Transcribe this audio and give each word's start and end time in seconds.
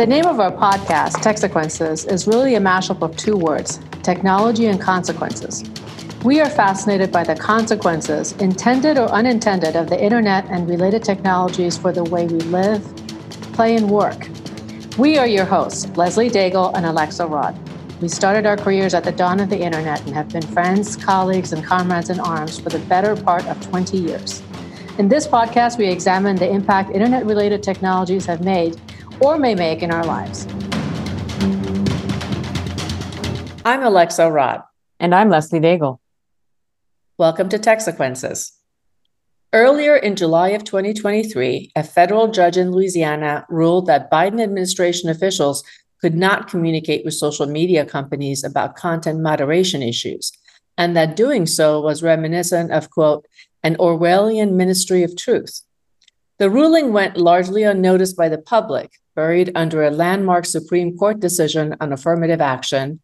The 0.00 0.06
name 0.06 0.24
of 0.24 0.40
our 0.40 0.50
podcast, 0.50 1.16
Techsequences, 1.16 2.10
is 2.10 2.26
really 2.26 2.54
a 2.54 2.58
mashup 2.58 3.02
of 3.02 3.14
two 3.18 3.36
words 3.36 3.80
technology 4.02 4.64
and 4.64 4.80
consequences. 4.80 5.62
We 6.24 6.40
are 6.40 6.48
fascinated 6.48 7.12
by 7.12 7.22
the 7.22 7.34
consequences, 7.34 8.32
intended 8.38 8.96
or 8.96 9.10
unintended, 9.10 9.76
of 9.76 9.90
the 9.90 10.02
internet 10.02 10.46
and 10.48 10.66
related 10.66 11.04
technologies 11.04 11.76
for 11.76 11.92
the 11.92 12.02
way 12.04 12.26
we 12.26 12.38
live, 12.38 12.82
play, 13.52 13.76
and 13.76 13.90
work. 13.90 14.30
We 14.96 15.18
are 15.18 15.26
your 15.26 15.44
hosts, 15.44 15.94
Leslie 15.98 16.30
Daigle 16.30 16.74
and 16.74 16.86
Alexa 16.86 17.26
Raad. 17.26 17.54
We 18.00 18.08
started 18.08 18.46
our 18.46 18.56
careers 18.56 18.94
at 18.94 19.04
the 19.04 19.12
dawn 19.12 19.38
of 19.38 19.50
the 19.50 19.60
internet 19.60 20.00
and 20.06 20.14
have 20.14 20.30
been 20.30 20.40
friends, 20.40 20.96
colleagues, 20.96 21.52
and 21.52 21.62
comrades 21.62 22.08
in 22.08 22.20
arms 22.20 22.58
for 22.58 22.70
the 22.70 22.78
better 22.78 23.14
part 23.14 23.46
of 23.48 23.60
20 23.68 23.98
years. 23.98 24.42
In 24.96 25.08
this 25.08 25.26
podcast, 25.26 25.76
we 25.76 25.88
examine 25.88 26.36
the 26.36 26.48
impact 26.48 26.90
internet 26.90 27.26
related 27.26 27.62
technologies 27.62 28.24
have 28.24 28.42
made 28.42 28.80
or 29.20 29.38
may 29.38 29.54
make 29.54 29.82
in 29.82 29.90
our 29.90 30.04
lives. 30.04 30.46
I'm 33.64 33.82
Alexa 33.82 34.22
Raad. 34.22 34.62
And 34.98 35.14
I'm 35.14 35.28
Leslie 35.28 35.60
Daigle. 35.60 35.98
Welcome 37.18 37.48
to 37.50 37.58
Techsequences. 37.58 38.52
Earlier 39.52 39.96
in 39.96 40.16
July 40.16 40.50
of 40.50 40.64
2023, 40.64 41.72
a 41.76 41.82
federal 41.82 42.28
judge 42.28 42.56
in 42.56 42.70
Louisiana 42.70 43.44
ruled 43.48 43.86
that 43.86 44.10
Biden 44.10 44.40
administration 44.40 45.10
officials 45.10 45.64
could 46.00 46.14
not 46.14 46.48
communicate 46.48 47.04
with 47.04 47.14
social 47.14 47.46
media 47.46 47.84
companies 47.84 48.42
about 48.42 48.76
content 48.76 49.20
moderation 49.20 49.82
issues, 49.82 50.32
and 50.78 50.96
that 50.96 51.16
doing 51.16 51.46
so 51.46 51.80
was 51.80 52.02
reminiscent 52.02 52.70
of, 52.70 52.90
quote, 52.90 53.26
an 53.62 53.76
Orwellian 53.76 54.52
ministry 54.52 55.02
of 55.02 55.16
truth. 55.16 55.60
The 56.38 56.48
ruling 56.48 56.94
went 56.94 57.18
largely 57.18 57.64
unnoticed 57.64 58.16
by 58.16 58.30
the 58.30 58.38
public, 58.38 58.92
buried 59.20 59.52
under 59.54 59.82
a 59.82 59.90
landmark 59.90 60.46
Supreme 60.46 60.96
Court 60.96 61.20
decision 61.20 61.76
on 61.78 61.92
affirmative 61.92 62.40
action, 62.40 63.00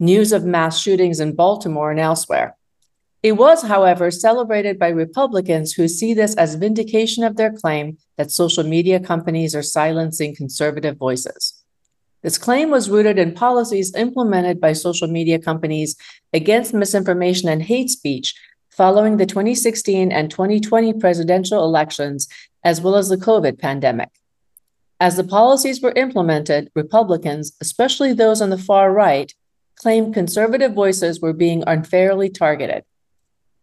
news 0.00 0.32
of 0.32 0.42
mass 0.56 0.80
shootings 0.80 1.20
in 1.20 1.36
Baltimore 1.42 1.90
and 1.90 2.00
elsewhere. 2.00 2.56
It 3.22 3.32
was, 3.32 3.60
however, 3.72 4.10
celebrated 4.10 4.78
by 4.78 4.88
Republicans 4.88 5.74
who 5.74 5.86
see 5.86 6.14
this 6.14 6.34
as 6.36 6.54
vindication 6.54 7.22
of 7.22 7.36
their 7.36 7.52
claim 7.52 7.98
that 8.16 8.30
social 8.30 8.64
media 8.64 8.98
companies 8.98 9.54
are 9.54 9.74
silencing 9.78 10.34
conservative 10.34 10.96
voices. 10.96 11.42
This 12.22 12.38
claim 12.38 12.70
was 12.70 12.88
rooted 12.88 13.18
in 13.18 13.34
policies 13.34 13.94
implemented 13.94 14.58
by 14.64 14.72
social 14.72 15.08
media 15.18 15.38
companies 15.38 15.96
against 16.32 16.72
misinformation 16.72 17.46
and 17.50 17.62
hate 17.62 17.90
speech 17.90 18.34
following 18.70 19.18
the 19.18 19.26
2016 19.26 20.12
and 20.12 20.30
2020 20.30 20.94
presidential 20.94 21.62
elections, 21.62 22.26
as 22.64 22.80
well 22.80 22.96
as 22.96 23.10
the 23.10 23.18
COVID 23.18 23.58
pandemic. 23.58 24.08
As 25.00 25.16
the 25.16 25.24
policies 25.24 25.80
were 25.80 25.92
implemented, 25.92 26.70
Republicans, 26.74 27.52
especially 27.60 28.12
those 28.12 28.42
on 28.42 28.50
the 28.50 28.58
far 28.58 28.92
right, 28.92 29.32
claimed 29.76 30.12
conservative 30.12 30.74
voices 30.74 31.20
were 31.20 31.32
being 31.32 31.62
unfairly 31.66 32.28
targeted. 32.28 32.82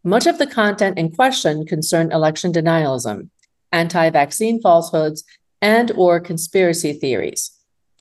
Much 0.03 0.27
of 0.27 0.38
the 0.38 0.47
content 0.47 0.97
in 0.97 1.11
question 1.11 1.66
concerned 1.66 2.14
election 2.14 2.53
denialism, 2.53 3.30
anti-vaccine 3.72 4.61
falsehoods, 4.61 5.25
and 5.61 5.92
or 5.92 6.19
conspiracy 6.22 6.94
theories. 6.94 7.52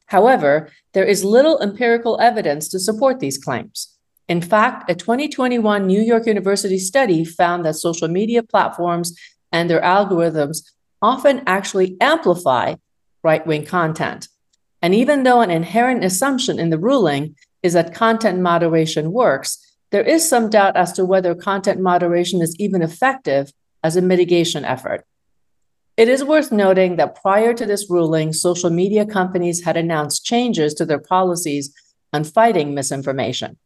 However, 0.07 0.71
there 0.93 1.05
is 1.05 1.25
little 1.25 1.61
empirical 1.61 2.21
evidence 2.21 2.69
to 2.69 2.79
support 2.79 3.19
these 3.19 3.39
claims. 3.39 3.97
In 4.29 4.41
fact, 4.41 4.89
a 4.89 4.95
2021 4.95 5.87
New 5.87 6.01
York 6.01 6.27
University 6.27 6.79
study 6.79 7.25
found 7.25 7.65
that 7.65 7.75
social 7.75 8.07
media 8.07 8.43
platforms 8.43 9.19
and 9.51 9.69
their 9.69 9.81
algorithms 9.81 10.59
often 11.03 11.43
actually 11.47 11.97
amplify 12.01 12.75
right 13.25 13.45
wing 13.47 13.65
content. 13.65 14.29
And 14.83 14.95
even 14.95 15.23
though 15.23 15.41
an 15.41 15.51
inherent 15.51 16.05
assumption 16.05 16.59
in 16.59 16.71
the 16.71 16.79
ruling 16.79 17.35
is 17.63 17.73
that 17.73 17.95
content 17.95 18.39
moderation 18.41 19.11
works, 19.11 19.59
there 19.91 20.03
is 20.03 20.29
some 20.29 20.51
doubt 20.51 20.77
as 20.77 20.93
to 20.93 21.05
whether 21.05 21.35
content 21.35 21.81
moderation 21.81 22.43
is 22.43 22.55
even 22.59 22.83
effective 22.83 23.51
as 23.83 23.97
a 23.97 24.03
mitigation 24.03 24.65
effort. 24.65 25.07
It 25.97 26.09
is 26.09 26.25
worth 26.25 26.51
noting 26.51 26.97
that 26.97 27.23
prior 27.23 27.55
to 27.55 27.65
this 27.65 27.89
ruling, 27.89 28.33
social 28.33 28.71
media 28.71 29.07
companies 29.07 29.65
had 29.65 29.77
announced 29.77 30.25
changes 30.25 30.75
to 30.75 30.85
their 30.85 30.99
policies 30.99 31.73
on 32.13 32.25
fighting 32.25 32.75
misinformation. 32.75 33.57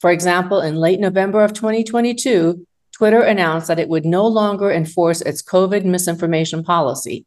For 0.00 0.10
example, 0.10 0.60
in 0.60 0.76
late 0.76 1.00
November 1.00 1.44
of 1.44 1.52
2022, 1.52 2.66
Twitter 2.92 3.20
announced 3.20 3.68
that 3.68 3.78
it 3.78 3.88
would 3.88 4.04
no 4.04 4.26
longer 4.26 4.72
enforce 4.72 5.20
its 5.20 5.42
COVID 5.42 5.84
misinformation 5.84 6.64
policy. 6.64 7.26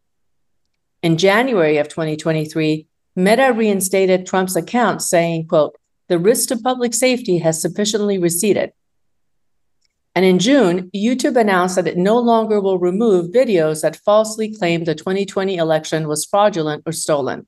In 1.01 1.17
January 1.17 1.78
of 1.78 1.88
2023, 1.88 2.85
Meta 3.16 3.51
reinstated 3.53 4.25
Trump's 4.25 4.56
account 4.56 5.01
saying, 5.01 5.47
quote, 5.47 5.75
the 6.07 6.19
risk 6.19 6.50
to 6.50 6.57
public 6.57 6.94
safety 6.94 7.39
has 7.39 7.62
sufficiently 7.62 8.19
receded. 8.19 8.72
And 10.13 10.25
in 10.25 10.39
June, 10.39 10.91
YouTube 10.94 11.39
announced 11.39 11.75
that 11.75 11.88
it 11.88 11.97
no 11.97 12.19
longer 12.19 12.59
will 12.59 12.78
remove 12.78 13.31
videos 13.31 13.81
that 13.81 13.95
falsely 13.95 14.53
claim 14.53 14.84
the 14.84 14.94
2020 14.94 15.56
election 15.56 16.07
was 16.07 16.25
fraudulent 16.25 16.84
or 16.85 16.91
stolen. 16.91 17.47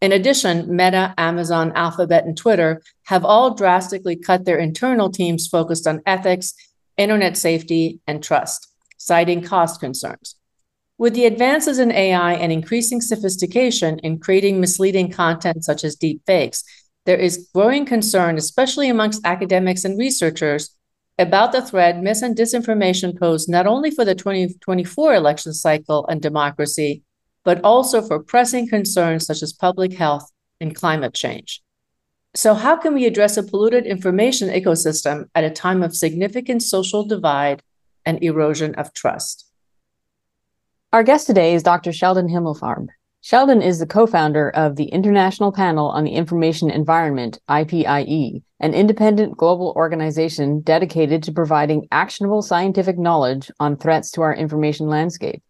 In 0.00 0.12
addition, 0.12 0.74
Meta, 0.74 1.14
Amazon, 1.16 1.72
Alphabet, 1.74 2.24
and 2.24 2.36
Twitter 2.36 2.82
have 3.04 3.24
all 3.24 3.54
drastically 3.54 4.16
cut 4.16 4.44
their 4.44 4.58
internal 4.58 5.10
teams 5.10 5.46
focused 5.46 5.86
on 5.86 6.02
ethics, 6.04 6.54
internet 6.96 7.36
safety, 7.36 8.00
and 8.06 8.22
trust, 8.22 8.68
citing 8.96 9.42
cost 9.42 9.80
concerns. 9.80 10.37
With 10.98 11.14
the 11.14 11.26
advances 11.26 11.78
in 11.78 11.92
AI 11.92 12.32
and 12.32 12.50
increasing 12.50 13.00
sophistication 13.00 14.00
in 14.00 14.18
creating 14.18 14.60
misleading 14.60 15.12
content 15.12 15.64
such 15.64 15.84
as 15.84 15.96
deepfakes, 15.96 16.64
there 17.06 17.16
is 17.16 17.48
growing 17.54 17.86
concern, 17.86 18.36
especially 18.36 18.88
amongst 18.88 19.24
academics 19.24 19.84
and 19.84 19.96
researchers, 19.96 20.74
about 21.16 21.52
the 21.52 21.62
threat 21.62 22.02
mis 22.02 22.20
and 22.20 22.36
disinformation 22.36 23.18
pose 23.18 23.48
not 23.48 23.66
only 23.66 23.92
for 23.92 24.04
the 24.04 24.16
2024 24.16 25.14
election 25.14 25.52
cycle 25.54 26.04
and 26.08 26.20
democracy, 26.20 27.04
but 27.44 27.60
also 27.62 28.02
for 28.02 28.22
pressing 28.22 28.68
concerns 28.68 29.24
such 29.24 29.42
as 29.42 29.52
public 29.52 29.92
health 29.92 30.30
and 30.60 30.74
climate 30.74 31.14
change. 31.14 31.62
So, 32.34 32.54
how 32.54 32.76
can 32.76 32.92
we 32.94 33.06
address 33.06 33.36
a 33.36 33.42
polluted 33.44 33.86
information 33.86 34.48
ecosystem 34.48 35.26
at 35.34 35.44
a 35.44 35.50
time 35.50 35.82
of 35.82 35.96
significant 35.96 36.62
social 36.62 37.04
divide 37.04 37.62
and 38.04 38.22
erosion 38.22 38.74
of 38.74 38.92
trust? 38.92 39.47
Our 40.90 41.02
guest 41.02 41.26
today 41.26 41.52
is 41.52 41.62
Dr. 41.62 41.92
Sheldon 41.92 42.28
Himelfarb. 42.28 42.86
Sheldon 43.20 43.60
is 43.60 43.78
the 43.78 43.84
co-founder 43.84 44.48
of 44.48 44.76
the 44.76 44.86
International 44.86 45.52
Panel 45.52 45.88
on 45.88 46.02
the 46.02 46.12
Information 46.12 46.70
Environment, 46.70 47.38
IPIE, 47.46 48.42
an 48.60 48.72
independent 48.72 49.36
global 49.36 49.74
organization 49.76 50.62
dedicated 50.62 51.22
to 51.24 51.32
providing 51.32 51.86
actionable 51.92 52.40
scientific 52.40 52.96
knowledge 52.96 53.50
on 53.60 53.76
threats 53.76 54.10
to 54.12 54.22
our 54.22 54.34
information 54.34 54.86
landscape. 54.86 55.42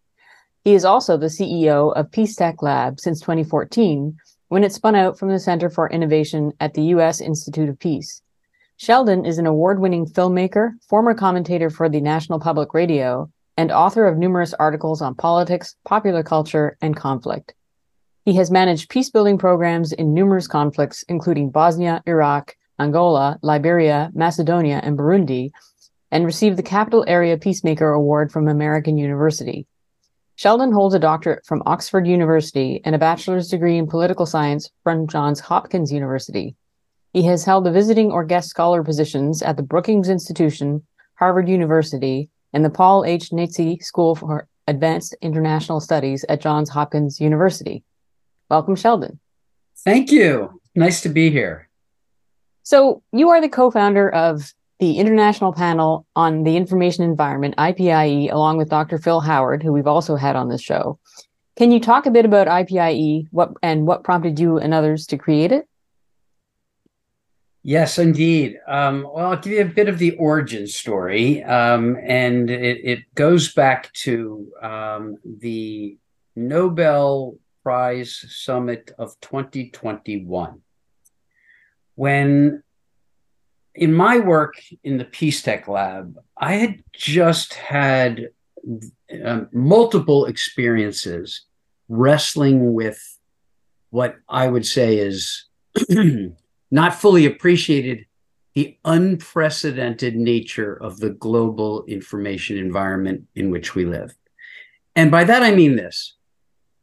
He 0.65 0.73
is 0.73 0.83
also 0.83 1.15
the 1.15 1.27
CEO 1.27 1.95
of 1.95 2.11
Peacetech 2.11 2.61
Lab 2.61 2.99
since 2.99 3.21
2014, 3.21 4.17
when 4.49 4.65
it 4.65 4.73
spun 4.73 4.95
out 4.95 5.17
from 5.17 5.29
the 5.29 5.39
Center 5.39 5.69
for 5.69 5.89
Innovation 5.89 6.51
at 6.59 6.73
the 6.73 6.83
U.S. 6.95 7.21
Institute 7.21 7.69
of 7.69 7.79
Peace. 7.79 8.21
Sheldon 8.75 9.25
is 9.25 9.37
an 9.37 9.47
award-winning 9.47 10.05
filmmaker, 10.05 10.71
former 10.89 11.13
commentator 11.13 11.69
for 11.69 11.87
the 11.87 12.01
National 12.01 12.41
Public 12.41 12.73
Radio, 12.73 13.31
and 13.59 13.73
author 13.73 14.07
of 14.07 14.17
numerous 14.17 14.53
articles 14.53 15.01
on 15.01 15.13
politics, 15.13 15.75
popular 15.83 16.23
culture, 16.23 16.77
and 16.81 16.95
conflict. 16.95 17.53
He 18.23 18.33
has 18.35 18.49
managed 18.49 18.89
peace 18.89 19.09
building 19.09 19.37
programs 19.37 19.91
in 19.91 20.13
numerous 20.13 20.47
conflicts, 20.47 21.03
including 21.09 21.49
Bosnia, 21.49 22.01
Iraq, 22.07 22.55
Angola, 22.79 23.37
Liberia, 23.41 24.11
Macedonia, 24.13 24.79
and 24.81 24.97
Burundi, 24.97 25.51
and 26.09 26.25
received 26.25 26.57
the 26.57 26.63
Capital 26.63 27.03
Area 27.05 27.37
Peacemaker 27.37 27.91
Award 27.91 28.31
from 28.31 28.47
American 28.47 28.97
University. 28.97 29.67
Sheldon 30.35 30.71
holds 30.71 30.95
a 30.95 30.99
doctorate 30.99 31.45
from 31.45 31.61
Oxford 31.65 32.07
University 32.07 32.79
and 32.85 32.95
a 32.95 32.97
bachelor's 32.97 33.49
degree 33.49 33.77
in 33.77 33.87
political 33.87 34.25
science 34.25 34.71
from 34.85 35.05
Johns 35.05 35.41
Hopkins 35.41 35.91
University. 35.91 36.55
He 37.11 37.23
has 37.23 37.43
held 37.43 37.65
the 37.65 37.73
visiting 37.73 38.09
or 38.09 38.23
guest 38.23 38.47
scholar 38.47 38.85
positions 38.85 39.41
at 39.41 39.57
the 39.57 39.63
Brookings 39.63 40.07
Institution, 40.07 40.87
Harvard 41.15 41.49
University, 41.49 42.29
and 42.53 42.65
the 42.65 42.69
Paul 42.69 43.05
H. 43.05 43.29
Nitze 43.29 43.83
School 43.83 44.15
for 44.15 44.47
Advanced 44.67 45.15
International 45.21 45.79
Studies 45.79 46.25
at 46.29 46.41
Johns 46.41 46.69
Hopkins 46.69 47.19
University. 47.19 47.83
Welcome, 48.49 48.75
Sheldon. 48.75 49.19
Thank 49.77 50.11
you. 50.11 50.61
Nice 50.75 51.01
to 51.01 51.09
be 51.09 51.29
here. 51.31 51.69
So, 52.63 53.01
you 53.11 53.29
are 53.29 53.41
the 53.41 53.49
co 53.49 53.71
founder 53.71 54.09
of 54.09 54.53
the 54.79 54.97
International 54.97 55.51
Panel 55.51 56.05
on 56.15 56.43
the 56.43 56.55
Information 56.55 57.03
Environment, 57.03 57.55
IPIE, 57.57 58.31
along 58.31 58.57
with 58.57 58.69
Dr. 58.69 58.97
Phil 58.97 59.19
Howard, 59.19 59.61
who 59.61 59.73
we've 59.73 59.87
also 59.87 60.15
had 60.15 60.35
on 60.35 60.49
this 60.49 60.61
show. 60.61 60.99
Can 61.57 61.71
you 61.71 61.79
talk 61.79 62.05
a 62.05 62.11
bit 62.11 62.23
about 62.23 62.47
IPIE 62.47 63.27
what, 63.31 63.51
and 63.61 63.85
what 63.85 64.05
prompted 64.05 64.39
you 64.39 64.57
and 64.57 64.73
others 64.73 65.05
to 65.07 65.17
create 65.17 65.51
it? 65.51 65.67
Yes, 67.61 67.99
indeed. 67.99 68.57
Um, 68.67 69.03
well, 69.03 69.31
I'll 69.31 69.37
give 69.37 69.53
you 69.53 69.61
a 69.61 69.65
bit 69.65 69.89
of 69.89 69.99
the 69.99 70.15
origin 70.15 70.65
story, 70.65 71.43
um, 71.43 71.97
and 72.01 72.49
it, 72.49 72.77
it, 72.83 73.15
goes 73.15 73.53
back 73.53 73.91
to 73.93 74.49
um, 74.61 75.17
the 75.25 75.97
Nobel 76.37 77.37
Prize 77.61 78.25
Summit 78.29 78.91
of 78.97 79.19
2021. 79.19 80.61
When 81.95 82.63
in 83.75 83.93
my 83.93 84.19
work 84.19 84.55
in 84.83 84.97
the 84.97 85.05
Peace 85.05 85.41
Tech 85.41 85.67
Lab, 85.67 86.17
I 86.37 86.53
had 86.53 86.83
just 86.93 87.53
had 87.55 88.29
um, 89.23 89.49
multiple 89.51 90.25
experiences 90.25 91.45
wrestling 91.89 92.73
with 92.73 93.17
what 93.89 94.15
I 94.29 94.47
would 94.47 94.65
say 94.65 94.97
is 94.97 95.45
not 96.71 96.95
fully 96.95 97.25
appreciated 97.25 98.05
the 98.55 98.77
unprecedented 98.85 100.15
nature 100.15 100.73
of 100.73 100.99
the 100.99 101.11
global 101.11 101.85
information 101.85 102.57
environment 102.57 103.25
in 103.35 103.49
which 103.49 103.75
we 103.75 103.85
live. 103.85 104.13
And 104.95 105.11
by 105.11 105.23
that, 105.23 105.43
I 105.43 105.51
mean 105.51 105.75
this. 105.75 106.15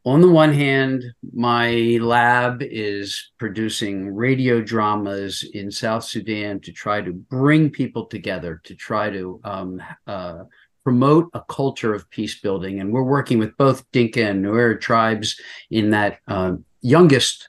On 0.05 0.21
the 0.21 0.31
one 0.31 0.53
hand, 0.53 1.03
my 1.35 1.99
lab 2.00 2.62
is 2.62 3.33
producing 3.38 4.15
radio 4.15 4.62
dramas 4.62 5.44
in 5.53 5.69
South 5.71 6.05
Sudan 6.05 6.61
to 6.61 6.73
try 6.73 7.00
to 7.00 7.12
bring 7.12 7.71
people 7.71 8.06
together, 8.06 8.61
to 8.65 8.75
try 8.77 9.11
to 9.11 9.41
um, 9.43 9.83
uh, 10.06 10.44
promote 10.85 11.29
a 11.35 11.43
culture 11.49 11.93
of 11.93 12.09
peace 12.11 12.41
building. 12.41 12.79
And 12.79 12.93
we're 12.93 13.03
working 13.03 13.41
with 13.41 13.56
both 13.56 13.85
Dinka 13.91 14.23
and 14.23 14.44
Nuer 14.44 14.81
tribes 14.81 15.41
in 15.73 15.91
that 15.91 16.21
uh, 16.29 16.53
youngest 16.83 17.49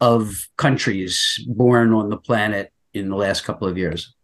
of 0.00 0.48
countries 0.56 1.38
born 1.46 1.92
on 1.92 2.10
the 2.10 2.16
planet 2.16 2.72
in 2.94 3.08
the 3.08 3.16
last 3.16 3.44
couple 3.44 3.68
of 3.68 3.76
years. 3.76 4.14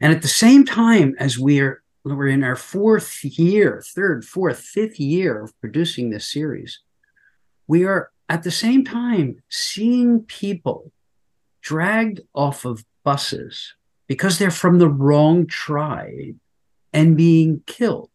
And 0.00 0.12
at 0.12 0.22
the 0.22 0.28
same 0.28 0.64
time 0.64 1.14
as 1.18 1.38
we're 1.38 1.82
we're 2.04 2.28
in 2.28 2.44
our 2.44 2.54
fourth 2.54 3.24
year, 3.24 3.82
third, 3.84 4.24
fourth, 4.24 4.60
fifth 4.60 5.00
year 5.00 5.42
of 5.42 5.60
producing 5.60 6.10
this 6.10 6.30
series, 6.30 6.80
we 7.66 7.84
are 7.84 8.10
at 8.28 8.44
the 8.44 8.50
same 8.50 8.84
time 8.84 9.42
seeing 9.48 10.20
people 10.20 10.92
dragged 11.62 12.20
off 12.32 12.64
of 12.64 12.84
buses 13.02 13.74
because 14.06 14.38
they're 14.38 14.52
from 14.52 14.78
the 14.78 14.88
wrong 14.88 15.46
tribe 15.46 16.36
and 16.92 17.16
being 17.16 17.62
killed. 17.66 18.10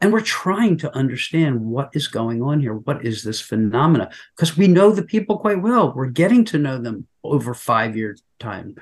And 0.00 0.12
we're 0.12 0.22
trying 0.22 0.78
to 0.78 0.94
understand 0.96 1.60
what 1.60 1.90
is 1.92 2.08
going 2.08 2.42
on 2.42 2.60
here. 2.60 2.74
What 2.74 3.04
is 3.04 3.22
this 3.22 3.40
phenomena? 3.40 4.10
Because 4.34 4.56
we 4.56 4.66
know 4.66 4.92
the 4.92 5.02
people 5.02 5.38
quite 5.38 5.60
well. 5.60 5.92
We're 5.92 6.06
getting 6.06 6.44
to 6.46 6.58
know 6.58 6.78
them 6.78 7.06
over 7.22 7.52
five 7.52 7.96
years 7.96 8.22
time. 8.38 8.76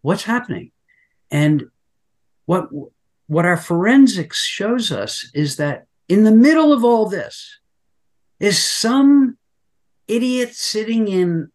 What's 0.00 0.24
happening? 0.24 0.72
And 1.30 1.64
what 2.46 2.68
what 3.26 3.44
our 3.44 3.56
forensics 3.56 4.44
shows 4.44 4.92
us 4.92 5.28
is 5.34 5.56
that 5.56 5.86
in 6.08 6.22
the 6.24 6.30
middle 6.30 6.72
of 6.72 6.84
all 6.84 7.08
this 7.08 7.58
is 8.38 8.62
some 8.62 9.36
idiot 10.06 10.54
sitting 10.54 11.08
in 11.08 11.50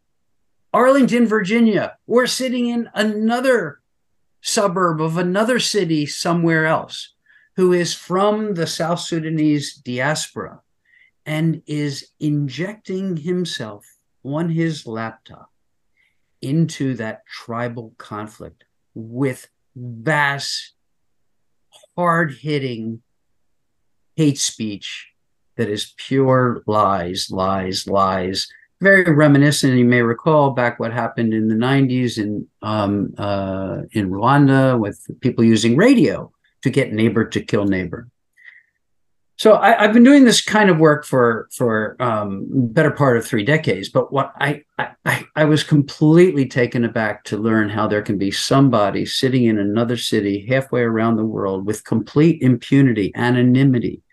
Arlington, 0.74 1.26
Virginia, 1.26 1.98
or 2.08 2.28
sitting 2.28 2.68
in 2.68 2.90
another 2.94 3.80
suburb 4.42 5.02
of 5.02 5.18
another 5.18 5.60
city 5.60 6.06
somewhere 6.06 6.66
else 6.66 7.14
who 7.56 7.74
is 7.74 7.94
from 7.94 8.54
the 8.54 8.68
South 8.68 9.00
Sudanese 9.00 9.76
diaspora 9.76 10.62
and 11.26 11.62
is 11.68 12.10
injecting 12.20 13.18
himself 13.18 13.86
on 14.24 14.50
his 14.50 14.88
laptop 14.88 15.50
into 16.42 16.96
that 16.96 17.26
tribal 17.28 17.94
conflict 17.98 18.64
with 18.96 19.48
vast, 19.76 20.74
hard 21.96 22.34
hitting 22.34 23.02
hate 24.16 24.40
speech 24.40 25.10
that 25.58 25.70
is 25.70 25.94
pure 25.98 26.64
lies, 26.66 27.30
lies, 27.30 27.88
lies. 27.88 28.48
Very 28.80 29.14
reminiscent, 29.14 29.78
you 29.78 29.86
may 29.86 30.02
recall 30.02 30.52
back 30.52 30.80
what 30.80 30.92
happened 30.92 31.34
in 31.34 31.48
the 31.48 31.56
90s 31.56 32.18
in 32.18 32.48
um, 32.64 33.14
uh, 33.18 33.82
in 33.92 34.10
Rwanda 34.10 34.80
with 34.80 35.06
people 35.22 35.44
using 35.44 35.78
radio 35.78 36.32
to 36.64 36.70
get 36.70 36.94
neighbor 36.94 37.26
to 37.26 37.42
kill 37.42 37.66
neighbor. 37.66 38.08
So 39.42 39.56
I, 39.56 39.72
have 39.82 39.94
been 39.94 40.04
doing 40.04 40.24
this 40.24 40.40
kind 40.40 40.70
of 40.70 40.78
work 40.78 41.04
for 41.04 41.50
for 41.52 41.96
um, 42.00 42.46
better 42.48 42.92
part 42.92 43.18
of 43.18 43.26
three 43.26 43.44
decades. 43.44 43.90
But 43.90 44.14
what 44.14 44.32
I, 44.40 44.62
I 45.04 45.26
I 45.36 45.46
was 45.46 45.64
completely 45.64 46.48
taken 46.48 46.86
aback 46.86 47.24
to 47.24 47.38
learn 47.38 47.68
how 47.68 47.88
there 47.88 48.04
can 48.04 48.20
be 48.20 48.30
somebody 48.30 49.04
sitting 49.04 49.46
in 49.46 49.58
another 49.58 49.98
city 49.98 50.46
halfway 50.48 50.82
around 50.82 51.16
the 51.16 51.26
world 51.26 51.66
with 51.66 51.86
complete 51.86 52.40
impunity, 52.44 53.12
anonymity, 53.16 54.04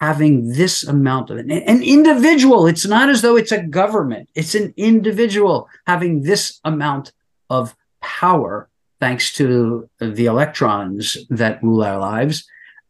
having 0.00 0.48
this 0.48 0.82
amount 0.82 1.30
of 1.30 1.36
an, 1.38 1.52
an 1.52 1.80
individual. 1.80 2.66
It's 2.66 2.84
not 2.84 3.08
as 3.08 3.22
though 3.22 3.36
it's 3.36 3.52
a 3.52 3.62
government. 3.62 4.28
It's 4.34 4.56
an 4.56 4.74
individual 4.76 5.68
having 5.86 6.22
this 6.22 6.58
amount 6.64 7.12
of 7.48 7.76
power 8.00 8.68
thanks 9.04 9.34
to 9.34 9.86
the 10.00 10.24
electrons 10.24 11.18
that 11.28 11.62
rule 11.62 11.84
our 11.84 11.98
lives, 11.98 12.36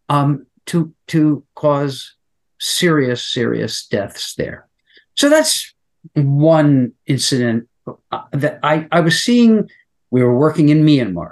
um, 0.08 0.46
to 0.66 0.94
to 1.08 1.42
cause 1.56 2.14
serious, 2.60 3.20
serious 3.38 3.84
deaths 3.88 4.36
there. 4.36 4.68
So 5.16 5.28
that's 5.28 5.74
one 6.14 6.92
incident 7.06 7.68
uh, 8.12 8.26
that 8.30 8.60
I, 8.62 8.86
I 8.92 9.00
was 9.00 9.20
seeing. 9.26 9.68
We 10.12 10.22
were 10.22 10.38
working 10.38 10.68
in 10.68 10.86
Myanmar. 10.86 11.30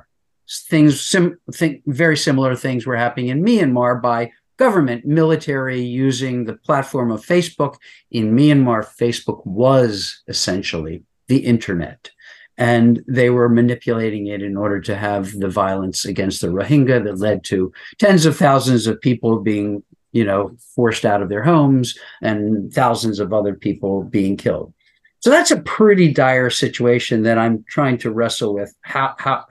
Things 0.73 1.01
sim, 1.01 1.39
think, 1.53 1.83
very 1.87 2.17
similar 2.17 2.57
things 2.57 2.85
were 2.85 2.97
happening 2.97 3.29
in 3.29 3.45
Myanmar 3.45 4.03
by 4.03 4.33
government, 4.57 5.07
military 5.07 5.81
using 5.81 6.45
the 6.45 6.57
platform 6.67 7.13
of 7.13 7.25
Facebook. 7.25 7.77
In 8.11 8.35
Myanmar, 8.35 8.83
Facebook 9.03 9.47
was 9.47 10.23
essentially 10.27 11.05
the 11.29 11.39
internet 11.55 12.11
and 12.59 13.03
they 13.09 13.31
were 13.31 13.49
manipulating 13.49 14.27
it 14.27 14.43
in 14.43 14.57
order 14.57 14.81
to 14.81 14.97
have 14.97 15.33
the 15.39 15.49
violence 15.49 16.05
against 16.05 16.41
the 16.41 16.49
Rohingya 16.49 17.05
that 17.05 17.19
led 17.19 17.45
to 17.45 17.73
tens 17.99 18.27
of 18.27 18.37
thousands 18.37 18.87
of 18.87 19.01
people 19.01 19.41
being, 19.41 19.83
you 20.13 20.25
know, 20.25 20.57
forced 20.75 21.05
out 21.05 21.23
of 21.23 21.29
their 21.29 21.43
homes 21.43 21.99
and 22.21 22.73
thousands 22.73 23.19
of 23.21 23.33
other 23.33 23.55
people 23.55 24.03
being 24.03 24.37
killed. 24.37 24.75
So 25.21 25.31
that's 25.31 25.51
a 25.53 25.63
pretty 25.63 26.13
dire 26.13 26.51
situation 26.51 27.23
that 27.23 27.39
I'm 27.39 27.65
trying 27.69 27.99
to 27.99 28.11
wrestle 28.11 28.55
with. 28.55 28.75
How 28.83 29.15
how 29.19 29.47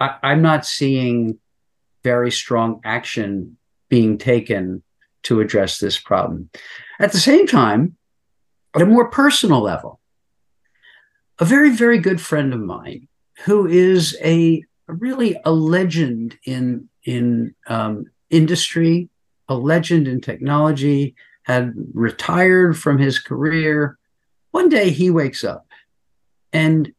I, 0.00 0.16
I'm 0.22 0.42
not 0.42 0.66
seeing 0.66 1.38
very 2.02 2.30
strong 2.30 2.80
action 2.84 3.56
being 3.88 4.18
taken 4.18 4.82
to 5.22 5.40
address 5.40 5.78
this 5.78 5.98
problem. 5.98 6.50
At 6.98 7.12
the 7.12 7.18
same 7.18 7.46
time, 7.46 7.96
at 8.74 8.82
a 8.82 8.86
more 8.86 9.10
personal 9.10 9.60
level, 9.60 9.99
a 11.40 11.44
very, 11.44 11.70
very 11.70 11.98
good 11.98 12.20
friend 12.20 12.52
of 12.52 12.60
mine 12.60 13.08
who 13.44 13.66
is 13.66 14.16
a 14.22 14.62
really 14.86 15.40
a 15.44 15.50
legend 15.50 16.38
in 16.44 16.88
in 17.04 17.54
um, 17.66 18.04
industry, 18.28 19.08
a 19.48 19.54
legend 19.54 20.06
in 20.06 20.20
technology, 20.20 21.14
had 21.44 21.72
retired 21.94 22.78
from 22.78 22.98
his 22.98 23.18
career. 23.18 23.98
One 24.50 24.68
day 24.68 24.90
he 24.90 25.10
wakes 25.10 25.42
up 25.42 25.66
and 26.52 26.92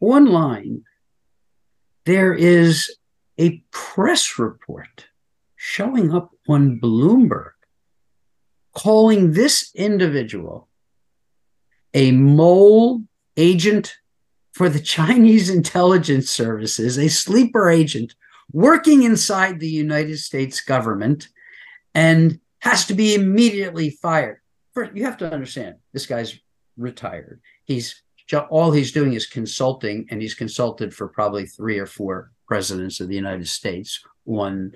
online 0.00 0.82
there 2.06 2.32
is 2.32 2.96
a 3.38 3.62
press 3.70 4.38
report 4.38 5.06
showing 5.56 6.14
up 6.14 6.30
on 6.48 6.80
Bloomberg 6.80 7.52
calling 8.74 9.32
this 9.32 9.70
individual 9.74 10.68
a 11.92 12.12
mole 12.12 13.02
agent 13.36 13.96
for 14.52 14.68
the 14.68 14.80
Chinese 14.80 15.48
intelligence 15.48 16.30
services, 16.30 16.98
a 16.98 17.08
sleeper 17.08 17.70
agent 17.70 18.14
working 18.52 19.04
inside 19.04 19.60
the 19.60 19.68
United 19.68 20.18
States 20.18 20.60
government 20.60 21.28
and 21.94 22.40
has 22.60 22.86
to 22.86 22.94
be 22.94 23.14
immediately 23.14 23.90
fired. 23.90 24.40
First, 24.74 24.94
you 24.94 25.04
have 25.04 25.16
to 25.18 25.32
understand 25.32 25.76
this 25.92 26.06
guy's 26.06 26.38
retired. 26.76 27.40
He's 27.64 28.02
all 28.48 28.70
he's 28.70 28.92
doing 28.92 29.14
is 29.14 29.26
consulting, 29.26 30.06
and 30.10 30.22
he's 30.22 30.34
consulted 30.34 30.94
for 30.94 31.08
probably 31.08 31.46
three 31.46 31.78
or 31.78 31.86
four 31.86 32.30
presidents 32.46 33.00
of 33.00 33.08
the 33.08 33.16
United 33.16 33.48
States 33.48 34.04
on 34.24 34.72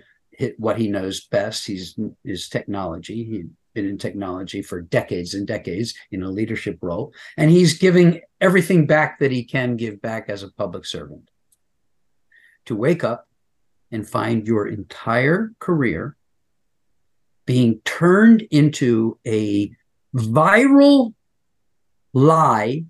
what 0.58 0.76
he 0.76 0.88
knows 0.88 1.26
best. 1.26 1.66
He's 1.66 1.96
is 2.24 2.48
technology. 2.48 3.24
He 3.24 3.44
been 3.74 3.86
in 3.86 3.98
technology 3.98 4.62
for 4.62 4.80
decades 4.80 5.34
and 5.34 5.46
decades 5.46 5.94
in 6.10 6.22
a 6.22 6.30
leadership 6.30 6.78
role, 6.80 7.12
and 7.36 7.50
he's 7.50 7.78
giving 7.78 8.20
everything 8.40 8.86
back 8.86 9.18
that 9.18 9.32
he 9.32 9.44
can 9.44 9.76
give 9.76 10.00
back 10.00 10.28
as 10.28 10.42
a 10.42 10.52
public 10.52 10.86
servant. 10.86 11.30
To 12.66 12.76
wake 12.76 13.04
up 13.04 13.28
and 13.92 14.08
find 14.08 14.46
your 14.46 14.66
entire 14.68 15.52
career 15.58 16.16
being 17.46 17.80
turned 17.84 18.42
into 18.50 19.18
a 19.26 19.70
viral 20.14 21.14
lie 22.12 22.84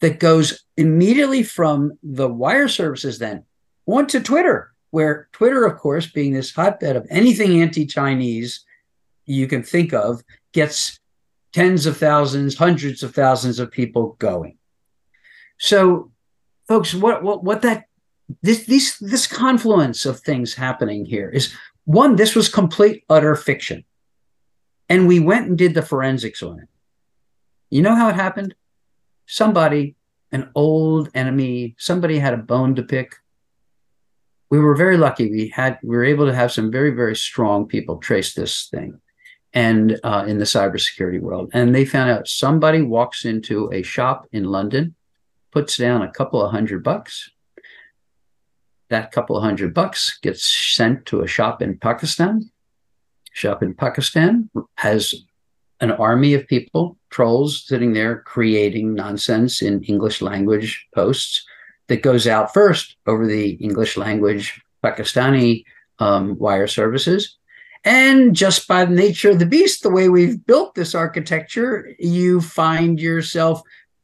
that 0.00 0.18
goes 0.18 0.64
immediately 0.76 1.42
from 1.44 1.92
the 2.02 2.28
wire 2.28 2.66
services 2.66 3.18
then 3.18 3.44
onto 3.86 4.20
Twitter, 4.20 4.72
where 4.90 5.28
Twitter, 5.32 5.64
of 5.64 5.78
course, 5.78 6.06
being 6.06 6.32
this 6.32 6.52
hotbed 6.52 6.96
of 6.96 7.06
anything 7.08 7.62
anti 7.62 7.86
Chinese 7.86 8.64
you 9.26 9.46
can 9.46 9.62
think 9.62 9.92
of 9.92 10.22
gets 10.52 11.00
tens 11.52 11.86
of 11.86 11.96
thousands, 11.96 12.56
hundreds 12.56 13.02
of 13.02 13.14
thousands 13.14 13.58
of 13.58 13.70
people 13.70 14.16
going. 14.18 14.56
So, 15.58 16.10
folks, 16.66 16.94
what 16.94 17.22
what 17.22 17.44
what 17.44 17.62
that 17.62 17.84
this 18.42 18.64
this 18.66 18.98
this 18.98 19.26
confluence 19.26 20.06
of 20.06 20.20
things 20.20 20.54
happening 20.54 21.04
here 21.04 21.28
is 21.28 21.54
one. 21.84 22.16
This 22.16 22.34
was 22.34 22.48
complete 22.48 23.04
utter 23.08 23.36
fiction, 23.36 23.84
and 24.88 25.06
we 25.06 25.20
went 25.20 25.48
and 25.48 25.58
did 25.58 25.74
the 25.74 25.82
forensics 25.82 26.42
on 26.42 26.60
it. 26.60 26.68
You 27.70 27.82
know 27.82 27.94
how 27.94 28.08
it 28.08 28.14
happened? 28.16 28.54
Somebody, 29.26 29.96
an 30.30 30.50
old 30.54 31.10
enemy, 31.14 31.74
somebody 31.78 32.18
had 32.18 32.34
a 32.34 32.38
bone 32.38 32.74
to 32.74 32.82
pick. 32.82 33.14
We 34.50 34.58
were 34.58 34.74
very 34.74 34.98
lucky. 34.98 35.30
We 35.30 35.48
had 35.48 35.78
we 35.82 35.96
were 35.96 36.04
able 36.04 36.26
to 36.26 36.34
have 36.34 36.52
some 36.52 36.72
very 36.72 36.90
very 36.90 37.16
strong 37.16 37.66
people 37.66 37.98
trace 37.98 38.34
this 38.34 38.68
thing 38.68 39.00
and 39.54 40.00
uh, 40.02 40.24
in 40.26 40.38
the 40.38 40.44
cybersecurity 40.44 41.20
world. 41.20 41.50
And 41.52 41.74
they 41.74 41.84
found 41.84 42.10
out 42.10 42.28
somebody 42.28 42.82
walks 42.82 43.24
into 43.24 43.70
a 43.72 43.82
shop 43.82 44.26
in 44.32 44.44
London, 44.44 44.94
puts 45.50 45.76
down 45.76 46.02
a 46.02 46.10
couple 46.10 46.42
of 46.42 46.50
hundred 46.50 46.82
bucks. 46.82 47.30
That 48.88 49.12
couple 49.12 49.36
of 49.36 49.42
hundred 49.42 49.74
bucks 49.74 50.18
gets 50.22 50.44
sent 50.74 51.06
to 51.06 51.22
a 51.22 51.26
shop 51.26 51.62
in 51.62 51.78
Pakistan. 51.78 52.50
Shop 53.32 53.62
in 53.62 53.74
Pakistan 53.74 54.50
has 54.76 55.14
an 55.80 55.90
army 55.90 56.34
of 56.34 56.46
people, 56.46 56.98
trolls 57.10 57.66
sitting 57.66 57.92
there 57.92 58.20
creating 58.20 58.94
nonsense 58.94 59.62
in 59.62 59.82
English 59.84 60.22
language 60.22 60.86
posts 60.94 61.44
that 61.88 62.02
goes 62.02 62.26
out 62.26 62.54
first 62.54 62.96
over 63.06 63.26
the 63.26 63.52
English 63.52 63.96
language 63.96 64.62
Pakistani 64.84 65.64
um, 65.98 66.38
wire 66.38 66.66
services 66.66 67.38
and 67.84 68.34
just 68.34 68.68
by 68.68 68.84
the 68.84 68.94
nature 68.94 69.30
of 69.30 69.38
the 69.38 69.46
beast, 69.46 69.82
the 69.82 69.90
way 69.90 70.08
we've 70.08 70.44
built 70.46 70.74
this 70.74 70.94
architecture, 70.94 71.94
you 71.98 72.40
find 72.40 73.00
yourself 73.00 73.62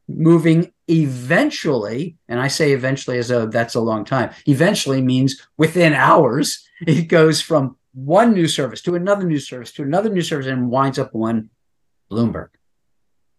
moving 0.08 0.72
eventually, 0.88 2.16
and 2.28 2.40
I 2.40 2.48
say 2.48 2.72
eventually 2.72 3.18
as 3.18 3.28
though 3.28 3.46
that's 3.46 3.74
a 3.74 3.80
long 3.80 4.04
time, 4.04 4.30
eventually 4.46 5.00
means 5.00 5.40
within 5.56 5.92
hours, 5.92 6.66
it 6.86 7.08
goes 7.08 7.40
from 7.40 7.76
one 7.92 8.32
new 8.32 8.48
service 8.48 8.82
to 8.82 8.94
another 8.94 9.24
new 9.24 9.38
service 9.38 9.72
to 9.72 9.82
another 9.82 10.10
new 10.10 10.22
service 10.22 10.46
and 10.46 10.70
winds 10.70 10.98
up 10.98 11.14
on 11.14 11.50
Bloomberg, 12.10 12.48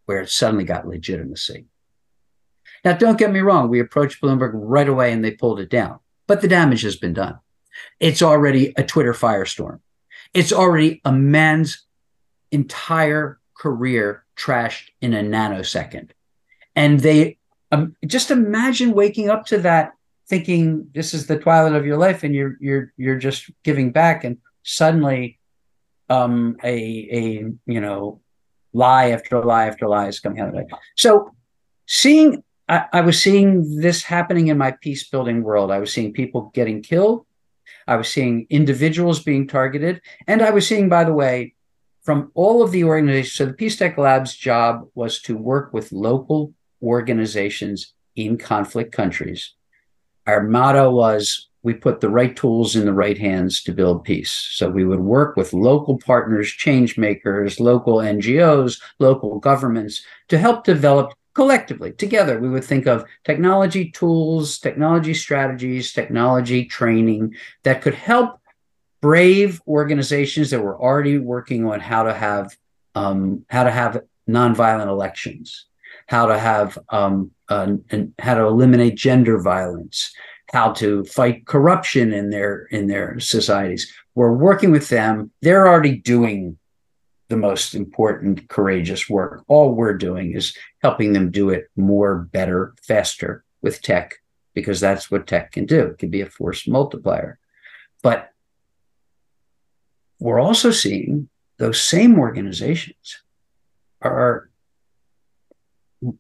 where 0.05 0.21
it 0.21 0.29
suddenly 0.29 0.63
got 0.63 0.87
legitimacy. 0.87 1.65
Now, 2.85 2.93
don't 2.93 3.17
get 3.17 3.31
me 3.31 3.39
wrong, 3.41 3.69
we 3.69 3.79
approached 3.79 4.21
Bloomberg 4.21 4.51
right 4.53 4.87
away 4.87 5.11
and 5.11 5.23
they 5.23 5.31
pulled 5.31 5.59
it 5.59 5.69
down, 5.69 5.99
but 6.27 6.41
the 6.41 6.47
damage 6.47 6.83
has 6.83 6.95
been 6.95 7.13
done. 7.13 7.39
It's 7.99 8.21
already 8.21 8.73
a 8.77 8.83
Twitter 8.83 9.13
firestorm. 9.13 9.79
It's 10.33 10.53
already 10.53 11.01
a 11.05 11.11
man's 11.11 11.85
entire 12.51 13.39
career 13.55 14.25
trashed 14.37 14.89
in 15.01 15.13
a 15.13 15.21
nanosecond. 15.21 16.11
And 16.75 16.99
they 16.99 17.37
um, 17.71 17.95
just 18.05 18.31
imagine 18.31 18.93
waking 18.93 19.29
up 19.29 19.45
to 19.47 19.59
that 19.59 19.93
thinking 20.27 20.87
this 20.93 21.13
is 21.13 21.27
the 21.27 21.37
twilight 21.37 21.73
of 21.73 21.85
your 21.85 21.97
life 21.97 22.23
and 22.23 22.35
you're 22.35 22.55
you're 22.59 22.93
you're 22.97 23.17
just 23.17 23.49
giving 23.63 23.91
back 23.91 24.23
and 24.23 24.37
suddenly 24.61 25.39
um 26.09 26.55
a 26.63 26.75
a 27.11 27.21
you 27.65 27.81
know 27.81 28.21
lie 28.71 29.09
after 29.09 29.43
lie 29.43 29.65
after 29.65 29.87
lie 29.87 30.07
is 30.07 30.19
coming 30.19 30.39
out 30.39 30.49
of 30.49 30.55
it. 30.55 30.67
So 30.95 31.33
seeing 31.87 32.43
I, 32.67 32.85
I 32.93 33.01
was 33.01 33.21
seeing 33.21 33.79
this 33.81 34.03
happening 34.03 34.47
in 34.47 34.57
my 34.57 34.71
peace 34.71 35.07
building 35.09 35.43
world. 35.43 35.71
I 35.71 35.79
was 35.79 35.91
seeing 35.91 36.13
people 36.13 36.51
getting 36.53 36.83
killed. 36.83 37.25
I 37.87 37.95
was 37.95 38.09
seeing 38.09 38.47
individuals 38.49 39.21
being 39.21 39.47
targeted. 39.47 40.01
And 40.27 40.41
I 40.41 40.51
was 40.51 40.67
seeing, 40.67 40.89
by 40.89 41.03
the 41.03 41.13
way, 41.13 41.55
from 42.01 42.31
all 42.33 42.63
of 42.63 42.71
the 42.71 42.83
organizations, 42.83 43.33
so 43.35 43.45
the 43.45 43.53
Peace 43.53 43.77
Tech 43.77 43.97
Lab's 43.97 44.35
job 44.35 44.87
was 44.95 45.21
to 45.23 45.37
work 45.37 45.73
with 45.73 45.91
local 45.91 46.53
organizations 46.81 47.93
in 48.15 48.37
conflict 48.37 48.91
countries. 48.91 49.53
Our 50.25 50.43
motto 50.43 50.91
was 50.91 51.49
we 51.61 51.73
put 51.73 51.99
the 51.99 52.09
right 52.09 52.35
tools 52.35 52.75
in 52.75 52.85
the 52.85 52.93
right 52.93 53.17
hands 53.17 53.61
to 53.63 53.73
build 53.73 54.05
peace. 54.05 54.31
So 54.31 54.69
we 54.69 54.85
would 54.85 55.01
work 55.01 55.35
with 55.35 55.51
local 55.51 55.97
partners, 55.97 56.49
change 56.49 56.97
makers, 56.97 57.59
local 57.59 57.97
NGOs, 57.97 58.81
local 58.99 59.39
governments 59.39 60.01
to 60.29 60.37
help 60.37 60.63
develop 60.63 61.13
collectively 61.39 61.93
together 61.93 62.37
we 62.37 62.49
would 62.49 62.65
think 62.65 62.85
of 62.85 63.05
technology 63.23 63.89
tools 63.91 64.59
technology 64.59 65.13
strategies 65.13 65.93
technology 65.93 66.65
training 66.65 67.33
that 67.63 67.81
could 67.81 67.93
help 67.93 68.41
brave 68.99 69.61
organizations 69.65 70.49
that 70.49 70.61
were 70.61 70.77
already 70.77 71.17
working 71.17 71.65
on 71.65 71.79
how 71.79 72.03
to 72.03 72.13
have 72.13 72.57
um, 72.95 73.45
how 73.49 73.63
to 73.63 73.71
have 73.71 74.01
nonviolent 74.27 74.89
elections 74.89 75.67
how 76.07 76.25
to 76.25 76.37
have 76.37 76.77
um, 76.89 77.31
uh, 77.47 77.77
and 77.89 78.13
how 78.19 78.35
to 78.35 78.43
eliminate 78.43 78.97
gender 78.97 79.39
violence 79.39 80.13
how 80.51 80.73
to 80.73 81.05
fight 81.05 81.45
corruption 81.45 82.11
in 82.11 82.31
their 82.31 82.65
in 82.65 82.87
their 82.87 83.17
societies. 83.19 83.93
We're 84.15 84.33
working 84.33 84.71
with 84.71 84.89
them. 84.89 85.31
They're 85.41 85.69
already 85.69 85.97
doing 85.97 86.57
the 87.29 87.37
most 87.37 87.75
important, 87.75 88.49
courageous 88.49 89.07
work. 89.07 89.43
All 89.47 89.73
we're 89.73 89.97
doing 89.97 90.35
is 90.35 90.55
helping 90.81 91.13
them 91.13 91.31
do 91.31 91.49
it 91.49 91.69
more, 91.75 92.27
better, 92.31 92.73
faster 92.81 93.43
with 93.61 93.81
tech, 93.81 94.15
because 94.53 94.79
that's 94.79 95.09
what 95.09 95.27
tech 95.27 95.51
can 95.51 95.65
do. 95.65 95.81
It 95.87 95.99
can 95.99 96.09
be 96.09 96.21
a 96.21 96.29
force 96.29 96.67
multiplier. 96.67 97.39
But 98.01 98.31
we're 100.19 100.39
also 100.39 100.71
seeing 100.71 101.29
those 101.57 101.81
same 101.81 102.19
organizations 102.19 103.21
are 104.01 104.49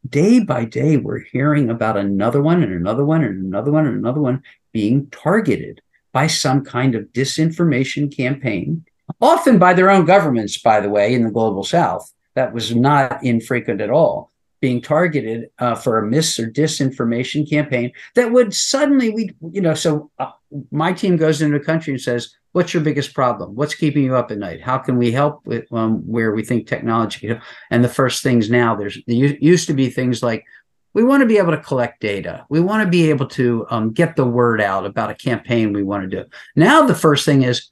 day 0.07 0.41
by 0.41 0.65
day, 0.65 0.97
we're 0.97 1.19
hearing 1.19 1.69
about 1.69 1.97
another 1.97 2.41
one 2.41 2.61
and 2.61 2.73
another 2.73 3.05
one 3.05 3.23
and 3.23 3.45
another 3.45 3.71
one 3.71 3.87
and 3.87 3.97
another 3.97 4.19
one 4.19 4.43
being 4.73 5.09
targeted 5.09 5.81
by 6.11 6.27
some 6.27 6.63
kind 6.63 6.95
of 6.95 7.05
disinformation 7.13 8.15
campaign 8.15 8.85
often 9.21 9.59
by 9.59 9.73
their 9.73 9.89
own 9.89 10.05
governments, 10.05 10.57
by 10.57 10.79
the 10.79 10.89
way, 10.89 11.13
in 11.13 11.23
the 11.23 11.31
global 11.31 11.63
south. 11.63 12.11
That 12.35 12.53
was 12.53 12.73
not 12.73 13.23
infrequent 13.23 13.81
at 13.81 13.89
all, 13.89 14.31
being 14.61 14.81
targeted 14.81 15.49
uh, 15.59 15.75
for 15.75 15.97
a 15.97 16.07
mis 16.07 16.39
or 16.39 16.49
disinformation 16.49 17.49
campaign 17.49 17.91
that 18.15 18.31
would 18.31 18.53
suddenly, 18.53 19.09
we, 19.09 19.31
you 19.51 19.61
know, 19.61 19.73
so 19.73 20.09
uh, 20.19 20.31
my 20.71 20.93
team 20.93 21.17
goes 21.17 21.41
into 21.41 21.57
a 21.57 21.63
country 21.63 21.93
and 21.93 22.01
says, 22.01 22.35
What's 22.51 22.73
your 22.73 22.81
biggest 22.81 23.13
problem? 23.13 23.53
What's 23.53 23.75
keeping 23.75 24.03
you 24.03 24.15
up 24.15 24.31
at 24.31 24.39
night? 24.39 24.59
How 24.59 24.79
can 24.79 24.97
we 24.97 25.11
help 25.11 25.45
with 25.45 25.71
um, 25.71 25.97
where 26.07 26.31
we 26.31 26.43
think 26.43 26.65
technology? 26.65 27.37
And 27.69 27.83
the 27.83 27.89
first 27.89 28.23
things 28.23 28.49
now, 28.49 28.75
there's 28.75 28.97
there 29.05 29.15
used 29.15 29.67
to 29.67 29.75
be 29.75 29.89
things 29.89 30.23
like 30.23 30.45
we 30.93 31.03
want 31.03 31.21
to 31.21 31.27
be 31.27 31.37
able 31.37 31.51
to 31.51 31.61
collect 31.61 32.01
data. 32.01 32.45
We 32.49 32.59
want 32.59 32.83
to 32.83 32.89
be 32.89 33.11
able 33.11 33.27
to 33.27 33.67
um, 33.69 33.91
get 33.91 34.15
the 34.15 34.25
word 34.25 34.61
out 34.61 34.85
about 34.85 35.11
a 35.11 35.15
campaign 35.15 35.73
we 35.73 35.83
want 35.83 36.09
to 36.09 36.23
do. 36.23 36.29
Now, 36.55 36.87
the 36.87 36.95
first 36.95 37.23
thing 37.23 37.43
is 37.43 37.69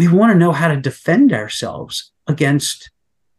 we 0.00 0.08
want 0.08 0.32
to 0.32 0.38
know 0.38 0.50
how 0.50 0.68
to 0.68 0.80
defend 0.80 1.30
ourselves 1.30 2.10
against 2.26 2.90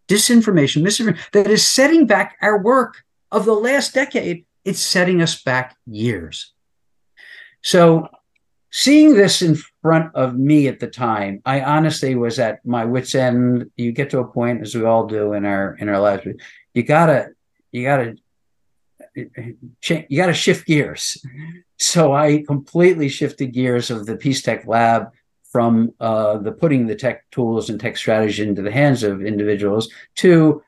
disinformation, 0.07 0.83
misinformation 0.83 1.17
that 1.33 1.47
is 1.47 1.65
setting 1.65 2.05
back 2.05 2.37
our 2.39 2.61
work 2.61 3.03
of 3.31 3.45
the 3.45 3.53
last 3.53 3.95
decade. 3.95 4.45
It's 4.63 4.79
setting 4.79 5.23
us 5.23 5.41
back 5.41 5.75
years. 5.87 6.53
So, 7.63 8.09
seeing 8.69 9.15
this 9.15 9.41
in 9.41 9.57
front 9.81 10.13
of 10.13 10.37
me 10.37 10.67
at 10.67 10.79
the 10.79 10.85
time, 10.85 11.41
I 11.47 11.61
honestly 11.61 12.13
was 12.13 12.37
at 12.37 12.63
my 12.63 12.85
wits' 12.85 13.15
end. 13.15 13.71
You 13.75 13.91
get 13.91 14.11
to 14.11 14.19
a 14.19 14.27
point, 14.27 14.61
as 14.61 14.75
we 14.75 14.85
all 14.85 15.07
do 15.07 15.33
in 15.33 15.45
our 15.45 15.73
in 15.79 15.89
our 15.89 15.99
lives, 15.99 16.27
you 16.75 16.83
gotta 16.83 17.29
you 17.71 17.85
gotta 17.85 18.17
you 19.15 20.17
got 20.17 20.27
to 20.27 20.33
shift 20.33 20.67
gears. 20.67 21.17
So 21.79 22.13
I 22.13 22.43
completely 22.45 23.09
shifted 23.09 23.47
gears 23.47 23.89
of 23.89 24.05
the 24.05 24.15
Peace 24.15 24.43
Tech 24.43 24.67
Lab 24.67 25.07
from 25.51 25.93
uh, 25.99 26.37
the 26.37 26.51
putting 26.51 26.87
the 26.87 26.95
tech 26.95 27.29
tools 27.31 27.69
and 27.69 27.79
tech 27.79 27.97
strategy 27.97 28.43
into 28.43 28.61
the 28.61 28.71
hands 28.71 29.03
of 29.03 29.21
individuals 29.21 29.89
to 30.15 30.61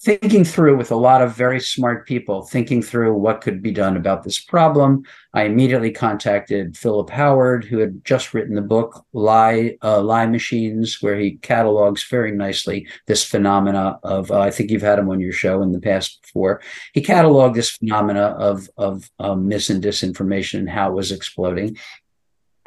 thinking 0.00 0.44
through 0.44 0.76
with 0.76 0.92
a 0.92 0.96
lot 0.96 1.22
of 1.22 1.34
very 1.34 1.60
smart 1.60 2.06
people, 2.06 2.42
thinking 2.42 2.80
through 2.80 3.12
what 3.14 3.40
could 3.40 3.60
be 3.60 3.72
done 3.72 3.96
about 3.96 4.22
this 4.22 4.38
problem. 4.38 5.02
I 5.34 5.42
immediately 5.42 5.90
contacted 5.90 6.76
Philip 6.76 7.10
Howard, 7.10 7.64
who 7.64 7.78
had 7.78 8.04
just 8.04 8.32
written 8.32 8.54
the 8.54 8.62
book 8.62 9.04
"Lie 9.12 9.76
uh, 9.82 10.00
Lie 10.00 10.26
Machines," 10.26 11.02
where 11.02 11.16
he 11.16 11.32
catalogs 11.38 12.06
very 12.08 12.32
nicely 12.32 12.86
this 13.06 13.24
phenomena 13.24 13.98
of. 14.02 14.30
Uh, 14.30 14.40
I 14.40 14.50
think 14.50 14.70
you've 14.70 14.82
had 14.82 14.98
him 14.98 15.10
on 15.10 15.20
your 15.20 15.32
show 15.32 15.62
in 15.62 15.72
the 15.72 15.80
past 15.80 16.22
before. 16.22 16.62
He 16.92 17.02
cataloged 17.02 17.54
this 17.54 17.70
phenomena 17.70 18.36
of 18.38 18.68
of 18.76 19.10
um, 19.18 19.48
mis 19.48 19.68
and 19.70 19.82
disinformation 19.82 20.60
and 20.60 20.70
how 20.70 20.90
it 20.90 20.94
was 20.94 21.10
exploding. 21.10 21.76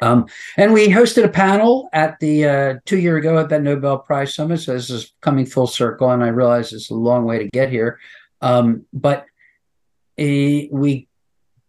Um, 0.02 0.26
and 0.56 0.72
we 0.72 0.88
hosted 0.88 1.24
a 1.24 1.28
panel 1.28 1.88
at 1.92 2.18
the 2.18 2.44
uh, 2.44 2.74
two 2.84 2.98
year 2.98 3.16
ago 3.18 3.38
at 3.38 3.48
that 3.50 3.62
Nobel 3.62 3.98
Prize 3.98 4.34
Summit. 4.34 4.58
So 4.58 4.74
this 4.74 4.90
is 4.90 5.12
coming 5.20 5.46
full 5.46 5.68
circle, 5.68 6.10
and 6.10 6.24
I 6.24 6.28
realize 6.28 6.72
it's 6.72 6.90
a 6.90 6.94
long 6.94 7.24
way 7.24 7.38
to 7.38 7.48
get 7.48 7.70
here. 7.70 8.00
Um, 8.40 8.84
but 8.92 9.26
a, 10.18 10.68
we 10.72 11.08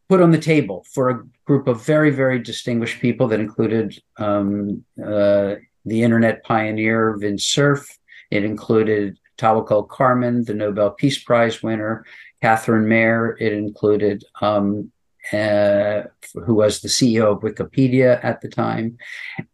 put 0.10 0.20
on 0.20 0.32
the 0.32 0.40
table 0.40 0.84
for 0.92 1.10
a 1.10 1.24
group 1.46 1.68
of 1.68 1.86
very, 1.86 2.10
very 2.10 2.40
distinguished 2.40 3.00
people 3.00 3.28
that 3.28 3.40
included 3.40 4.02
um, 4.18 4.84
uh, 5.00 5.56
the 5.86 6.02
internet 6.04 6.44
pioneer 6.44 7.16
Vint 7.18 7.40
Cerf. 7.40 7.88
It 8.32 8.44
included 8.44 9.20
Tawakkol 9.38 9.88
Karman, 9.88 10.46
the 10.46 10.56
Nobel 10.56 10.90
Peace 10.92 11.24
Prize 11.24 11.62
winner, 11.62 12.04
Katherine 12.42 12.88
Maher. 12.88 13.38
It 13.40 13.54
included 13.54 14.24
um, 14.42 14.92
uh, 15.32 16.04
who 16.46 16.56
was 16.56 16.82
the 16.82 16.88
CEO 16.88 17.32
of 17.32 17.42
Wikipedia 17.42 18.24
at 18.24 18.42
the 18.42 18.50
time. 18.50 18.98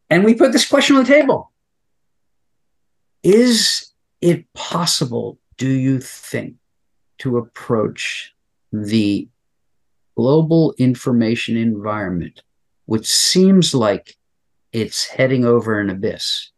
And 0.10 0.24
we 0.24 0.34
put 0.34 0.52
this 0.52 0.68
question 0.68 0.96
on 0.96 1.04
the 1.04 1.10
table 1.10 1.52
Is 3.24 3.92
it 4.22 4.52
possible, 4.54 5.38
do 5.58 5.70
you 5.70 6.00
think, 6.00 6.56
to 7.20 7.38
approach 7.38 8.34
the 8.72 9.28
global 10.16 10.74
information 10.78 11.56
environment, 11.58 12.42
which 12.86 13.08
seems 13.08 13.76
like 13.76 14.16
it's 14.72 15.06
heading 15.08 15.46
over 15.46 15.80
an 15.80 15.90
abyss? 15.90 16.52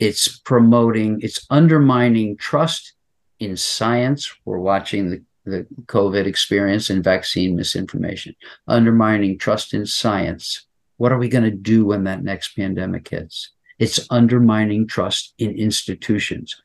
It's 0.00 0.38
promoting, 0.38 1.20
it's 1.22 1.46
undermining 1.50 2.36
trust 2.36 2.94
in 3.38 3.56
science. 3.56 4.34
We're 4.44 4.58
watching 4.58 5.10
the 5.10 5.22
the 5.44 5.66
COVID 5.86 6.26
experience 6.26 6.90
and 6.90 7.04
vaccine 7.04 7.56
misinformation, 7.56 8.34
undermining 8.66 9.38
trust 9.38 9.74
in 9.74 9.86
science. 9.86 10.66
What 10.96 11.12
are 11.12 11.18
we 11.18 11.28
going 11.28 11.44
to 11.44 11.50
do 11.50 11.86
when 11.86 12.04
that 12.04 12.22
next 12.22 12.56
pandemic 12.56 13.08
hits? 13.08 13.50
It's 13.78 14.06
undermining 14.10 14.86
trust 14.86 15.34
in 15.38 15.50
institutions. 15.50 16.60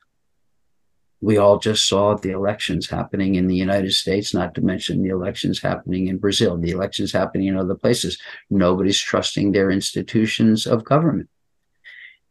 We 1.22 1.38
all 1.38 1.60
just 1.60 1.90
saw 1.90 2.16
the 2.16 2.32
elections 2.32 2.90
happening 2.90 3.36
in 3.36 3.48
the 3.48 3.56
United 3.56 3.92
States, 3.92 4.34
not 4.34 4.56
to 4.56 4.62
mention 4.62 5.04
the 5.04 5.10
elections 5.10 5.62
happening 5.62 6.08
in 6.08 6.18
Brazil, 6.18 6.58
the 6.58 6.72
elections 6.72 7.12
happening 7.12 7.48
in 7.48 7.58
other 7.58 7.76
places. 7.76 8.18
Nobody's 8.50 9.02
trusting 9.02 9.52
their 9.52 9.70
institutions 9.70 10.66
of 10.66 10.86
government. 10.86 11.28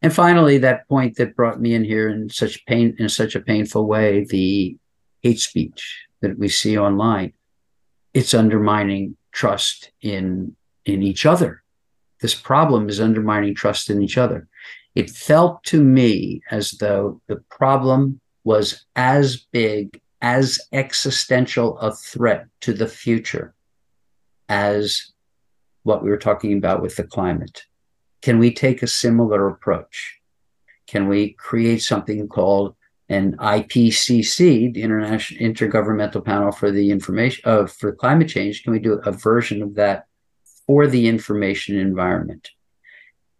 And 0.00 0.14
finally, 0.14 0.58
that 0.58 0.88
point 0.88 1.16
that 1.16 1.36
brought 1.36 1.60
me 1.60 1.74
in 1.74 1.84
here 1.84 2.08
in 2.08 2.30
such 2.30 2.64
pain, 2.64 2.94
in 2.98 3.10
such 3.10 3.34
a 3.34 3.40
painful 3.40 3.86
way, 3.86 4.24
the 4.24 4.78
hate 5.22 5.40
speech 5.40 6.07
that 6.20 6.38
we 6.38 6.48
see 6.48 6.78
online, 6.78 7.32
it's 8.14 8.34
undermining 8.34 9.16
trust 9.32 9.90
in 10.00 10.56
in 10.84 11.02
each 11.02 11.26
other. 11.26 11.62
This 12.20 12.34
problem 12.34 12.88
is 12.88 13.00
undermining 13.00 13.54
trust 13.54 13.90
in 13.90 14.02
each 14.02 14.18
other. 14.18 14.48
It 14.94 15.10
felt 15.10 15.62
to 15.64 15.82
me 15.82 16.40
as 16.50 16.72
though 16.72 17.20
the 17.28 17.36
problem 17.50 18.20
was 18.42 18.86
as 18.96 19.36
big, 19.52 20.00
as 20.20 20.58
existential 20.72 21.78
a 21.78 21.94
threat 21.94 22.46
to 22.62 22.72
the 22.72 22.88
future 22.88 23.54
as 24.48 25.12
what 25.82 26.02
we 26.02 26.10
were 26.10 26.16
talking 26.16 26.56
about 26.56 26.82
with 26.82 26.96
the 26.96 27.04
climate. 27.04 27.64
Can 28.22 28.38
we 28.38 28.52
take 28.52 28.82
a 28.82 28.88
similar 28.88 29.46
approach? 29.48 30.18
Can 30.86 31.06
we 31.06 31.34
create 31.34 31.82
something 31.82 32.26
called 32.26 32.74
and 33.08 33.36
IPCC, 33.38 34.74
the 34.74 34.82
International 34.82 35.40
Intergovernmental 35.40 36.24
Panel 36.24 36.52
for 36.52 36.70
the 36.70 36.90
Information 36.90 37.42
of 37.44 37.64
uh, 37.64 37.66
for 37.66 37.92
Climate 37.92 38.28
Change, 38.28 38.62
can 38.62 38.72
we 38.72 38.78
do 38.78 39.00
a 39.04 39.12
version 39.12 39.62
of 39.62 39.74
that 39.76 40.06
for 40.66 40.86
the 40.86 41.08
information 41.08 41.78
environment? 41.78 42.50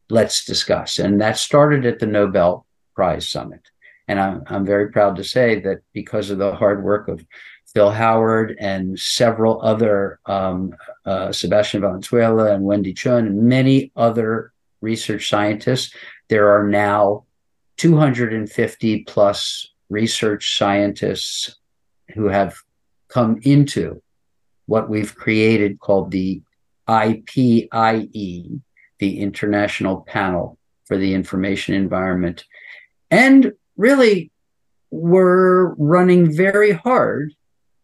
Let's 0.09 0.45
discuss. 0.45 0.99
And 0.99 1.21
that 1.21 1.37
started 1.37 1.85
at 1.85 1.99
the 1.99 2.07
Nobel 2.07 2.67
Prize 2.95 3.29
Summit. 3.29 3.71
And 4.09 4.19
I'm, 4.19 4.43
I'm 4.47 4.65
very 4.65 4.91
proud 4.91 5.17
to 5.17 5.25
say 5.25 5.61
that 5.61 5.83
because 5.93 6.31
of 6.31 6.39
the 6.39 6.55
hard 6.55 6.83
work 6.83 7.09
of 7.09 7.25
Phil 7.75 7.91
Howard 7.91 8.57
and 8.59 8.99
several 8.99 9.61
other, 9.61 10.19
um, 10.25 10.75
uh, 11.05 11.31
Sebastian 11.31 11.83
Valenzuela 11.83 12.55
and 12.55 12.65
Wendy 12.65 12.95
Chun 12.95 13.27
and 13.27 13.43
many 13.43 13.93
other 13.95 14.55
research 14.81 15.29
scientists, 15.29 15.95
there 16.31 16.49
are 16.49 16.67
now 16.67 17.25
250 17.79 19.05
plus 19.05 19.69
research 19.89 20.59
scientists 20.59 21.57
who 22.15 22.27
have 22.27 22.57
come 23.09 23.41
into 23.43 24.03
what 24.67 24.91
we've 24.91 25.15
created 25.15 25.81
called 25.81 26.11
the 26.11 26.43
IPIE, 26.89 28.61
the 28.99 29.21
International 29.21 30.03
Panel 30.03 30.59
for 30.85 30.97
the 30.97 31.15
Information 31.15 31.75
Environment. 31.75 32.45
And 33.11 33.53
really, 33.77 34.31
we're 34.91 35.75
running 35.75 36.35
very 36.35 36.73
hard 36.73 37.35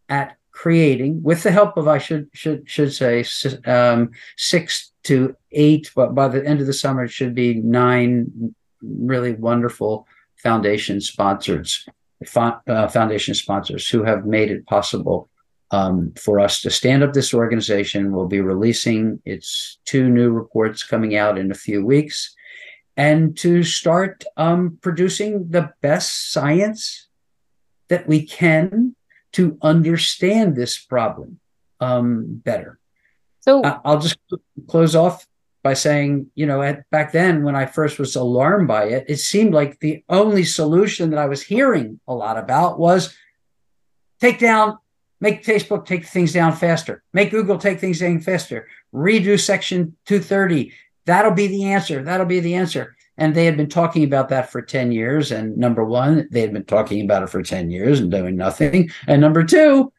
at 0.09 0.37
creating, 0.51 1.21
with 1.21 1.43
the 1.43 1.51
help 1.51 1.77
of, 1.77 1.87
I 1.87 1.97
should 1.97 2.29
should 2.33 2.69
should 2.69 2.93
say, 2.93 3.25
um, 3.65 4.11
six 4.37 4.91
to 5.03 5.35
eight, 5.51 5.91
but 5.95 6.15
by 6.15 6.27
the 6.27 6.45
end 6.45 6.61
of 6.61 6.67
the 6.67 6.73
summer, 6.73 7.03
it 7.03 7.11
should 7.11 7.35
be 7.35 7.55
nine 7.55 8.55
really 8.85 9.33
wonderful 9.33 10.07
foundation 10.37 11.01
sponsors, 11.01 11.85
uh, 12.35 12.87
foundation 12.87 13.33
sponsors 13.33 13.87
who 13.87 14.03
have 14.03 14.25
made 14.25 14.51
it 14.51 14.65
possible 14.65 15.29
um, 15.71 16.13
for 16.19 16.39
us 16.39 16.61
to 16.61 16.69
stand 16.69 17.03
up 17.03 17.13
this 17.13 17.33
organization. 17.33 18.11
We'll 18.11 18.27
be 18.27 18.41
releasing 18.41 19.21
its 19.25 19.79
two 19.85 20.09
new 20.09 20.31
reports 20.31 20.83
coming 20.83 21.15
out 21.15 21.37
in 21.37 21.51
a 21.51 21.55
few 21.55 21.85
weeks, 21.85 22.35
and 22.95 23.35
to 23.37 23.63
start 23.63 24.23
um, 24.37 24.77
producing 24.81 25.49
the 25.49 25.73
best 25.81 26.31
science 26.31 27.07
that 27.87 28.07
we 28.07 28.25
can 28.25 28.95
to 29.33 29.57
understand 29.61 30.55
this 30.55 30.77
problem 30.77 31.39
um, 31.79 32.41
better. 32.43 32.79
So 33.41 33.61
I'll 33.63 33.99
just 33.99 34.17
close 34.67 34.95
off 34.95 35.27
by 35.65 35.73
saying, 35.73 36.29
you 36.35 36.45
know, 36.45 36.61
at, 36.61 36.87
back 36.91 37.11
then 37.11 37.41
when 37.41 37.55
I 37.55 37.65
first 37.65 37.97
was 37.97 38.15
alarmed 38.15 38.67
by 38.67 38.83
it, 38.83 39.05
it 39.07 39.17
seemed 39.17 39.51
like 39.51 39.79
the 39.79 40.03
only 40.09 40.43
solution 40.43 41.09
that 41.09 41.17
I 41.17 41.25
was 41.25 41.41
hearing 41.41 41.99
a 42.07 42.13
lot 42.13 42.37
about 42.37 42.77
was 42.77 43.17
take 44.21 44.37
down, 44.37 44.77
make 45.19 45.43
Facebook 45.43 45.87
take 45.87 46.05
things 46.05 46.31
down 46.31 46.55
faster, 46.55 47.01
make 47.13 47.31
Google 47.31 47.57
take 47.57 47.79
things 47.79 47.99
down 47.99 48.21
faster, 48.21 48.67
redo 48.93 49.39
Section 49.39 49.97
230. 50.05 50.71
That'll 51.05 51.31
be 51.31 51.47
the 51.47 51.63
answer. 51.63 52.03
That'll 52.03 52.27
be 52.27 52.41
the 52.41 52.53
answer. 52.53 52.95
And 53.17 53.33
they 53.33 53.45
had 53.45 53.57
been 53.57 53.67
talking 53.67 54.03
about 54.03 54.29
that 54.29 54.51
for 54.51 54.61
10 54.61 54.91
years. 54.91 55.31
And 55.31 55.57
number 55.57 55.83
one, 55.83 56.27
they 56.29 56.41
had 56.41 56.53
been 56.53 56.65
talking 56.65 57.03
about 57.03 57.23
it 57.23 57.29
for 57.31 57.41
10 57.41 57.71
years 57.71 57.99
and 57.99 58.11
doing 58.11 58.35
nothing. 58.35 58.91
And 59.07 59.19
number 59.19 59.43
two, 59.43 59.91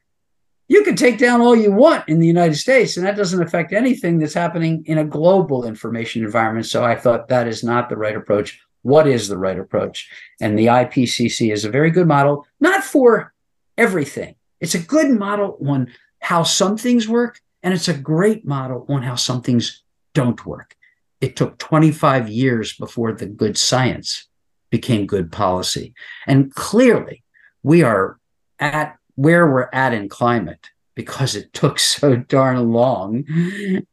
you 0.69 0.83
can 0.83 0.97
take 0.97 1.19
down 1.19 1.41
all 1.41 1.55
you 1.55 1.71
want 1.71 2.09
in 2.09 2.19
the 2.19 2.27
United 2.27 2.57
States, 2.57 2.97
and 2.97 3.07
that 3.07 3.17
doesn't 3.17 3.43
affect 3.43 3.73
anything 3.73 4.19
that's 4.19 4.35
happening 4.35 4.83
in 4.87 4.99
a 4.99 5.05
global 5.05 5.65
information 5.65 6.25
environment. 6.25 6.67
So 6.67 6.85
I 6.85 6.97
thought 6.97 7.29
that 7.29 7.47
is 7.47 7.63
not 7.63 7.89
the 7.89 7.97
right 7.97 8.17
approach. 8.17 8.61
What 8.83 9.07
is 9.07 9.29
the 9.29 9.39
right 9.39 9.59
approach? 9.59 10.09
And 10.41 10.59
the 10.59 10.67
IPCC 10.67 11.53
is 11.53 11.65
a 11.65 11.71
very 11.71 11.91
good 11.91 12.09
model, 12.09 12.47
not 12.61 12.83
for 12.83 13.33
everything. 13.79 14.35
It's 14.61 14.75
a 14.75 14.81
good 14.81 15.11
model 15.11 15.57
on 15.67 15.93
how 16.19 16.43
some 16.43 16.77
things 16.77 17.09
work, 17.09 17.41
and 17.63 17.73
it's 17.73 17.89
a 17.89 17.95
great 17.95 18.45
model 18.45 18.87
on 18.89 19.03
how 19.03 19.15
some 19.15 19.43
things 19.43 19.83
don't 20.15 20.45
work. 20.47 20.77
It 21.21 21.37
took 21.37 21.59
25 21.59 22.29
years 22.29 22.73
before 22.73 23.13
the 23.13 23.27
good 23.27 23.57
science 23.57 24.29
became 24.71 25.07
good 25.07 25.31
policy. 25.31 25.95
And 26.27 26.55
clearly, 26.55 27.23
we 27.63 27.83
are 27.83 28.19
at 28.59 28.99
where 29.17 29.51
we're 29.51 29.69
at 29.73 29.93
in 29.93 30.09
climate 30.09 30.71
because 30.97 31.37
it 31.37 31.53
took 31.53 31.79
so 31.79 32.17
darn 32.17 32.73
long. 32.73 33.25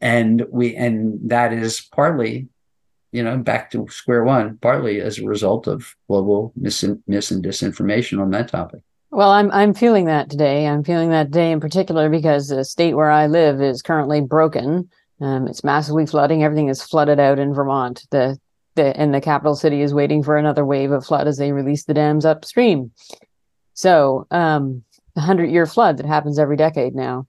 And 0.01 0.45
we 0.49 0.75
and 0.75 1.19
that 1.29 1.53
is 1.53 1.81
partly 1.81 2.47
you 3.11 3.21
know 3.21 3.37
back 3.37 3.69
to 3.71 3.87
square 3.89 4.23
one 4.23 4.57
partly 4.57 4.99
as 4.99 5.19
a 5.19 5.25
result 5.25 5.67
of 5.67 5.95
global 6.07 6.51
mis, 6.55 6.83
mis 7.07 7.29
and 7.29 7.43
disinformation 7.45 8.19
on 8.19 8.31
that 8.31 8.47
topic. 8.47 8.81
Well 9.11 9.29
i'm 9.29 9.51
i'm 9.51 9.73
feeling 9.75 10.05
that 10.05 10.29
today. 10.29 10.65
I'm 10.67 10.83
feeling 10.83 11.11
that 11.11 11.25
today 11.25 11.51
in 11.51 11.59
particular 11.59 12.09
because 12.09 12.47
the 12.47 12.65
state 12.65 12.95
where 12.95 13.11
i 13.11 13.27
live 13.27 13.61
is 13.61 13.83
currently 13.83 14.21
broken. 14.21 14.89
Um, 15.21 15.47
it's 15.47 15.63
massively 15.63 16.05
flooding. 16.05 16.43
Everything 16.43 16.69
is 16.69 16.81
flooded 16.81 17.19
out 17.19 17.37
in 17.37 17.53
vermont. 17.53 18.05
The 18.09 18.37
the 18.75 18.97
and 18.99 19.13
the 19.13 19.21
capital 19.21 19.55
city 19.55 19.81
is 19.81 19.93
waiting 19.93 20.23
for 20.23 20.35
another 20.35 20.65
wave 20.65 20.91
of 20.91 21.05
flood 21.05 21.27
as 21.27 21.37
they 21.37 21.51
release 21.51 21.83
the 21.83 21.93
dams 21.93 22.25
upstream. 22.25 22.91
So 23.75 24.25
um 24.31 24.83
the 25.15 25.21
hundred 25.21 25.49
year 25.49 25.65
flood 25.65 25.97
that 25.97 26.05
happens 26.05 26.39
every 26.39 26.57
decade 26.57 26.95
now. 26.95 27.27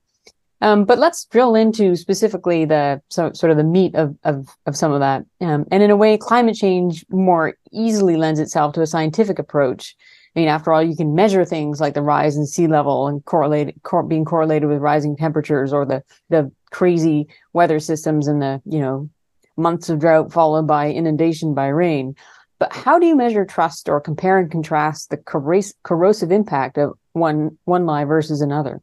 Um, 0.60 0.84
but 0.84 0.98
let's 0.98 1.26
drill 1.26 1.54
into 1.54 1.94
specifically 1.94 2.64
the 2.64 3.02
so, 3.10 3.32
sort 3.34 3.50
of 3.50 3.58
the 3.58 3.64
meat 3.64 3.94
of 3.94 4.16
of, 4.24 4.48
of 4.66 4.76
some 4.76 4.92
of 4.92 5.00
that. 5.00 5.24
Um, 5.40 5.66
and 5.70 5.82
in 5.82 5.90
a 5.90 5.96
way, 5.96 6.16
climate 6.16 6.56
change 6.56 7.04
more 7.10 7.54
easily 7.72 8.16
lends 8.16 8.40
itself 8.40 8.72
to 8.74 8.82
a 8.82 8.86
scientific 8.86 9.38
approach. 9.38 9.94
I 10.34 10.40
mean, 10.40 10.48
after 10.48 10.72
all, 10.72 10.82
you 10.82 10.96
can 10.96 11.14
measure 11.14 11.44
things 11.44 11.80
like 11.80 11.94
the 11.94 12.02
rise 12.02 12.36
in 12.36 12.46
sea 12.46 12.66
level 12.66 13.06
and 13.06 13.24
correlate 13.24 13.82
cor- 13.82 14.02
being 14.02 14.24
correlated 14.24 14.68
with 14.68 14.78
rising 14.78 15.16
temperatures 15.16 15.72
or 15.72 15.84
the 15.84 16.02
the 16.30 16.50
crazy 16.70 17.28
weather 17.52 17.78
systems 17.78 18.26
and 18.26 18.40
the 18.40 18.62
you 18.64 18.80
know 18.80 19.10
months 19.56 19.88
of 19.88 19.98
drought 19.98 20.32
followed 20.32 20.66
by 20.66 20.86
inundation 20.86 21.54
by 21.54 21.66
rain. 21.66 22.16
But 22.58 22.72
how 22.72 22.98
do 22.98 23.06
you 23.06 23.16
measure 23.16 23.44
trust 23.44 23.88
or 23.88 24.00
compare 24.00 24.38
and 24.38 24.50
contrast 24.50 25.10
the 25.10 25.18
corros- 25.18 25.74
corrosive 25.82 26.32
impact 26.32 26.78
of 26.78 26.96
one 27.14 27.58
one 27.64 27.86
lie 27.86 28.04
versus 28.04 28.42
another? 28.42 28.82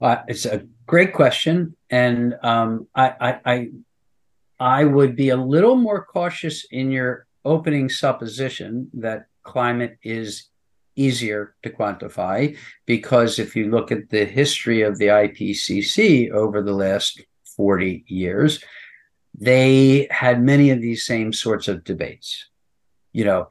Uh, 0.00 0.22
it's 0.28 0.46
a 0.46 0.66
great 0.86 1.12
question, 1.12 1.76
and 1.90 2.34
um, 2.42 2.86
I, 2.94 3.14
I, 3.20 3.40
I 3.44 3.68
I 4.60 4.84
would 4.84 5.16
be 5.16 5.30
a 5.30 5.36
little 5.36 5.76
more 5.76 6.04
cautious 6.04 6.64
in 6.70 6.90
your 6.90 7.26
opening 7.44 7.88
supposition 7.88 8.90
that 8.94 9.26
climate 9.42 9.98
is 10.02 10.48
easier 10.96 11.54
to 11.62 11.70
quantify 11.70 12.56
because 12.84 13.38
if 13.38 13.56
you 13.56 13.70
look 13.70 13.90
at 13.90 14.10
the 14.10 14.26
history 14.26 14.82
of 14.82 14.98
the 14.98 15.06
IPCC 15.06 16.30
over 16.30 16.62
the 16.62 16.74
last 16.74 17.22
40 17.56 18.04
years, 18.06 18.62
they 19.34 20.06
had 20.10 20.42
many 20.42 20.70
of 20.70 20.80
these 20.80 21.06
same 21.06 21.32
sorts 21.32 21.68
of 21.68 21.84
debates. 21.84 22.48
You 23.12 23.24
know, 23.24 23.48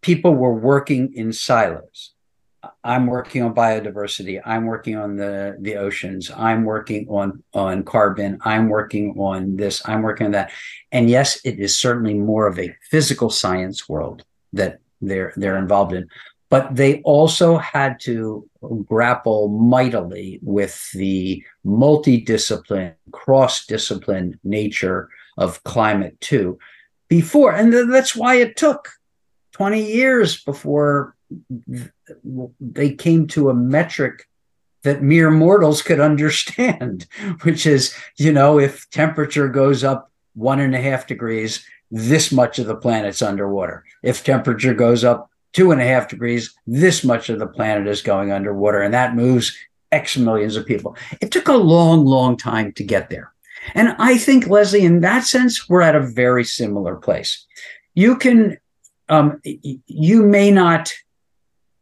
people 0.00 0.34
were 0.34 0.54
working 0.54 1.12
in 1.14 1.32
silos. 1.32 2.11
I'm 2.84 3.06
working 3.06 3.42
on 3.42 3.54
biodiversity. 3.54 4.40
I'm 4.44 4.66
working 4.66 4.96
on 4.96 5.16
the 5.16 5.56
the 5.60 5.76
oceans. 5.76 6.30
I'm 6.36 6.64
working 6.64 7.06
on 7.08 7.42
on 7.54 7.84
carbon. 7.84 8.38
I'm 8.42 8.68
working 8.68 9.14
on 9.18 9.56
this. 9.56 9.82
I'm 9.84 10.02
working 10.02 10.26
on 10.26 10.32
that. 10.32 10.50
And 10.90 11.08
yes, 11.08 11.40
it 11.44 11.60
is 11.60 11.76
certainly 11.78 12.14
more 12.14 12.46
of 12.46 12.58
a 12.58 12.74
physical 12.90 13.30
science 13.30 13.88
world 13.88 14.24
that 14.52 14.80
they're 15.00 15.32
they're 15.36 15.58
involved 15.58 15.92
in. 15.92 16.08
But 16.50 16.74
they 16.76 17.00
also 17.02 17.56
had 17.56 17.98
to 18.00 18.46
grapple 18.84 19.48
mightily 19.48 20.38
with 20.42 20.90
the 20.92 21.42
multidiscipline, 21.64 22.94
cross-discipline 23.10 24.38
nature 24.44 25.08
of 25.38 25.64
climate 25.64 26.20
too. 26.20 26.58
Before, 27.08 27.52
and 27.54 27.72
that's 27.72 28.14
why 28.14 28.34
it 28.34 28.56
took 28.56 28.90
20 29.52 29.82
years 29.82 30.42
before 30.42 31.14
they 32.60 32.94
came 32.94 33.26
to 33.28 33.50
a 33.50 33.54
metric 33.54 34.28
that 34.82 35.02
mere 35.02 35.30
mortals 35.30 35.82
could 35.82 36.00
understand, 36.00 37.06
which 37.42 37.66
is, 37.66 37.94
you 38.16 38.32
know, 38.32 38.58
if 38.58 38.88
temperature 38.90 39.48
goes 39.48 39.84
up 39.84 40.10
one 40.34 40.60
and 40.60 40.74
a 40.74 40.80
half 40.80 41.06
degrees, 41.06 41.64
this 41.90 42.32
much 42.32 42.58
of 42.58 42.66
the 42.66 42.74
planet's 42.74 43.22
underwater. 43.22 43.84
If 44.02 44.24
temperature 44.24 44.74
goes 44.74 45.04
up 45.04 45.30
two 45.52 45.70
and 45.70 45.80
a 45.80 45.84
half 45.84 46.08
degrees, 46.08 46.54
this 46.66 47.04
much 47.04 47.28
of 47.28 47.38
the 47.38 47.46
planet 47.46 47.86
is 47.86 48.02
going 48.02 48.32
underwater. 48.32 48.80
And 48.80 48.94
that 48.94 49.14
moves 49.14 49.56
X 49.92 50.16
millions 50.16 50.56
of 50.56 50.66
people. 50.66 50.96
It 51.20 51.30
took 51.30 51.48
a 51.48 51.54
long, 51.54 52.06
long 52.06 52.36
time 52.36 52.72
to 52.72 52.84
get 52.84 53.10
there. 53.10 53.32
And 53.74 53.94
I 53.98 54.18
think, 54.18 54.48
Leslie, 54.48 54.84
in 54.84 55.02
that 55.02 55.24
sense, 55.24 55.68
we're 55.68 55.82
at 55.82 55.94
a 55.94 56.00
very 56.00 56.44
similar 56.44 56.96
place. 56.96 57.46
You 57.94 58.16
can, 58.16 58.58
um, 59.08 59.40
you 59.44 60.22
may 60.22 60.50
not 60.50 60.92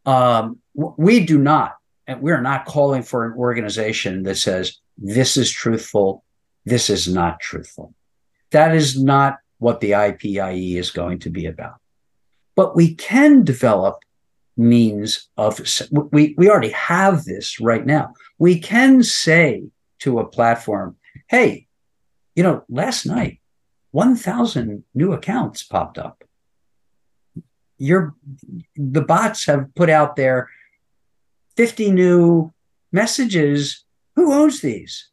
um, 0.07 0.59
we 0.75 1.25
do 1.25 1.39
not, 1.39 1.77
and 2.07 2.21
we're 2.21 2.41
not 2.41 2.65
calling 2.67 3.03
for 3.03 3.25
an 3.27 3.33
organization 3.37 4.23
that 4.25 4.37
says 4.37 4.79
this 4.99 5.37
is 5.37 5.51
truthful, 5.51 6.25
this 6.65 6.91
is 6.91 7.09
not 7.09 7.41
truthful. 7.41 7.95
That 8.51 8.75
is 8.75 9.01
not 9.01 9.39
what 9.59 9.81
the 9.81 9.93
IPIE 9.93 10.77
is 10.77 10.91
going 10.91 11.21
to 11.21 11.31
be 11.31 11.47
about. 11.47 11.77
But 12.57 12.75
we 12.75 12.95
can 12.95 13.45
develop 13.45 14.01
means 14.57 15.29
of 15.37 15.61
we 16.13 16.35
we 16.37 16.51
already 16.51 16.71
have 16.71 17.25
this 17.25 17.61
right 17.61 17.87
now. 17.87 18.15
We 18.39 18.59
can 18.59 19.03
say 19.03 19.65
to 20.01 20.19
a 20.19 20.27
platform, 20.27 20.97
"Hey, 21.29 21.69
you 22.35 22.43
know, 22.43 22.65
last 22.69 23.07
night 23.07 23.41
1000 23.93 24.85
new 24.95 25.13
accounts 25.13 25.63
popped 25.63 25.99
up 25.99 26.25
your 27.81 28.14
the 28.77 29.01
bots 29.01 29.47
have 29.47 29.75
put 29.75 29.90
out 29.90 30.14
there 30.14 30.49
50 31.57 31.90
new 31.90 32.53
messages. 32.93 33.85
Who 34.16 34.33
owns 34.33 34.61
these? 34.61 35.09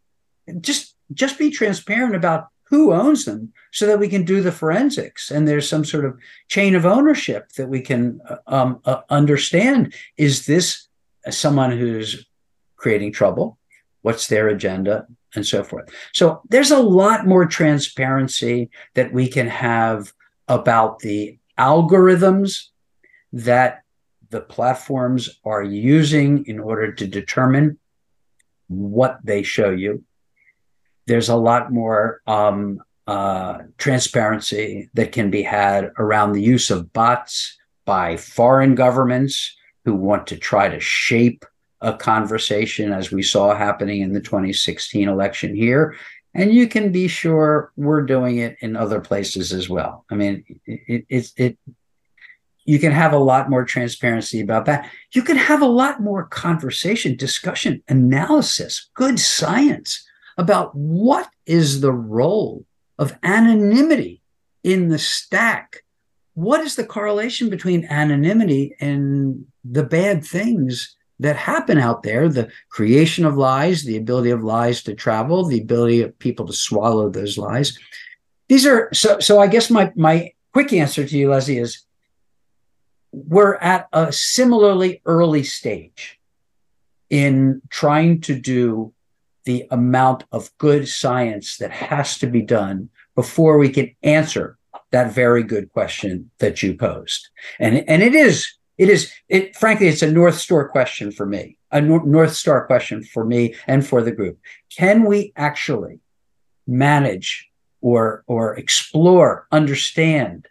Just 0.62 0.96
just 1.14 1.40
be 1.40 1.50
transparent 1.50 2.16
about 2.16 2.50
who 2.66 2.92
owns 2.92 3.24
them 3.24 3.54
so 3.72 3.88
that 3.88 4.00
we 4.00 4.10
can 4.10 4.26
do 4.26 4.42
the 4.42 4.52
forensics 4.52 5.32
and 5.32 5.48
there's 5.48 5.70
some 5.70 5.86
sort 5.86 6.04
of 6.04 6.20
chain 6.50 6.76
of 6.76 6.86
ownership 6.86 7.54
that 7.54 7.70
we 7.70 7.80
can 7.80 8.20
uh, 8.30 8.36
um, 8.48 8.82
uh, 8.84 9.02
understand. 9.10 9.94
Is 10.18 10.46
this 10.46 10.90
someone 11.30 11.72
who's 11.72 12.26
creating 12.76 13.14
trouble? 13.14 13.58
What's 14.02 14.28
their 14.28 14.50
agenda? 14.50 15.08
And 15.36 15.46
so 15.46 15.64
forth. 15.64 15.90
So 16.14 16.42
there's 16.50 16.72
a 16.72 16.80
lot 16.80 17.28
more 17.28 17.46
transparency 17.46 18.70
that 18.96 19.14
we 19.14 19.28
can 19.28 19.48
have 19.48 20.12
about 20.48 21.00
the 21.00 21.38
algorithms 21.60 22.68
that 23.34 23.84
the 24.30 24.42
platforms 24.42 25.40
are 25.46 25.64
using 25.64 26.46
in 26.46 26.60
order 26.60 26.92
to 26.92 27.08
determine 27.08 27.78
what 28.68 29.20
they 29.24 29.44
show 29.44 29.70
you. 29.70 30.04
There's 31.06 31.30
a 31.30 31.36
lot 31.36 31.72
more 31.72 32.22
um, 32.28 32.82
uh, 33.08 33.60
transparency 33.78 34.90
that 34.94 35.14
can 35.14 35.32
be 35.32 35.42
had 35.42 35.92
around 35.98 36.34
the 36.34 36.42
use 36.42 36.70
of 36.70 36.92
bots 36.92 37.58
by 37.86 38.18
foreign 38.18 38.76
governments 38.76 39.56
who 39.86 39.96
want 39.96 40.28
to 40.28 40.36
try 40.36 40.68
to 40.68 40.80
shape 40.82 41.46
a 41.80 41.94
conversation, 41.94 42.92
as 42.92 43.12
we 43.12 43.24
saw 43.24 43.56
happening 43.56 44.02
in 44.02 44.12
the 44.12 44.20
2016 44.20 45.08
election 45.08 45.56
here. 45.56 45.96
And 46.38 46.54
you 46.54 46.68
can 46.68 46.92
be 46.92 47.08
sure 47.08 47.72
we're 47.76 48.04
doing 48.04 48.38
it 48.38 48.58
in 48.62 48.76
other 48.76 49.02
places 49.02 49.52
as 49.52 49.68
well. 49.68 50.06
I 50.12 50.16
mean, 50.16 50.46
it, 50.68 51.06
it, 51.10 51.32
it 51.36 51.58
you 52.64 52.78
can 52.78 52.92
have 52.92 53.14
a 53.14 53.18
lot 53.18 53.50
more 53.50 53.66
transparency 53.66 54.40
about 54.40 54.66
that. 54.66 54.88
You 55.14 55.24
can 55.24 55.38
have 55.38 55.62
a 55.62 55.68
lot 55.68 56.00
more 56.02 56.28
conversation, 56.28 57.16
discussion, 57.16 57.82
analysis, 57.88 58.90
good 58.94 59.20
science 59.20 60.06
about 60.38 60.76
what 60.76 61.28
is 61.48 61.82
the 61.82 61.94
role 61.94 62.66
of 63.00 63.18
anonymity 63.24 64.22
in 64.64 64.90
the 64.90 65.00
stack. 65.00 65.84
What 66.36 66.62
is 66.62 66.76
the 66.76 66.86
correlation 66.86 67.50
between 67.50 67.86
anonymity 67.86 68.76
and 68.80 69.46
the 69.64 69.84
bad 69.84 70.24
things 70.24 70.97
that 71.20 71.36
happen 71.36 71.78
out 71.78 72.04
there? 72.04 72.30
The 72.30 72.50
creation 72.70 73.26
of 73.26 73.38
lies, 73.38 73.84
the 73.84 73.98
ability 73.98 74.30
of 74.30 74.44
lies 74.44 74.84
to 74.84 74.94
travel, 74.94 75.46
the 75.46 75.62
ability 75.62 76.02
of 76.02 76.18
people 76.20 76.46
to 76.48 76.54
swallow 76.54 77.10
those 77.10 77.38
lies. 77.38 77.78
These 78.50 78.66
are 78.66 78.90
so. 78.94 79.20
So 79.20 79.40
I 79.40 79.48
guess 79.48 79.70
my 79.70 79.92
my 79.96 80.34
quick 80.54 80.74
answer 80.74 81.06
to 81.06 81.18
you, 81.18 81.30
Leslie, 81.30 81.58
is 81.58 81.84
we're 83.12 83.56
at 83.56 83.88
a 83.94 84.12
similarly 84.12 85.02
early 85.06 85.44
stage 85.44 86.20
in 87.10 87.62
trying 87.70 88.22
to 88.22 88.40
do 88.40 88.94
the 89.46 89.66
amount 89.72 90.26
of 90.32 90.56
good 90.58 90.88
science 90.88 91.58
that 91.58 91.72
has 91.72 92.18
to 92.20 92.28
be 92.28 92.42
done 92.42 92.90
before 93.16 93.58
we 93.58 93.70
can 93.70 93.96
answer 94.04 94.58
that 94.92 95.14
very 95.14 95.44
good 95.44 95.72
question 95.72 96.30
that 96.40 96.62
you 96.62 96.76
posed. 96.76 97.30
And, 97.60 97.78
and 97.90 98.04
it 98.04 98.14
is, 98.14 98.54
it 98.78 98.90
is, 98.90 99.12
it 99.28 99.56
frankly, 99.56 99.88
it's 99.88 100.02
a 100.02 100.12
North 100.12 100.36
Star 100.36 100.68
question 100.70 101.12
for 101.12 101.26
me, 101.26 101.58
a 101.72 101.82
North 101.82 102.34
Star 102.34 102.66
question 102.66 103.04
for 103.04 103.26
me 103.26 103.56
and 103.66 103.86
for 103.86 104.02
the 104.02 104.12
group. 104.12 104.40
Can 104.76 105.04
we 105.06 105.34
actually 105.36 106.00
manage 106.68 107.50
or, 107.82 108.24
or 108.28 108.56
explore, 108.56 109.48
understand 109.52 110.48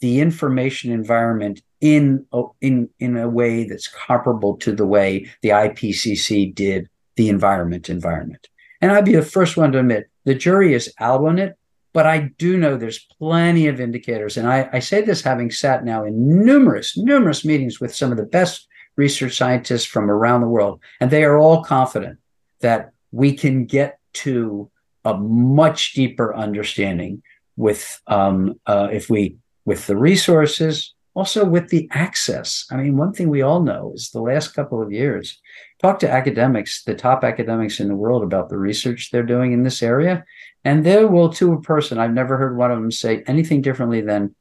the 0.00 0.20
information 0.20 0.92
environment 0.92 1.60
in 1.80 2.26
in 2.60 2.88
in 2.98 3.16
a 3.16 3.28
way 3.28 3.64
that's 3.64 3.88
comparable 3.88 4.56
to 4.56 4.72
the 4.72 4.86
way 4.86 5.26
the 5.42 5.50
IPCC 5.50 6.54
did 6.54 6.88
the 7.16 7.28
environment 7.28 7.88
environment. 7.88 8.48
And 8.80 8.92
I'd 8.92 9.04
be 9.04 9.14
the 9.14 9.22
first 9.22 9.56
one 9.56 9.72
to 9.72 9.78
admit 9.78 10.08
the 10.24 10.34
jury 10.34 10.74
is 10.74 10.92
out 10.98 11.24
on 11.24 11.38
it, 11.38 11.58
but 11.92 12.06
I 12.06 12.30
do 12.38 12.56
know 12.56 12.76
there's 12.76 13.06
plenty 13.18 13.66
of 13.66 13.80
indicators. 13.80 14.36
And 14.36 14.46
I, 14.46 14.68
I 14.72 14.78
say 14.78 15.02
this 15.02 15.22
having 15.22 15.50
sat 15.50 15.84
now 15.84 16.04
in 16.04 16.44
numerous, 16.44 16.96
numerous 16.96 17.44
meetings 17.44 17.80
with 17.80 17.94
some 17.94 18.10
of 18.10 18.16
the 18.16 18.24
best 18.24 18.68
research 18.96 19.36
scientists 19.36 19.84
from 19.84 20.10
around 20.10 20.40
the 20.40 20.48
world, 20.48 20.80
and 21.00 21.10
they 21.10 21.24
are 21.24 21.38
all 21.38 21.64
confident 21.64 22.18
that 22.60 22.92
we 23.12 23.32
can 23.32 23.64
get 23.64 23.98
to 24.12 24.70
a 25.04 25.16
much 25.16 25.94
deeper 25.94 26.34
understanding 26.34 27.22
with 27.56 28.00
um, 28.06 28.60
uh, 28.66 28.88
if 28.92 29.08
we 29.08 29.36
with 29.64 29.86
the 29.86 29.96
resources 29.96 30.94
also 31.14 31.44
with 31.44 31.68
the 31.68 31.88
access. 31.92 32.66
I 32.70 32.76
mean, 32.76 32.96
one 32.96 33.12
thing 33.12 33.28
we 33.28 33.42
all 33.42 33.62
know 33.62 33.92
is 33.94 34.10
the 34.10 34.22
last 34.22 34.48
couple 34.48 34.80
of 34.80 34.92
years, 34.92 35.40
talk 35.80 35.98
to 36.00 36.10
academics, 36.10 36.84
the 36.84 36.94
top 36.94 37.24
academics 37.24 37.80
in 37.80 37.88
the 37.88 37.96
world 37.96 38.22
about 38.22 38.48
the 38.48 38.58
research 38.58 39.10
they're 39.10 39.22
doing 39.22 39.52
in 39.52 39.62
this 39.62 39.82
area. 39.82 40.24
And 40.64 40.84
they 40.84 41.04
will, 41.04 41.30
to 41.34 41.52
a 41.52 41.62
person, 41.62 41.98
I've 41.98 42.12
never 42.12 42.36
heard 42.36 42.56
one 42.56 42.70
of 42.70 42.78
them 42.78 42.90
say 42.90 43.22
anything 43.26 43.62
differently 43.62 44.00
than 44.00 44.34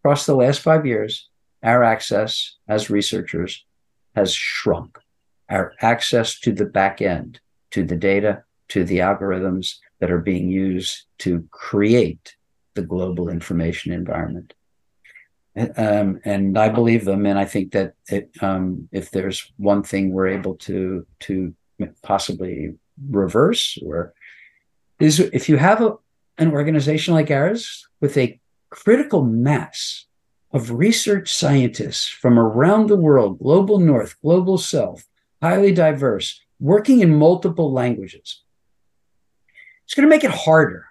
across 0.00 0.26
the 0.26 0.36
last 0.36 0.60
five 0.60 0.86
years, 0.86 1.28
our 1.62 1.82
access 1.82 2.56
as 2.68 2.90
researchers 2.90 3.64
has 4.14 4.32
shrunk. 4.32 4.98
Our 5.50 5.74
access 5.80 6.38
to 6.40 6.52
the 6.52 6.64
back 6.64 7.02
end, 7.02 7.40
to 7.72 7.84
the 7.84 7.96
data, 7.96 8.44
to 8.68 8.84
the 8.84 8.98
algorithms 8.98 9.76
that 10.00 10.10
are 10.10 10.20
being 10.20 10.48
used 10.50 11.04
to 11.18 11.46
create 11.50 12.36
the 12.74 12.82
global 12.82 13.28
information 13.28 13.92
environment 13.92 14.54
um, 15.76 16.20
and 16.24 16.58
I 16.58 16.68
believe 16.68 17.04
them. 17.04 17.26
And 17.26 17.38
I 17.38 17.44
think 17.44 17.72
that 17.72 17.94
it, 18.08 18.30
um, 18.40 18.88
if 18.92 19.10
there's 19.10 19.52
one 19.56 19.82
thing 19.82 20.12
we're 20.12 20.28
able 20.28 20.56
to 20.56 21.06
to 21.20 21.54
possibly 22.02 22.74
reverse, 23.10 23.78
or 23.84 24.14
is 24.98 25.20
if 25.20 25.48
you 25.48 25.56
have 25.56 25.82
a, 25.82 25.94
an 26.38 26.52
organization 26.52 27.14
like 27.14 27.30
ours 27.30 27.86
with 28.00 28.16
a 28.16 28.40
critical 28.70 29.22
mass 29.22 30.06
of 30.52 30.70
research 30.70 31.32
scientists 31.32 32.08
from 32.08 32.38
around 32.38 32.88
the 32.88 32.96
world, 32.96 33.38
global 33.38 33.78
north, 33.78 34.16
global 34.22 34.56
south, 34.56 35.06
highly 35.42 35.72
diverse, 35.72 36.40
working 36.58 37.00
in 37.00 37.18
multiple 37.18 37.72
languages. 37.72 38.42
It's 39.84 39.94
going 39.94 40.08
to 40.08 40.14
make 40.14 40.24
it 40.24 40.30
harder 40.30 40.86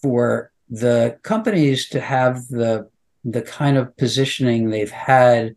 for 0.00 0.52
the 0.68 1.18
companies 1.22 1.88
to 1.90 2.00
have 2.00 2.48
the 2.48 2.88
the 3.24 3.42
kind 3.42 3.76
of 3.76 3.96
positioning 3.96 4.70
they've 4.70 4.90
had 4.90 5.54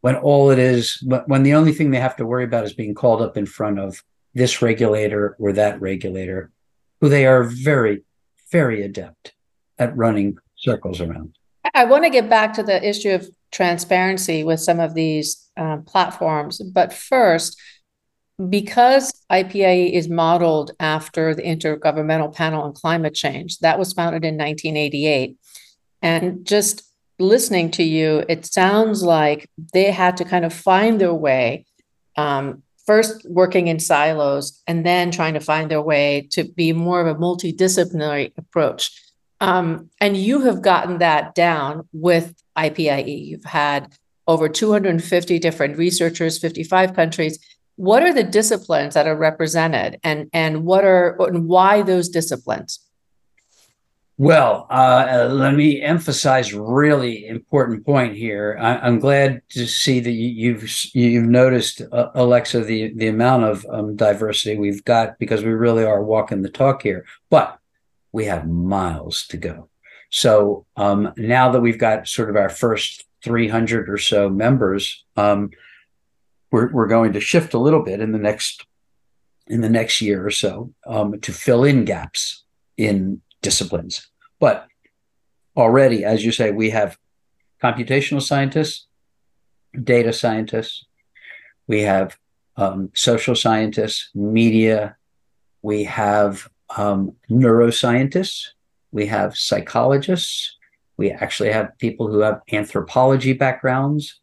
when 0.00 0.16
all 0.16 0.50
it 0.50 0.58
is 0.58 1.02
when 1.26 1.42
the 1.42 1.54
only 1.54 1.72
thing 1.72 1.90
they 1.90 2.00
have 2.00 2.16
to 2.16 2.26
worry 2.26 2.44
about 2.44 2.64
is 2.64 2.74
being 2.74 2.94
called 2.94 3.22
up 3.22 3.36
in 3.36 3.46
front 3.46 3.78
of 3.78 4.02
this 4.34 4.62
regulator 4.62 5.36
or 5.38 5.52
that 5.52 5.80
regulator 5.80 6.50
who 7.00 7.08
they 7.08 7.26
are 7.26 7.44
very 7.44 8.02
very 8.50 8.82
adept 8.82 9.32
at 9.78 9.96
running 9.96 10.36
circles 10.56 11.00
around 11.00 11.36
i 11.74 11.84
want 11.84 12.04
to 12.04 12.10
get 12.10 12.28
back 12.28 12.52
to 12.52 12.62
the 12.62 12.86
issue 12.88 13.10
of 13.10 13.28
transparency 13.50 14.44
with 14.44 14.60
some 14.60 14.80
of 14.80 14.94
these 14.94 15.50
uh, 15.56 15.78
platforms 15.78 16.60
but 16.72 16.92
first 16.92 17.60
because 18.48 19.12
IPIE 19.30 19.92
is 19.92 20.08
modeled 20.08 20.72
after 20.80 21.34
the 21.34 21.42
Intergovernmental 21.42 22.34
Panel 22.34 22.62
on 22.62 22.72
Climate 22.72 23.14
Change, 23.14 23.58
that 23.58 23.78
was 23.78 23.92
founded 23.92 24.24
in 24.24 24.36
1988. 24.36 25.36
And 26.00 26.44
just 26.44 26.82
listening 27.22 27.70
to 27.72 27.82
you, 27.82 28.24
it 28.28 28.44
sounds 28.44 29.02
like 29.02 29.48
they 29.72 29.90
had 29.90 30.16
to 30.18 30.24
kind 30.24 30.44
of 30.44 30.52
find 30.52 31.00
their 31.00 31.14
way, 31.14 31.66
um, 32.16 32.62
first 32.86 33.24
working 33.28 33.68
in 33.68 33.78
silos 33.78 34.60
and 34.66 34.84
then 34.84 35.10
trying 35.10 35.34
to 35.34 35.40
find 35.40 35.70
their 35.70 35.80
way 35.80 36.28
to 36.32 36.44
be 36.44 36.72
more 36.72 37.00
of 37.00 37.06
a 37.06 37.18
multidisciplinary 37.18 38.32
approach. 38.36 38.90
Um, 39.40 39.90
and 40.00 40.16
you 40.16 40.42
have 40.42 40.62
gotten 40.62 40.98
that 40.98 41.34
down 41.34 41.88
with 41.92 42.34
IPIE. 42.56 43.26
You've 43.26 43.44
had 43.44 43.92
over 44.26 44.48
250 44.48 45.38
different 45.38 45.78
researchers, 45.78 46.38
55 46.38 46.94
countries 46.94 47.38
what 47.76 48.02
are 48.02 48.12
the 48.12 48.24
disciplines 48.24 48.94
that 48.94 49.06
are 49.06 49.16
represented 49.16 49.98
and 50.04 50.28
and 50.32 50.64
what 50.64 50.84
are 50.84 51.16
and 51.20 51.48
why 51.48 51.82
those 51.82 52.08
disciplines 52.08 52.78
well 54.22 54.68
uh, 54.70 55.28
let 55.32 55.56
me 55.56 55.82
emphasize 55.82 56.54
really 56.54 57.26
important 57.26 57.84
point 57.84 58.14
here 58.14 58.56
I, 58.60 58.86
am 58.86 59.00
glad 59.00 59.42
to 59.48 59.66
see 59.66 59.98
that 59.98 60.12
you've 60.12 60.64
you've 60.94 61.26
noticed 61.26 61.82
uh, 61.90 62.10
alexa 62.14 62.60
the 62.60 62.92
the 62.94 63.08
amount 63.08 63.42
of 63.42 63.66
um, 63.68 63.96
diversity 63.96 64.56
we've 64.56 64.84
got 64.84 65.18
because 65.18 65.42
we 65.42 65.50
really 65.50 65.84
are 65.84 66.04
walking 66.04 66.42
the 66.42 66.48
talk 66.48 66.84
here 66.84 67.04
but 67.30 67.58
we 68.12 68.26
have 68.26 68.46
miles 68.46 69.26
to 69.26 69.36
go 69.36 69.68
so 70.08 70.66
um, 70.76 71.12
now 71.16 71.50
that 71.50 71.60
we've 71.60 71.78
got 71.78 72.06
sort 72.06 72.30
of 72.30 72.36
our 72.36 72.48
first 72.48 73.04
300 73.24 73.90
or 73.90 73.98
so 73.98 74.28
members 74.28 75.04
um, 75.16 75.50
we're, 76.52 76.70
we're 76.70 76.86
going 76.86 77.12
to 77.14 77.20
shift 77.20 77.54
a 77.54 77.58
little 77.58 77.82
bit 77.82 78.00
in 78.00 78.12
the 78.12 78.18
next 78.18 78.66
in 79.48 79.62
the 79.62 79.68
next 79.68 80.00
year 80.00 80.24
or 80.24 80.30
so 80.30 80.72
um, 80.86 81.20
to 81.22 81.32
fill 81.32 81.64
in 81.64 81.84
gaps 81.84 82.44
in 82.76 83.20
disciplines. 83.42 84.08
But 84.42 84.66
already, 85.56 86.04
as 86.04 86.24
you 86.24 86.32
say, 86.32 86.50
we 86.50 86.70
have 86.70 86.98
computational 87.62 88.20
scientists, 88.20 88.88
data 89.84 90.12
scientists, 90.12 90.84
we 91.68 91.82
have 91.82 92.18
um, 92.56 92.90
social 92.92 93.36
scientists, 93.36 94.10
media, 94.16 94.96
we 95.62 95.84
have 95.84 96.48
um, 96.76 97.14
neuroscientists, 97.30 98.48
we 98.90 99.06
have 99.06 99.36
psychologists, 99.36 100.58
we 100.96 101.12
actually 101.12 101.52
have 101.52 101.78
people 101.78 102.08
who 102.08 102.18
have 102.18 102.40
anthropology 102.50 103.34
backgrounds, 103.34 104.18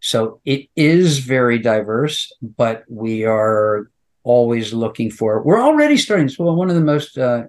so 0.00 0.40
it 0.46 0.70
is 0.76 1.18
very 1.18 1.58
diverse, 1.58 2.32
but 2.40 2.84
we 2.88 3.26
are 3.26 3.90
always 4.22 4.72
looking 4.72 5.10
for. 5.10 5.42
We're 5.42 5.60
already 5.60 5.98
starting. 5.98 6.30
So 6.30 6.50
one 6.54 6.70
of 6.70 6.74
the 6.74 6.80
most 6.80 7.18
uh, 7.18 7.48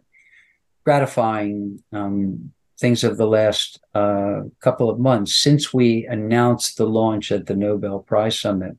gratifying 0.83 1.83
um, 1.91 2.51
things 2.79 3.03
of 3.03 3.17
the 3.17 3.27
last 3.27 3.79
uh, 3.93 4.41
couple 4.61 4.89
of 4.89 4.99
months. 4.99 5.35
Since 5.35 5.73
we 5.73 6.05
announced 6.05 6.77
the 6.77 6.87
launch 6.87 7.31
at 7.31 7.45
the 7.45 7.55
Nobel 7.55 7.99
Prize 7.99 8.39
Summit 8.39 8.77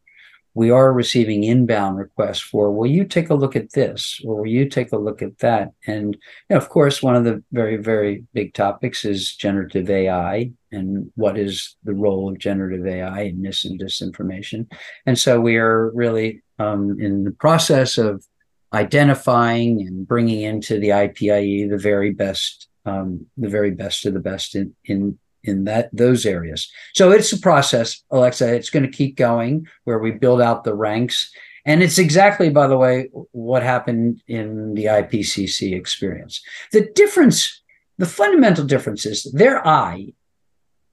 we 0.55 0.71
are 0.71 0.93
receiving 0.93 1.45
inbound 1.45 1.97
requests 1.97 2.41
for 2.41 2.73
will 2.73 2.91
you 2.91 3.05
take 3.05 3.31
a 3.31 3.35
look 3.35 3.55
at 3.55 3.73
this? 3.73 4.21
Or 4.25 4.37
will 4.37 4.47
you 4.47 4.69
take 4.69 4.93
a 4.93 4.99
look 4.99 5.23
at 5.23 5.39
that? 5.39 5.73
And 5.87 6.15
you 6.15 6.21
know, 6.51 6.57
of 6.57 6.69
course 6.69 7.03
one 7.03 7.15
of 7.15 7.25
the 7.25 7.43
very 7.53 7.77
very 7.77 8.25
big 8.35 8.55
topics 8.55 9.05
is 9.05 9.35
generative 9.35 9.89
ai 9.89 10.51
and 10.73 11.11
what 11.15 11.39
is 11.39 11.77
the 11.85 11.95
role 11.95 12.29
of 12.29 12.39
generative 12.39 12.87
ai 12.87 13.23
in 13.23 13.43
mis 13.43 13.65
and 13.65 13.81
disinformation. 13.81 14.71
And 15.07 15.19
so 15.19 15.41
we 15.41 15.57
are 15.57 15.91
really 15.91 16.43
um, 16.59 17.01
in 17.01 17.25
the 17.25 17.33
process 17.33 17.97
of 17.97 18.25
identifying 18.73 19.81
and 19.87 20.07
bringing 20.07 20.43
into 20.43 20.79
the 20.79 20.89
ipie 20.89 21.69
the 21.69 21.79
very 21.79 22.13
best 22.13 22.69
um, 22.87 23.27
the 23.37 23.49
very 23.49 23.73
best 23.73 24.07
of 24.07 24.15
the 24.15 24.21
best 24.21 24.55
in 24.55 24.75
in 24.85 25.19
in 25.43 25.65
that 25.65 25.89
those 25.93 26.27
areas. 26.27 26.71
So 26.95 27.11
it's 27.11 27.33
a 27.33 27.39
process, 27.39 28.03
Alexa. 28.11 28.55
It's 28.55 28.71
going 28.71 28.85
to 28.85 28.97
keep 28.97 29.17
going 29.17 29.67
where 29.85 29.99
we 29.99 30.11
build 30.13 30.41
out 30.41 30.65
the 30.65 30.75
ranks. 30.75 31.31
And 31.65 31.83
it's 31.83 31.99
exactly, 31.99 32.51
by 32.51 32.67
the 32.67 32.77
way, 32.77 33.11
what 33.33 33.63
happened 33.63 34.23
in 34.27 34.75
the 34.75 34.87
IPCC 34.87 35.75
experience. 35.75 36.43
The 36.73 36.91
difference, 36.95 37.63
the 37.99 38.07
fundamental 38.07 38.65
difference 38.65 39.05
is 39.05 39.25
their 39.33 39.67
I, 39.67 40.15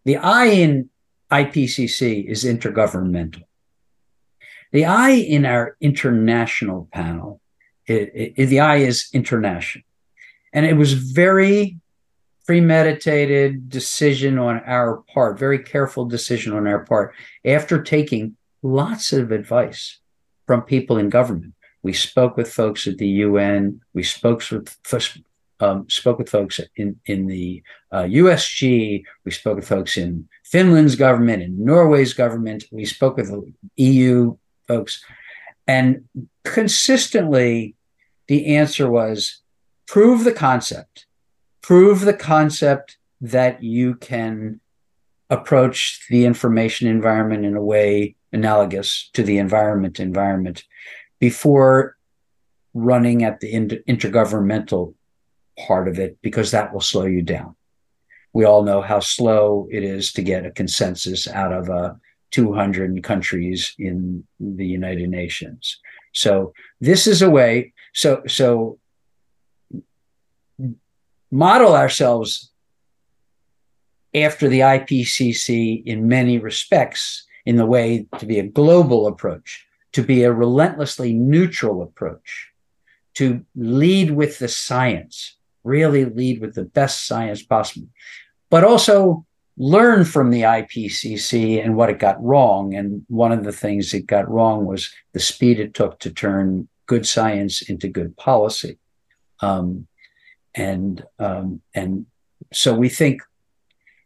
the 0.05 0.17
I 0.17 0.45
in 0.45 0.89
IPCC 1.31 2.25
is 2.25 2.43
intergovernmental. 2.43 3.43
The 4.71 4.85
I 4.85 5.11
in 5.11 5.45
our 5.45 5.77
international 5.79 6.89
panel, 6.91 7.41
it, 7.87 8.33
it, 8.35 8.45
the 8.47 8.59
I 8.59 8.77
is 8.77 9.09
international. 9.13 9.83
And 10.53 10.65
it 10.65 10.75
was 10.75 10.93
very 10.93 11.77
premeditated 12.45 13.69
decision 13.69 14.39
on 14.39 14.61
our 14.65 15.03
part, 15.13 15.37
very 15.37 15.59
careful 15.59 16.05
decision 16.05 16.53
on 16.53 16.65
our 16.65 16.85
part, 16.85 17.13
after 17.45 17.81
taking 17.81 18.37
lots 18.63 19.11
of 19.13 19.31
advice 19.31 19.99
from 20.45 20.61
people 20.61 20.97
in 20.97 21.09
government. 21.09 21.53
We 21.83 21.93
spoke 21.93 22.37
with 22.37 22.51
folks 22.51 22.87
at 22.87 22.97
the 22.97 23.07
UN. 23.07 23.81
We 23.93 24.03
spoke 24.03 24.43
with 24.49 24.75
um, 25.59 25.89
spoke 25.89 26.19
with 26.19 26.29
folks 26.29 26.59
in 26.75 26.99
in 27.05 27.27
the 27.27 27.63
uh, 27.91 28.03
USG. 28.03 29.03
We 29.25 29.31
spoke 29.31 29.57
with 29.57 29.67
folks 29.67 29.97
in 29.97 30.27
Finland's 30.43 30.95
government, 30.95 31.43
in 31.43 31.63
Norway's 31.63 32.13
government. 32.13 32.65
We 32.71 32.85
spoke 32.85 33.17
with 33.17 33.31
EU 33.75 34.37
folks, 34.67 35.03
and 35.67 36.05
consistently, 36.43 37.75
the 38.27 38.55
answer 38.55 38.89
was 38.89 39.41
prove 39.87 40.23
the 40.23 40.33
concept 40.33 41.05
prove 41.61 42.01
the 42.01 42.13
concept 42.13 42.97
that 43.19 43.63
you 43.63 43.95
can 43.95 44.59
approach 45.29 46.05
the 46.09 46.25
information 46.25 46.87
environment 46.87 47.45
in 47.45 47.55
a 47.55 47.63
way 47.63 48.15
analogous 48.31 49.09
to 49.13 49.23
the 49.23 49.37
environment 49.37 49.99
environment 49.99 50.63
before 51.19 51.97
running 52.73 53.23
at 53.23 53.39
the 53.39 53.51
inter- 53.51 53.79
intergovernmental 53.87 54.93
part 55.59 55.87
of 55.87 55.99
it 55.99 56.17
because 56.21 56.51
that 56.51 56.71
will 56.73 56.81
slow 56.81 57.05
you 57.05 57.21
down. 57.21 57.55
We 58.33 58.45
all 58.45 58.63
know 58.63 58.81
how 58.81 58.99
slow 58.99 59.67
it 59.71 59.83
is 59.83 60.13
to 60.13 60.21
get 60.21 60.45
a 60.45 60.51
consensus 60.51 61.27
out 61.27 61.51
of 61.51 61.69
uh, 61.69 61.93
200 62.31 63.03
countries 63.03 63.73
in 63.79 64.25
the 64.39 64.65
United 64.65 65.09
Nations. 65.09 65.79
So 66.13 66.53
this 66.79 67.07
is 67.07 67.21
a 67.21 67.29
way. 67.29 67.73
So 67.93 68.23
so 68.27 68.79
model 71.31 71.75
ourselves 71.75 72.51
after 74.15 74.47
the 74.47 74.61
IPCC 74.61 75.85
in 75.85 76.07
many 76.07 76.37
respects 76.37 77.25
in 77.45 77.55
the 77.55 77.65
way 77.65 78.07
to 78.19 78.25
be 78.25 78.39
a 78.39 78.47
global 78.47 79.07
approach, 79.07 79.65
to 79.93 80.01
be 80.01 80.23
a 80.23 80.33
relentlessly 80.33 81.13
neutral 81.13 81.81
approach, 81.81 82.51
to 83.15 83.45
lead 83.55 84.11
with 84.11 84.39
the 84.39 84.47
science, 84.47 85.35
really 85.63 86.05
lead 86.05 86.41
with 86.41 86.55
the 86.55 86.63
best 86.63 87.07
science 87.07 87.43
possible, 87.43 87.87
but 88.49 88.63
also 88.63 89.25
learn 89.57 90.05
from 90.05 90.29
the 90.29 90.41
IPCC 90.41 91.63
and 91.63 91.75
what 91.75 91.89
it 91.89 91.99
got 91.99 92.23
wrong. 92.23 92.75
And 92.75 93.03
one 93.07 93.31
of 93.31 93.43
the 93.43 93.51
things 93.51 93.93
it 93.93 94.05
got 94.07 94.29
wrong 94.29 94.65
was 94.65 94.91
the 95.13 95.19
speed 95.19 95.59
it 95.59 95.73
took 95.73 95.99
to 95.99 96.11
turn 96.11 96.67
good 96.87 97.05
science 97.05 97.61
into 97.61 97.87
good 97.87 98.17
policy. 98.17 98.77
Um, 99.41 99.87
and 100.55 101.05
um, 101.19 101.61
and 101.75 102.07
so 102.51 102.73
we 102.73 102.89
think 102.89 103.21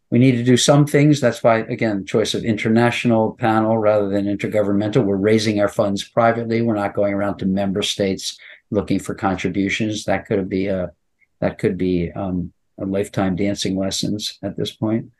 we 0.10 0.20
need 0.20 0.34
to 0.34 0.44
do 0.44 0.58
some 0.58 0.86
things. 0.86 1.22
That's 1.22 1.41
why, 1.41 1.60
again, 1.60 2.06
choice 2.06 2.34
of 2.34 2.44
international 2.44 3.34
panel 3.39 3.78
rather 3.78 4.10
than 4.10 4.26
intergovernmental. 4.26 5.06
We're 5.06 5.15
raising 5.15 5.62
our 5.62 5.70
funds 5.70 6.04
privately. 6.04 6.62
We're 6.62 6.76
not 6.76 6.94
going 6.94 7.13
around 7.13 7.38
to 7.38 7.46
member 7.46 7.82
states 7.82 8.38
looking 8.72 9.00
for 9.00 9.15
contributions. 9.15 10.04
That 10.04 10.26
could 10.26 10.50
be 10.50 10.67
a 10.67 10.91
that 11.39 11.58
could 11.58 11.78
be 11.78 12.12
um, 12.12 12.52
a 12.80 12.86
lifetime 12.86 13.36
dancing 13.36 13.78
lessons 13.78 14.38
at 14.44 14.58
this 14.58 14.72
point. 14.72 15.12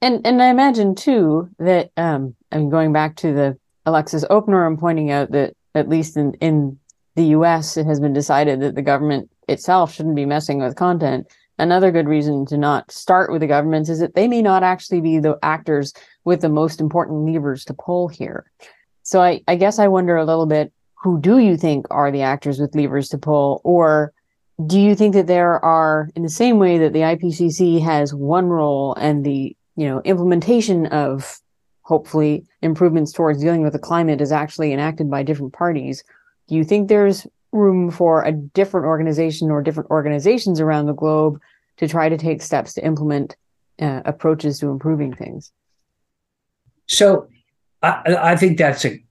And 0.00 0.26
and 0.26 0.42
I 0.42 0.48
imagine 0.48 0.96
too 0.96 1.48
that 1.60 1.92
um 1.96 2.34
I'm 2.50 2.68
going 2.68 2.92
back 2.92 3.16
to 3.16 3.32
the 3.32 3.58
Alexa's 3.86 4.24
opener 4.28 4.66
and 4.66 4.78
pointing 4.78 5.12
out 5.12 5.30
that 5.30 5.54
at 5.74 5.88
least 5.88 6.16
in 6.16 6.34
in 6.34 6.78
the 7.14 7.24
US 7.26 7.76
it 7.76 7.86
has 7.86 8.00
been 8.00 8.12
decided 8.12 8.60
that 8.60 8.74
the 8.74 8.82
government 8.82 9.30
itself 9.48 9.92
shouldn't 9.92 10.16
be 10.16 10.26
messing 10.26 10.58
with 10.58 10.76
content. 10.76 11.26
Another 11.58 11.90
good 11.90 12.08
reason 12.08 12.46
to 12.46 12.56
not 12.56 12.90
start 12.90 13.30
with 13.30 13.40
the 13.40 13.46
governments 13.46 13.88
is 13.88 14.00
that 14.00 14.14
they 14.14 14.26
may 14.26 14.42
not 14.42 14.62
actually 14.62 15.00
be 15.00 15.18
the 15.18 15.38
actors 15.42 15.92
with 16.24 16.40
the 16.40 16.48
most 16.48 16.80
important 16.80 17.26
levers 17.26 17.64
to 17.66 17.74
pull 17.74 18.08
here. 18.08 18.50
So 19.02 19.20
I, 19.20 19.42
I 19.46 19.56
guess 19.56 19.78
I 19.78 19.88
wonder 19.88 20.16
a 20.16 20.24
little 20.24 20.46
bit 20.46 20.72
who 21.02 21.20
do 21.20 21.38
you 21.38 21.56
think 21.56 21.86
are 21.90 22.10
the 22.10 22.22
actors 22.22 22.60
with 22.60 22.74
levers 22.74 23.08
to 23.08 23.18
pull? 23.18 23.60
Or 23.64 24.12
do 24.66 24.80
you 24.80 24.94
think 24.94 25.14
that 25.14 25.26
there 25.26 25.62
are, 25.64 26.08
in 26.14 26.22
the 26.22 26.28
same 26.28 26.58
way 26.58 26.78
that 26.78 26.92
the 26.92 27.00
IPCC 27.00 27.82
has 27.82 28.14
one 28.14 28.46
role 28.46 28.94
and 28.94 29.24
the 29.24 29.56
you 29.76 29.88
know 29.88 30.00
implementation 30.02 30.86
of 30.86 31.38
hopefully 31.82 32.44
improvements 32.62 33.12
towards 33.12 33.40
dealing 33.40 33.62
with 33.62 33.72
the 33.72 33.78
climate 33.78 34.20
is 34.20 34.30
actually 34.30 34.72
enacted 34.72 35.10
by 35.10 35.22
different 35.22 35.52
parties, 35.52 36.04
do 36.52 36.58
you 36.58 36.64
think 36.64 36.90
there's 36.90 37.26
room 37.50 37.90
for 37.90 38.22
a 38.24 38.30
different 38.30 38.84
organization 38.84 39.50
or 39.50 39.62
different 39.62 39.88
organizations 39.88 40.60
around 40.60 40.84
the 40.84 40.92
globe 40.92 41.40
to 41.78 41.88
try 41.88 42.10
to 42.10 42.18
take 42.18 42.42
steps 42.42 42.74
to 42.74 42.84
implement 42.84 43.36
uh, 43.80 44.02
approaches 44.04 44.58
to 44.58 44.68
improving 44.68 45.14
things? 45.14 45.50
So 46.88 47.28
I, 47.82 48.02
I 48.18 48.36
think 48.36 48.58
that's 48.58 48.84
a 48.84 49.02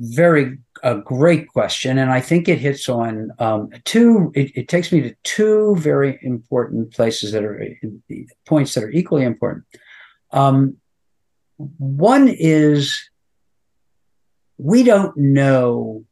very 0.00 0.58
a 0.82 0.96
great 0.96 1.46
question, 1.46 1.98
and 1.98 2.10
I 2.10 2.20
think 2.20 2.48
it 2.48 2.58
hits 2.58 2.88
on 2.88 3.30
um, 3.38 3.70
two. 3.84 4.32
It, 4.34 4.50
it, 4.56 4.68
takes 4.68 4.90
me 4.90 5.00
to 5.02 5.14
two 5.22 5.76
very 5.76 6.18
important 6.22 6.92
places 6.92 7.30
that 7.30 7.44
are 7.44 7.64
points 8.44 8.74
that 8.74 8.82
are 8.82 8.90
equally 8.90 9.22
important. 9.22 9.66
Um, 10.32 10.78
one 11.56 12.26
is 12.26 13.08
we 14.56 14.82
don't 14.82 15.16
know 15.16 16.04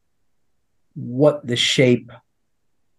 what 0.96 1.46
the 1.46 1.56
shape 1.56 2.10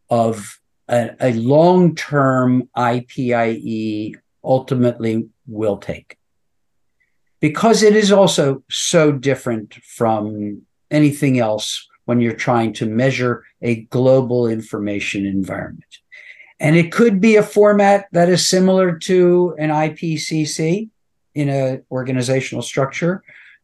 of 0.09 0.59
a, 0.87 1.11
a 1.19 1.33
long 1.33 1.95
term 1.95 2.69
IPIE 2.77 4.13
ultimately 4.43 5.27
will 5.47 5.77
take. 5.77 6.17
Because 7.39 7.83
it 7.83 7.95
is 7.95 8.11
also 8.11 8.63
so 8.69 9.11
different 9.11 9.75
from 9.83 10.61
anything 10.89 11.39
else 11.39 11.87
when 12.05 12.21
you're 12.21 12.33
trying 12.33 12.71
to 12.73 12.85
measure 12.85 13.43
a 13.61 13.81
global 13.85 14.47
information 14.47 15.25
environment. 15.25 15.97
And 16.59 16.75
it 16.75 16.91
could 16.91 17.19
be 17.19 17.35
a 17.35 17.43
format 17.43 18.07
that 18.13 18.29
is 18.29 18.47
similar 18.47 18.97
to 18.99 19.55
an 19.59 19.69
IPCC 19.69 20.89
in 21.35 21.49
an 21.49 21.83
organizational 21.91 22.63
structure 22.63 23.23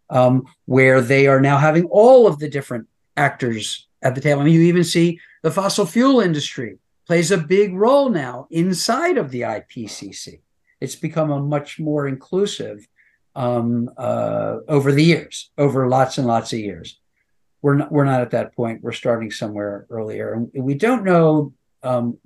um, 0.09 0.43
where 0.65 1.01
they 1.01 1.25
are 1.25 1.41
now 1.41 1.57
having 1.57 1.85
all 1.85 2.27
of 2.27 2.37
the 2.37 2.49
different 2.49 2.87
actors 3.17 3.87
at 4.03 4.15
the 4.15 4.21
table. 4.21 4.41
I 4.41 4.45
mean, 4.45 4.53
you 4.53 4.61
even 4.61 4.83
see 4.83 5.19
the 5.41 5.51
fossil 5.51 5.85
fuel 5.85 6.19
industry 6.19 6.77
plays 7.07 7.31
a 7.31 7.37
big 7.37 7.73
role 7.73 8.09
now 8.09 8.47
inside 8.51 9.17
of 9.17 9.31
the 9.31 9.41
IPCC. 9.41 10.41
It's 10.79 10.95
become 10.95 11.31
a 11.31 11.41
much 11.41 11.79
more 11.79 12.07
inclusive 12.07 12.87
um, 13.35 13.89
uh, 13.97 14.57
over 14.67 14.91
the 14.91 15.03
years, 15.03 15.49
over 15.57 15.87
lots 15.87 16.17
and 16.17 16.27
lots 16.27 16.53
of 16.53 16.59
years. 16.59 16.99
We're 17.61 17.75
not, 17.75 17.91
we're 17.91 18.05
not 18.05 18.21
at 18.21 18.31
that 18.31 18.55
point. 18.55 18.83
We're 18.83 18.91
starting 18.91 19.31
somewhere 19.31 19.87
earlier. 19.89 20.33
And 20.33 20.51
we 20.53 20.75
don't 20.75 21.05
know 21.05 21.53
um, 21.81 22.17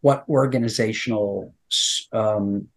what 0.00 0.24
organizational, 0.28 1.54
um, 2.12 2.68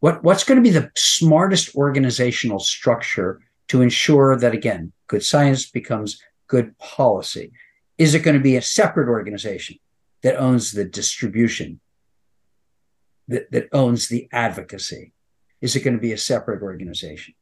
what, 0.00 0.22
what's 0.22 0.44
going 0.44 0.56
to 0.56 0.62
be 0.62 0.70
the 0.70 0.90
smartest 0.94 1.74
organizational 1.74 2.58
structure 2.58 3.40
to 3.68 3.80
ensure 3.80 4.36
that, 4.36 4.52
again, 4.52 4.92
good 5.06 5.24
science 5.24 5.70
becomes 5.70 6.20
good 6.46 6.76
policy. 6.78 7.52
Is 7.98 8.14
it 8.14 8.20
going 8.20 8.36
to 8.36 8.42
be 8.42 8.56
a 8.56 8.62
separate 8.62 9.08
organization 9.08 9.78
that 10.22 10.36
owns 10.36 10.72
the 10.72 10.84
distribution, 10.84 11.80
that, 13.28 13.50
that 13.52 13.68
owns 13.72 14.08
the 14.08 14.28
advocacy? 14.32 15.12
Is 15.60 15.76
it 15.76 15.80
going 15.80 15.94
to 15.94 16.00
be 16.00 16.12
a 16.12 16.18
separate 16.18 16.62
organization? 16.62 17.34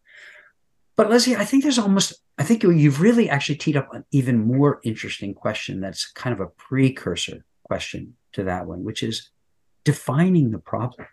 But 0.96 1.10
Leslie, 1.10 1.36
I 1.36 1.44
think 1.44 1.62
there's 1.62 1.78
almost, 1.78 2.14
I 2.38 2.44
think 2.44 2.62
you've 2.62 3.00
really 3.00 3.30
actually 3.30 3.56
teed 3.56 3.76
up 3.76 3.92
an 3.94 4.04
even 4.10 4.46
more 4.46 4.80
interesting 4.84 5.34
question 5.34 5.80
that's 5.80 6.06
kind 6.06 6.34
of 6.34 6.40
a 6.40 6.46
precursor 6.46 7.44
question 7.64 8.14
to 8.32 8.44
that 8.44 8.66
one, 8.66 8.84
which 8.84 9.02
is 9.02 9.30
defining 9.84 10.50
the 10.50 10.58
problem. 10.58 11.08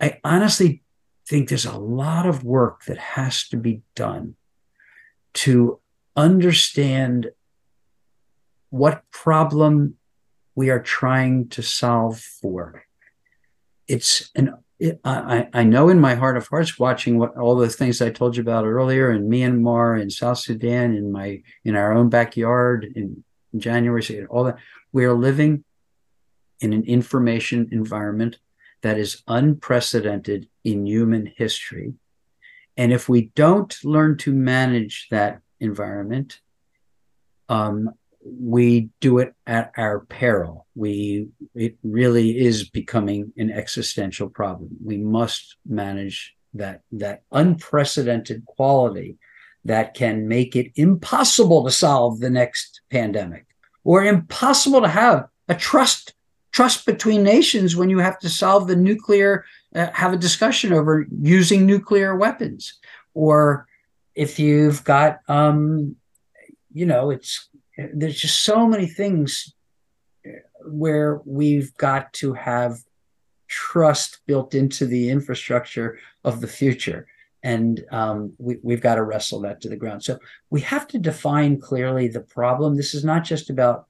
I 0.00 0.18
honestly 0.24 0.82
think 1.28 1.48
there's 1.48 1.66
a 1.66 1.78
lot 1.78 2.26
of 2.26 2.42
work 2.42 2.84
that 2.86 2.98
has 2.98 3.46
to 3.48 3.56
be 3.56 3.82
done 3.94 4.36
to 5.34 5.78
understand 6.16 7.30
what 8.70 9.02
problem 9.10 9.96
we 10.54 10.70
are 10.70 10.80
trying 10.80 11.48
to 11.48 11.62
solve 11.62 12.20
for. 12.20 12.84
It's 13.86 14.30
an 14.34 14.54
I, 15.04 15.46
I 15.52 15.62
know 15.64 15.90
in 15.90 16.00
my 16.00 16.14
heart 16.14 16.38
of 16.38 16.48
hearts, 16.48 16.78
watching 16.78 17.18
what 17.18 17.36
all 17.36 17.54
the 17.54 17.68
things 17.68 18.00
I 18.00 18.10
told 18.10 18.36
you 18.36 18.40
about 18.40 18.64
earlier 18.64 19.12
in 19.12 19.28
Myanmar, 19.28 20.00
in 20.00 20.08
South 20.08 20.38
Sudan, 20.38 20.94
in 20.94 21.12
my 21.12 21.42
in 21.64 21.76
our 21.76 21.92
own 21.92 22.08
backyard, 22.08 22.90
in, 22.96 23.22
in 23.52 23.60
January, 23.60 24.26
all 24.26 24.44
that, 24.44 24.56
we 24.92 25.04
are 25.04 25.12
living 25.12 25.64
in 26.60 26.72
an 26.72 26.84
information 26.84 27.68
environment 27.72 28.38
that 28.82 28.98
is 28.98 29.22
unprecedented 29.28 30.48
in 30.64 30.86
human 30.86 31.26
history. 31.36 31.92
And 32.76 32.92
if 32.92 33.08
we 33.08 33.30
don't 33.34 33.76
learn 33.84 34.16
to 34.18 34.32
manage 34.32 35.08
that 35.10 35.40
environment, 35.58 36.40
um, 37.50 37.90
we 38.22 38.90
do 39.00 39.18
it 39.18 39.34
at 39.46 39.72
our 39.76 40.00
peril. 40.00 40.66
We 40.74 41.28
it 41.54 41.76
really 41.82 42.38
is 42.38 42.68
becoming 42.68 43.32
an 43.36 43.50
existential 43.50 44.28
problem. 44.28 44.70
We 44.84 44.98
must 44.98 45.56
manage 45.66 46.34
that 46.54 46.82
that 46.92 47.22
unprecedented 47.32 48.44
quality 48.46 49.16
that 49.64 49.94
can 49.94 50.26
make 50.26 50.56
it 50.56 50.72
impossible 50.76 51.64
to 51.64 51.70
solve 51.70 52.20
the 52.20 52.30
next 52.30 52.80
pandemic 52.90 53.46
or 53.84 54.04
impossible 54.04 54.80
to 54.80 54.88
have 54.88 55.26
a 55.48 55.54
trust 55.54 56.14
trust 56.52 56.84
between 56.86 57.22
nations 57.22 57.76
when 57.76 57.90
you 57.90 57.98
have 57.98 58.18
to 58.18 58.28
solve 58.28 58.66
the 58.66 58.76
nuclear 58.76 59.44
uh, 59.74 59.90
have 59.92 60.12
a 60.12 60.18
discussion 60.18 60.72
over 60.72 61.06
using 61.22 61.66
nuclear 61.66 62.16
weapons 62.16 62.78
or 63.14 63.66
if 64.14 64.38
you've 64.38 64.82
got 64.84 65.18
um 65.28 65.94
you 66.72 66.86
know 66.86 67.10
it's 67.10 67.49
there's 67.94 68.20
just 68.20 68.42
so 68.42 68.66
many 68.66 68.86
things 68.86 69.54
where 70.64 71.20
we've 71.24 71.74
got 71.76 72.12
to 72.14 72.34
have 72.34 72.78
trust 73.48 74.20
built 74.26 74.54
into 74.54 74.86
the 74.86 75.10
infrastructure 75.10 75.98
of 76.24 76.40
the 76.40 76.48
future. 76.48 77.06
And 77.42 77.84
um, 77.90 78.34
we, 78.38 78.74
have 78.74 78.82
got 78.82 78.96
to 78.96 79.02
wrestle 79.02 79.40
that 79.40 79.62
to 79.62 79.68
the 79.68 79.76
ground. 79.76 80.04
So 80.04 80.18
we 80.50 80.60
have 80.60 80.86
to 80.88 80.98
define 80.98 81.58
clearly 81.58 82.08
the 82.08 82.20
problem. 82.20 82.76
This 82.76 82.94
is 82.94 83.04
not 83.04 83.24
just 83.24 83.48
about 83.48 83.86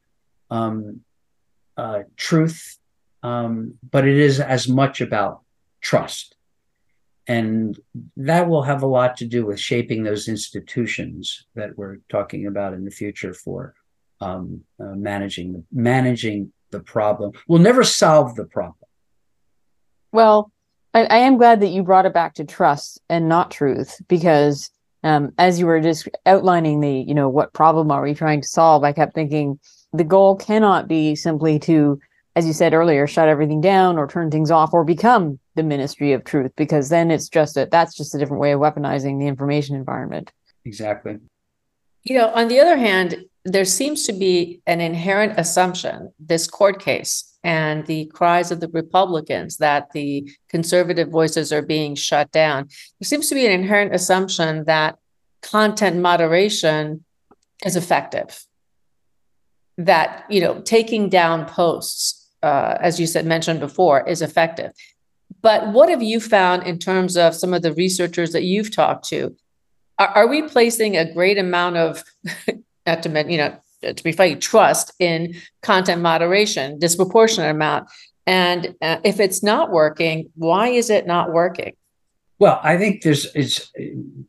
um, 0.51 1.01
uh, 1.77 2.03
truth 2.17 2.79
um, 3.23 3.75
but 3.91 4.07
it 4.07 4.17
is 4.17 4.41
as 4.41 4.69
much 4.69 5.01
about 5.01 5.43
trust. 5.81 6.37
And 7.27 7.79
that 8.17 8.49
will 8.49 8.63
have 8.63 8.83
a 8.83 8.89
lot 8.89 9.17
to 9.19 9.27
do 9.27 9.47
with 9.47 9.61
shaping 9.61 10.03
those 10.03 10.27
institutions 10.27 11.47
that 11.55 11.77
we're 11.77 11.99
talking 12.09 12.47
about 12.47 12.73
in 12.73 12.85
the 12.85 12.91
future 12.91 13.35
for 13.35 13.75
um, 14.21 14.63
uh, 14.79 14.95
managing 14.95 15.65
managing 15.73 16.53
the 16.71 16.81
problem. 16.81 17.33
We'll 17.49 17.61
never 17.61 17.85
solve 17.85 18.35
the 18.35 18.45
problem. 18.45 18.77
Well, 20.13 20.53
I, 20.95 21.05
I, 21.05 21.17
am 21.19 21.37
glad 21.37 21.61
that 21.61 21.69
you 21.69 21.83
brought 21.83 22.07
it 22.07 22.15
back 22.15 22.35
to 22.35 22.45
trust 22.45 23.01
and 23.09 23.29
not 23.29 23.51
truth, 23.51 24.01
because 24.09 24.71
um, 25.05 25.33
as 25.39 25.59
you 25.59 25.67
were 25.67 25.81
just 25.81 26.09
outlining 26.27 26.81
the, 26.81 26.91
you 26.91 27.15
know, 27.15 27.29
what 27.29 27.53
problem 27.53 27.91
are 27.91 28.03
we 28.03 28.15
trying 28.15 28.41
to 28.41 28.49
solve? 28.49 28.85
I 28.85 28.93
kept 28.93 29.15
thinking 29.15 29.59
the 29.93 30.05
goal 30.05 30.37
cannot 30.37 30.89
be 30.89 31.15
simply 31.15 31.59
to, 31.61 32.01
as 32.37 32.47
you 32.47 32.53
said 32.53 32.75
earlier, 32.75 33.07
shut 33.07 33.29
everything 33.29 33.61
down 33.61 33.99
or 33.99 34.07
turn 34.07 34.31
things 34.31 34.51
off 34.51 34.73
or 34.73 34.85
become 34.85 35.39
the 35.55 35.63
ministry 35.63 36.13
of 36.13 36.25
truth, 36.25 36.53
because 36.57 36.89
then 36.89 37.11
it's 37.11 37.29
just 37.29 37.57
a 37.57 37.69
that's 37.71 37.97
just 37.97 38.15
a 38.15 38.19
different 38.19 38.41
way 38.41 38.53
of 38.53 38.61
weaponizing 38.61 39.19
the 39.19 39.27
information 39.27 39.77
environment. 39.77 40.33
Exactly. 40.65 41.19
You 42.03 42.19
know, 42.19 42.31
on 42.31 42.49
the 42.49 42.61
other 42.61 42.77
hand, 42.77 43.27
there 43.55 43.65
seems 43.65 44.07
to 44.07 44.13
be 44.13 44.61
an 44.67 44.81
inherent 44.81 45.39
assumption, 45.39 46.13
this 46.19 46.47
court 46.47 46.81
case 46.81 47.39
and 47.43 47.87
the 47.87 48.07
cries 48.07 48.51
of 48.51 48.61
the 48.61 48.69
Republicans 48.69 49.57
that 49.59 49.91
the 49.93 50.31
conservative 50.49 51.09
voices 51.09 51.53
are 51.53 51.63
being 51.63 51.95
shut 51.95 52.31
down. 52.33 52.69
There 53.01 53.07
seems 53.07 53.29
to 53.29 53.35
be 53.35 53.47
an 53.47 53.53
inherent 53.53 53.95
assumption 53.95 54.65
that 54.65 54.99
content 55.43 55.97
moderation 55.97 57.05
is 57.65 57.77
effective. 57.77 58.45
That, 59.79 60.27
you 60.29 60.41
know, 60.43 60.61
taking 60.61 61.09
down 61.09 61.47
posts, 61.47 62.29
uh, 62.43 62.77
as 62.81 63.01
you 63.01 63.07
said, 63.07 63.25
mentioned 63.25 63.61
before, 63.61 64.07
is 64.07 64.21
effective. 64.21 64.73
But 65.41 65.69
what 65.69 65.89
have 65.89 66.03
you 66.03 66.21
found 66.21 66.65
in 66.65 66.79
terms 66.79 67.17
of 67.17 67.35
some 67.35 67.55
of 67.55 67.63
the 67.63 67.73
researchers 67.73 68.33
that 68.33 68.43
you've 68.43 68.75
talked 68.75 69.09
to? 69.09 69.35
Are, 69.99 70.09
are 70.09 70.27
we 70.27 70.43
placing 70.43 70.97
a 70.97 71.11
great 71.11 71.39
amount 71.39 71.77
of, 71.77 72.05
not 72.91 73.03
to 73.05 73.09
mention, 73.09 73.31
you 73.31 73.39
know, 73.39 73.57
to 73.83 74.05
be 74.05 74.13
funny, 74.13 74.37
trust 74.37 74.93
in 74.99 75.35
content 75.63 76.03
moderation, 76.03 76.79
disproportionate 76.79 77.51
amount? 77.51 77.89
And 78.27 78.75
uh, 78.83 78.99
if 79.05 79.19
it's 79.21 79.43
not 79.43 79.71
working, 79.71 80.31
why 80.35 80.69
is 80.69 80.91
it 80.91 81.07
not 81.07 81.33
working? 81.33 81.73
Well, 82.41 82.59
I 82.63 82.79
think 82.79 83.03
there's 83.03 83.27
it's 83.35 83.71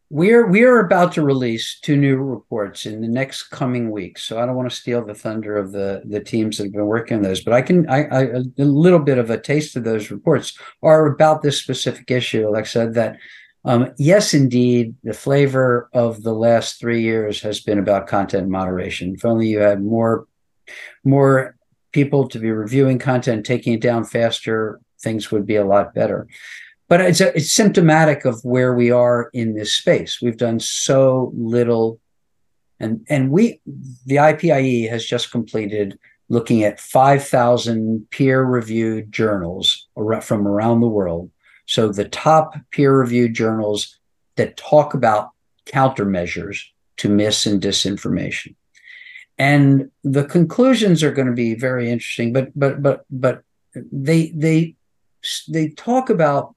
we're 0.10 0.46
we're 0.48 0.86
about 0.86 1.14
to 1.14 1.22
release 1.22 1.80
two 1.80 1.96
new 1.96 2.18
reports 2.18 2.86
in 2.86 3.00
the 3.00 3.08
next 3.08 3.44
coming 3.44 3.90
weeks. 3.90 4.26
So 4.26 4.38
I 4.38 4.46
don't 4.46 4.58
want 4.58 4.70
to 4.70 4.76
steal 4.76 5.06
the 5.06 5.16
thunder 5.16 5.56
of 5.56 5.72
the 5.72 6.02
the 6.04 6.20
teams 6.20 6.58
that 6.58 6.66
have 6.66 6.74
been 6.74 6.88
working 6.88 7.18
on 7.18 7.24
those, 7.24 7.42
but 7.42 7.54
I 7.54 7.62
can 7.62 7.90
I, 7.90 8.04
I 8.08 8.22
a 8.24 8.66
little 8.66 9.00
bit 9.00 9.18
of 9.18 9.30
a 9.30 9.40
taste 9.40 9.78
of 9.78 9.86
those 9.86 10.12
reports 10.12 10.60
are 10.84 11.06
about 11.06 11.42
this 11.42 11.62
specific 11.62 12.12
issue. 12.12 12.54
Said, 12.66 12.96
that 12.96 13.16
um, 13.64 13.94
yes, 13.98 14.34
indeed, 14.34 14.96
the 15.04 15.14
flavor 15.14 15.90
of 15.94 16.24
the 16.24 16.34
last 16.34 16.80
three 16.80 17.02
years 17.02 17.42
has 17.42 17.60
been 17.60 17.80
about 17.80 18.08
content 18.08 18.50
moderation. 18.50 19.14
If 19.16 19.26
only 19.26 19.48
you 19.48 19.60
had 19.60 19.84
more 19.84 20.28
more 21.04 21.56
people 21.92 22.28
to 22.30 22.40
be 22.40 22.52
reviewing 22.52 22.98
content, 22.98 23.46
taking 23.46 23.74
it 23.74 23.82
down 23.82 24.06
faster, 24.06 24.80
things 25.02 25.32
would 25.32 25.46
be 25.46 25.58
a 25.58 25.66
lot 25.66 25.94
better 25.94 26.28
but 26.92 27.00
it's 27.00 27.22
a, 27.22 27.34
it's 27.38 27.54
symptomatic 27.54 28.26
of 28.26 28.44
where 28.44 28.74
we 28.74 28.92
are 28.92 29.30
in 29.32 29.56
this 29.56 29.74
space. 29.74 30.22
We've 30.22 30.36
done 30.36 30.60
so 30.60 31.32
little, 31.34 32.02
and 32.82 33.06
and 33.08 33.32
we 33.32 33.62
the 34.06 34.18
IPIE 34.18 34.90
has 34.90 35.06
just 35.06 35.32
completed 35.32 35.98
looking 36.28 36.64
at 36.64 36.82
5,000 36.82 38.10
peer-reviewed 38.10 39.10
journals 39.10 39.88
from 40.22 40.46
around 40.46 40.82
the 40.82 40.88
world. 40.90 41.32
So 41.66 41.90
the 41.90 42.08
top 42.08 42.56
peer-reviewed 42.72 43.34
journals 43.34 43.98
that 44.36 44.58
talk 44.58 44.94
about 44.94 45.30
countermeasures 45.66 46.64
to 46.98 47.10
mis 47.10 47.46
and 47.46 47.62
disinformation. 47.62 48.56
And 49.38 49.90
the 50.04 50.24
conclusions 50.24 51.04
are 51.04 51.12
going 51.12 51.28
to 51.28 51.34
be 51.34 51.56
very 51.56 51.90
interesting, 51.90 52.34
but 52.34 52.52
but 52.56 52.82
but 52.82 53.06
but 53.10 53.44
they 53.74 54.28
they 54.36 54.76
they 55.48 55.70
talk 55.70 56.10
about 56.10 56.56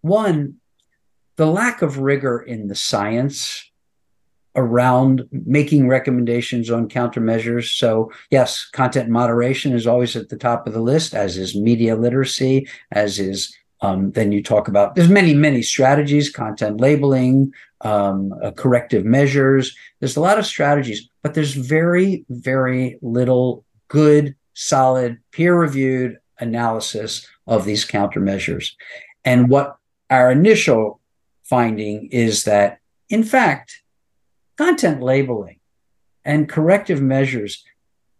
one, 0.00 0.56
the 1.36 1.46
lack 1.46 1.82
of 1.82 1.98
rigor 1.98 2.40
in 2.40 2.68
the 2.68 2.74
science 2.74 3.70
around 4.54 5.26
making 5.32 5.88
recommendations 5.88 6.70
on 6.70 6.88
countermeasures. 6.88 7.76
So, 7.76 8.12
yes, 8.30 8.66
content 8.66 9.08
moderation 9.08 9.72
is 9.72 9.86
always 9.86 10.14
at 10.14 10.28
the 10.28 10.36
top 10.36 10.66
of 10.66 10.74
the 10.74 10.80
list, 10.80 11.14
as 11.14 11.38
is 11.38 11.56
media 11.56 11.96
literacy, 11.96 12.68
as 12.90 13.18
is 13.18 13.56
um, 13.82 14.12
then 14.12 14.32
you 14.32 14.42
talk 14.42 14.68
about 14.68 14.94
there's 14.94 15.08
many 15.08 15.34
many 15.34 15.62
strategies 15.62 16.30
content 16.30 16.80
labeling 16.80 17.52
um, 17.82 18.32
uh, 18.42 18.52
corrective 18.52 19.04
measures. 19.04 19.76
There's 20.00 20.16
a 20.16 20.20
lot 20.20 20.38
of 20.38 20.46
strategies 20.46 21.08
but 21.22 21.34
there's 21.34 21.54
very 21.54 22.24
very 22.28 22.98
little 23.02 23.64
good 23.88 24.34
solid 24.54 25.18
peer 25.32 25.54
reviewed 25.56 26.18
analysis 26.38 27.26
of 27.46 27.64
these 27.64 27.86
countermeasures. 27.86 28.72
And 29.24 29.48
what 29.48 29.76
our 30.10 30.30
initial 30.30 31.00
finding 31.44 32.08
is 32.08 32.44
that, 32.44 32.78
in 33.08 33.22
fact, 33.22 33.82
content 34.58 35.02
labeling 35.02 35.60
and 36.24 36.48
corrective 36.48 37.00
measures, 37.00 37.64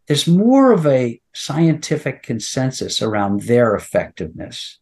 there's 0.06 0.26
more 0.26 0.72
of 0.72 0.86
a 0.86 1.20
scientific 1.34 2.22
consensus 2.22 3.02
around 3.02 3.42
their 3.42 3.74
effectiveness 3.74 4.78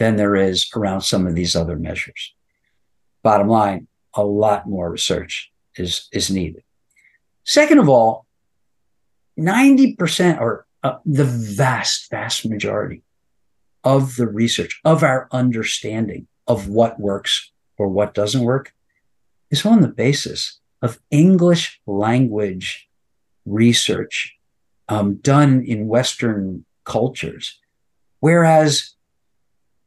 than 0.00 0.16
there 0.16 0.34
is 0.34 0.66
around 0.74 1.02
some 1.02 1.26
of 1.26 1.34
these 1.34 1.54
other 1.54 1.76
measures. 1.76 2.32
Bottom 3.22 3.48
line, 3.48 3.86
a 4.14 4.24
lot 4.24 4.66
more 4.66 4.90
research 4.90 5.52
is, 5.76 6.08
is 6.10 6.30
needed. 6.30 6.62
Second 7.44 7.78
of 7.78 7.88
all, 7.90 8.24
90% 9.38 10.40
or 10.40 10.66
uh, 10.82 10.96
the 11.04 11.26
vast, 11.26 12.10
vast 12.10 12.48
majority 12.48 13.02
of 13.84 14.16
the 14.16 14.26
research, 14.26 14.80
of 14.86 15.02
our 15.02 15.28
understanding 15.32 16.26
of 16.46 16.66
what 16.66 16.98
works 16.98 17.52
or 17.76 17.86
what 17.86 18.14
doesn't 18.14 18.42
work 18.42 18.72
is 19.50 19.66
on 19.66 19.82
the 19.82 19.88
basis 19.88 20.60
of 20.80 20.98
English 21.10 21.78
language 21.86 22.88
research 23.44 24.34
um, 24.88 25.16
done 25.16 25.62
in 25.62 25.88
Western 25.88 26.64
cultures. 26.84 27.58
Whereas 28.20 28.94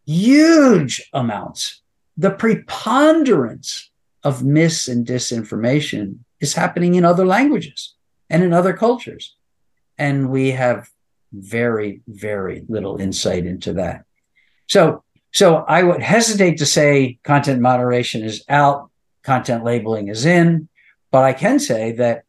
huge 0.05 1.09
amounts, 1.13 1.81
the 2.17 2.31
preponderance 2.31 3.89
of 4.23 4.43
mis 4.43 4.87
and 4.87 5.05
disinformation 5.05 6.19
is 6.39 6.53
happening 6.53 6.95
in 6.95 7.05
other 7.05 7.25
languages 7.25 7.95
and 8.29 8.43
in 8.43 8.53
other 8.53 8.73
cultures. 8.73 9.35
And 9.97 10.29
we 10.29 10.51
have 10.51 10.89
very, 11.31 12.01
very 12.07 12.63
little 12.67 12.97
insight 12.97 13.45
into 13.45 13.73
that. 13.73 14.05
So 14.67 15.03
so 15.33 15.65
I 15.67 15.81
would 15.81 16.03
hesitate 16.03 16.59
to 16.59 16.65
say 16.65 17.17
content 17.23 17.59
moderation 17.59 18.23
is 18.23 18.45
out, 18.47 18.91
content 19.23 19.63
labeling 19.63 20.07
is 20.07 20.25
in, 20.25 20.69
but 21.11 21.23
I 21.23 21.33
can 21.33 21.57
say 21.57 21.93
that 21.93 22.23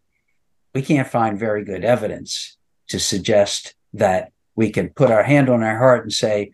we 0.75 0.81
can't 0.81 1.07
find 1.07 1.39
very 1.39 1.65
good 1.65 1.85
evidence 1.85 2.57
to 2.89 2.99
suggest 2.99 3.75
that 3.93 4.33
we 4.57 4.71
can 4.71 4.89
put 4.89 5.11
our 5.11 5.23
hand 5.23 5.51
on 5.51 5.63
our 5.63 5.77
heart 5.77 6.05
and 6.05 6.13
say 6.13 6.53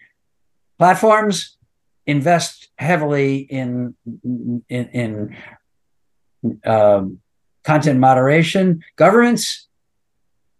platforms 0.80 1.58
invest 2.06 2.70
heavily 2.76 3.36
in 3.38 3.94
in, 4.24 4.64
in 5.02 5.36
um, 6.64 7.20
content 7.64 8.00
moderation. 8.00 8.82
Governments 8.96 9.68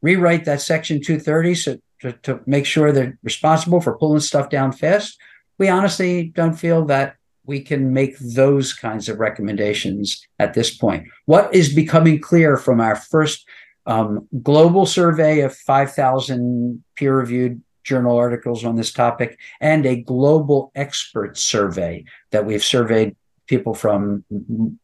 rewrite 0.03 0.45
that 0.45 0.61
section 0.61 1.01
230 1.03 1.55
so 1.55 1.79
to, 2.03 2.12
to 2.25 2.41
make 2.47 2.66
sure 2.66 2.93
they're 2.93 3.18
responsible 3.23 3.81
for 3.81 3.99
pulling 3.99 4.21
stuff 4.21 4.49
down 4.49 4.73
fast 4.73 5.18
we 5.61 5.68
honestly 5.68 6.33
don't 6.35 6.55
feel 6.55 6.87
that 6.87 7.16
we 7.45 7.61
can 7.61 7.93
make 7.93 8.16
those 8.18 8.73
kinds 8.73 9.11
of 9.11 9.18
recommendations 9.18 10.27
at 10.39 10.55
this 10.55 10.75
point. 10.75 11.07
What 11.27 11.55
is 11.55 11.75
becoming 11.75 12.18
clear 12.18 12.57
from 12.57 12.81
our 12.81 12.97
first 12.97 13.47
um, 13.85 14.27
global 14.43 14.87
survey 14.87 15.41
of 15.41 15.55
5,000 15.55 16.83
peer 16.97 17.14
reviewed 17.14 17.61
journal 17.85 18.16
articles 18.16 18.64
on 18.64 18.76
this 18.76 18.93
topic 18.93 19.39
and 19.61 19.87
a 19.87 19.97
global 20.03 20.70
expert 20.74 21.37
survey 21.37 22.05
that 22.31 22.45
we've 22.45 22.64
surveyed 22.64 23.16
people 23.47 23.74
from 23.74 24.24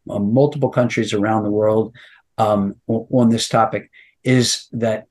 multiple 0.06 0.70
countries 0.70 1.12
around 1.12 1.44
the 1.44 1.50
world 1.50 1.94
um, 2.38 2.74
on 2.88 3.28
this 3.30 3.48
topic 3.48 3.90
is 4.24 4.68
that 4.72 5.06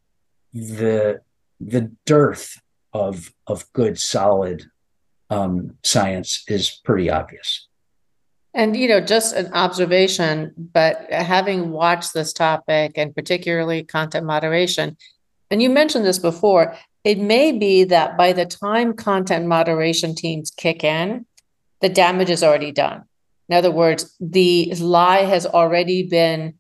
the 0.54 1.22
the 1.60 1.92
dearth 2.06 2.62
of 2.94 3.34
of 3.48 3.72
good 3.74 3.98
solid 3.98 4.70
um, 5.30 5.78
science 5.84 6.44
is 6.48 6.70
pretty 6.84 7.10
obvious. 7.10 7.68
And, 8.54 8.76
you 8.76 8.88
know, 8.88 9.02
just 9.02 9.36
an 9.36 9.52
observation, 9.54 10.54
but 10.58 11.12
having 11.12 11.72
watched 11.72 12.14
this 12.14 12.32
topic 12.32 12.94
and 12.98 13.14
particularly 13.14 13.84
content 13.84 14.26
moderation, 14.26 14.96
and 15.52 15.62
you 15.62 15.70
mentioned 15.70 16.06
this 16.06 16.20
before, 16.20 16.74
it 17.06 17.20
may 17.20 17.54
be 17.54 17.86
that 17.86 18.18
by 18.18 18.34
the 18.34 18.46
time 18.46 18.94
content 18.94 19.48
moderation 19.48 20.14
teams 20.14 20.52
kick 20.52 20.84
in, 20.84 21.26
the 21.80 21.88
damage 21.88 22.30
is 22.30 22.44
already 22.44 22.74
done. 22.74 23.04
In 23.48 23.56
other 23.56 23.72
words, 23.72 24.14
the 24.20 24.74
lie 24.76 25.24
has 25.24 25.46
already 25.46 26.04
been 26.04 26.56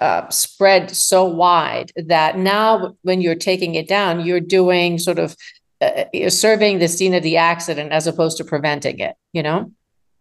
uh, 0.00 0.28
spread 0.30 0.90
so 0.90 1.24
wide 1.24 1.92
that 1.94 2.38
now 2.38 2.96
when 3.02 3.20
you're 3.20 3.34
taking 3.34 3.74
it 3.76 3.86
down, 3.86 4.24
you're 4.24 4.40
doing 4.40 4.98
sort 4.98 5.18
of 5.18 5.36
uh, 5.80 6.04
surveying 6.28 6.78
the 6.78 6.88
scene 6.88 7.14
of 7.14 7.22
the 7.22 7.38
accident 7.38 7.90
as 7.90 8.06
opposed 8.06 8.36
to 8.36 8.44
preventing 8.44 8.98
it 8.98 9.16
you 9.32 9.42
know 9.42 9.72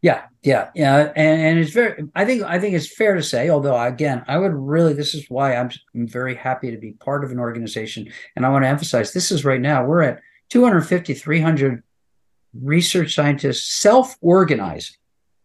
yeah 0.02 0.24
yeah 0.44 0.70
yeah 0.76 1.12
and, 1.16 1.42
and 1.42 1.60
it's 1.60 1.72
very 1.72 2.04
i 2.16 2.24
think 2.24 2.44
i 2.44 2.58
think 2.60 2.74
it's 2.74 2.94
fair 2.94 3.16
to 3.16 3.24
say 3.24 3.50
although 3.50 3.80
again 3.80 4.24
i 4.28 4.38
would 4.38 4.54
really 4.54 4.94
this 4.94 5.14
is 5.14 5.26
why 5.30 5.56
I'm, 5.56 5.70
I'm 5.94 6.08
very 6.08 6.36
happy 6.36 6.72
to 6.72 6.78
be 6.78 6.94
part 6.94 7.24
of 7.24 7.32
an 7.32 7.40
organization 7.40 8.12
and 8.36 8.46
i 8.46 8.50
want 8.50 8.64
to 8.64 8.70
emphasize 8.70 9.12
this 9.12 9.32
is 9.32 9.44
right 9.44 9.62
now 9.62 9.86
we're 9.86 10.04
at 10.04 10.22
250 10.50 11.14
300 11.14 11.84
research 12.62 13.14
scientists 13.14 13.66
self-organizing 13.74 14.96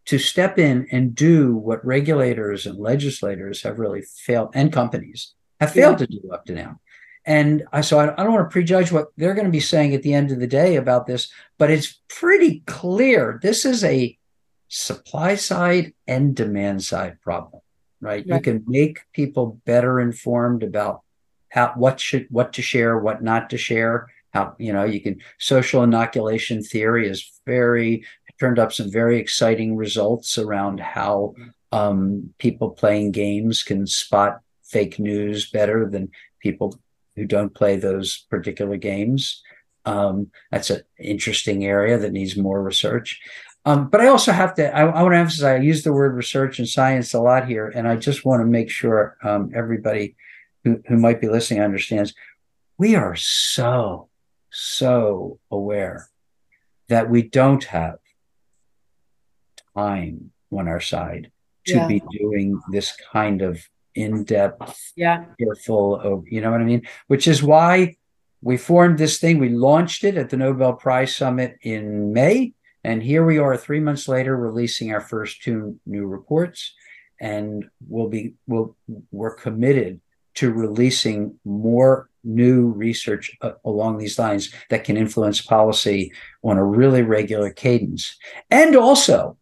to 0.05 0.19
step 0.19 0.57
in 0.57 0.87
and 0.91 1.15
do 1.15 1.55
what 1.55 1.85
regulators 1.85 2.65
and 2.65 2.77
legislators 2.77 3.63
have 3.63 3.79
really 3.79 4.01
failed 4.01 4.49
and 4.53 4.71
companies 4.71 5.33
have 5.59 5.71
failed 5.71 5.99
yeah. 5.99 6.05
to 6.05 6.19
do 6.21 6.31
up 6.31 6.45
to 6.45 6.53
now 6.53 6.79
and 7.27 7.63
I, 7.73 7.81
so 7.81 7.99
I, 7.99 8.13
I 8.13 8.23
don't 8.23 8.33
want 8.33 8.47
to 8.47 8.53
prejudge 8.53 8.91
what 8.91 9.07
they're 9.17 9.33
going 9.33 9.45
to 9.45 9.51
be 9.51 9.59
saying 9.59 9.95
at 9.95 10.03
the 10.03 10.13
end 10.13 10.31
of 10.31 10.39
the 10.39 10.45
day 10.45 10.75
about 10.75 11.07
this, 11.07 11.31
but 11.57 11.71
it's 11.71 11.99
pretty 12.07 12.61
clear 12.67 13.39
this 13.41 13.65
is 13.65 13.83
a 13.83 14.15
supply 14.75 15.35
side 15.35 15.93
and 16.05 16.35
demand 16.35 16.83
side 16.83 17.21
problem, 17.21 17.61
right? 18.01 18.25
right. 18.27 18.27
You 18.27 18.41
can 18.41 18.63
make 18.67 18.99
people 19.13 19.61
better 19.65 20.01
informed 20.01 20.63
about 20.63 21.01
how 21.49 21.71
what 21.77 21.99
should 21.99 22.27
what 22.29 22.51
to 22.53 22.61
share, 22.61 22.99
what 22.99 23.23
not 23.23 23.49
to 23.51 23.57
share, 23.57 24.07
how 24.33 24.53
you 24.59 24.73
know 24.73 24.83
you 24.83 24.99
can 24.99 25.21
social 25.39 25.81
inoculation 25.81 26.61
theory 26.61 27.07
is 27.07 27.41
very 27.45 28.03
turned 28.37 28.59
up 28.59 28.73
some 28.73 28.91
very 28.91 29.17
exciting 29.17 29.77
results 29.77 30.37
around 30.37 30.81
how 30.81 31.33
um, 31.71 32.33
people 32.37 32.71
playing 32.71 33.11
games 33.11 33.63
can 33.63 33.87
spot 33.87 34.41
fake 34.65 34.99
news 34.99 35.49
better 35.49 35.89
than 35.89 36.11
people 36.41 36.77
who 37.15 37.25
don't 37.25 37.55
play 37.55 37.77
those 37.77 38.25
particular 38.29 38.75
games. 38.75 39.41
Um, 39.85 40.31
that's 40.51 40.69
an 40.69 40.81
interesting 40.99 41.63
area 41.63 41.97
that 41.97 42.11
needs 42.11 42.35
more 42.35 42.61
research. 42.61 43.21
Um, 43.67 43.87
but 43.87 43.99
I 43.99 44.07
also 44.07 44.31
have 44.31 44.53
to, 44.55 44.75
I, 44.75 44.81
I, 44.81 45.01
want 45.01 45.13
to 45.13 45.17
emphasize, 45.17 45.43
I 45.43 45.57
use 45.57 45.83
the 45.83 45.91
word 45.91 46.13
research 46.13 46.59
and 46.59 46.69
science 46.69 47.15
a 47.15 47.19
lot 47.19 47.47
here, 47.47 47.67
and 47.67 47.87
I 47.87 47.95
just 47.95 48.23
want 48.23 48.41
to 48.41 48.45
make 48.45 48.69
sure 48.69 49.17
um, 49.23 49.51
everybody 49.55 50.15
who, 50.63 50.81
who 50.87 50.97
might 50.97 51.19
be 51.19 51.27
listening 51.27 51.61
understands 51.61 52.13
we 52.77 52.95
are 52.95 53.15
so, 53.15 54.09
so 54.51 55.39
aware 55.49 56.09
that 56.89 57.09
we 57.09 57.21
don't 57.23 57.63
have 57.65 57.97
time 59.75 60.31
on 60.51 60.67
our 60.67 60.81
side 60.81 61.31
to 61.65 61.75
yeah. 61.75 61.87
be 61.87 62.01
doing 62.11 62.61
this 62.71 62.95
kind 63.11 63.41
of 63.41 63.67
in-depth, 63.95 64.91
yeah, 64.95 65.25
careful, 65.39 65.95
of, 65.95 66.27
you 66.27 66.41
know 66.41 66.51
what 66.51 66.61
I 66.61 66.65
mean? 66.65 66.85
Which 67.07 67.27
is 67.27 67.41
why 67.41 67.95
we 68.41 68.57
formed 68.57 68.97
this 68.97 69.17
thing. 69.17 69.39
We 69.39 69.49
launched 69.49 70.03
it 70.03 70.17
at 70.17 70.29
the 70.29 70.37
Nobel 70.37 70.73
Prize 70.73 71.15
Summit 71.15 71.57
in 71.61 72.13
May, 72.13 72.53
and 72.85 73.01
here 73.01 73.25
we 73.25 73.39
are 73.39 73.57
three 73.57 73.79
months 73.79 74.07
later, 74.07 74.37
releasing 74.37 74.93
our 74.93 75.01
first 75.01 75.41
two 75.41 75.79
new 75.87 76.05
reports, 76.05 76.73
and 77.19 77.65
we'll 77.87 78.09
be 78.09 78.35
we'll 78.45 78.77
we're 79.11 79.35
committed 79.35 80.01
to 80.35 80.53
releasing 80.53 81.39
more 81.43 82.09
new 82.23 82.67
research 82.67 83.35
uh, 83.41 83.53
along 83.63 83.97
these 83.97 84.19
lines 84.19 84.53
that 84.69 84.83
can 84.83 84.97
influence 84.97 85.41
policy 85.41 86.11
on 86.43 86.57
a 86.57 86.63
really 86.63 87.01
regular 87.01 87.49
cadence, 87.49 88.15
and 88.51 88.75
also 88.75 89.35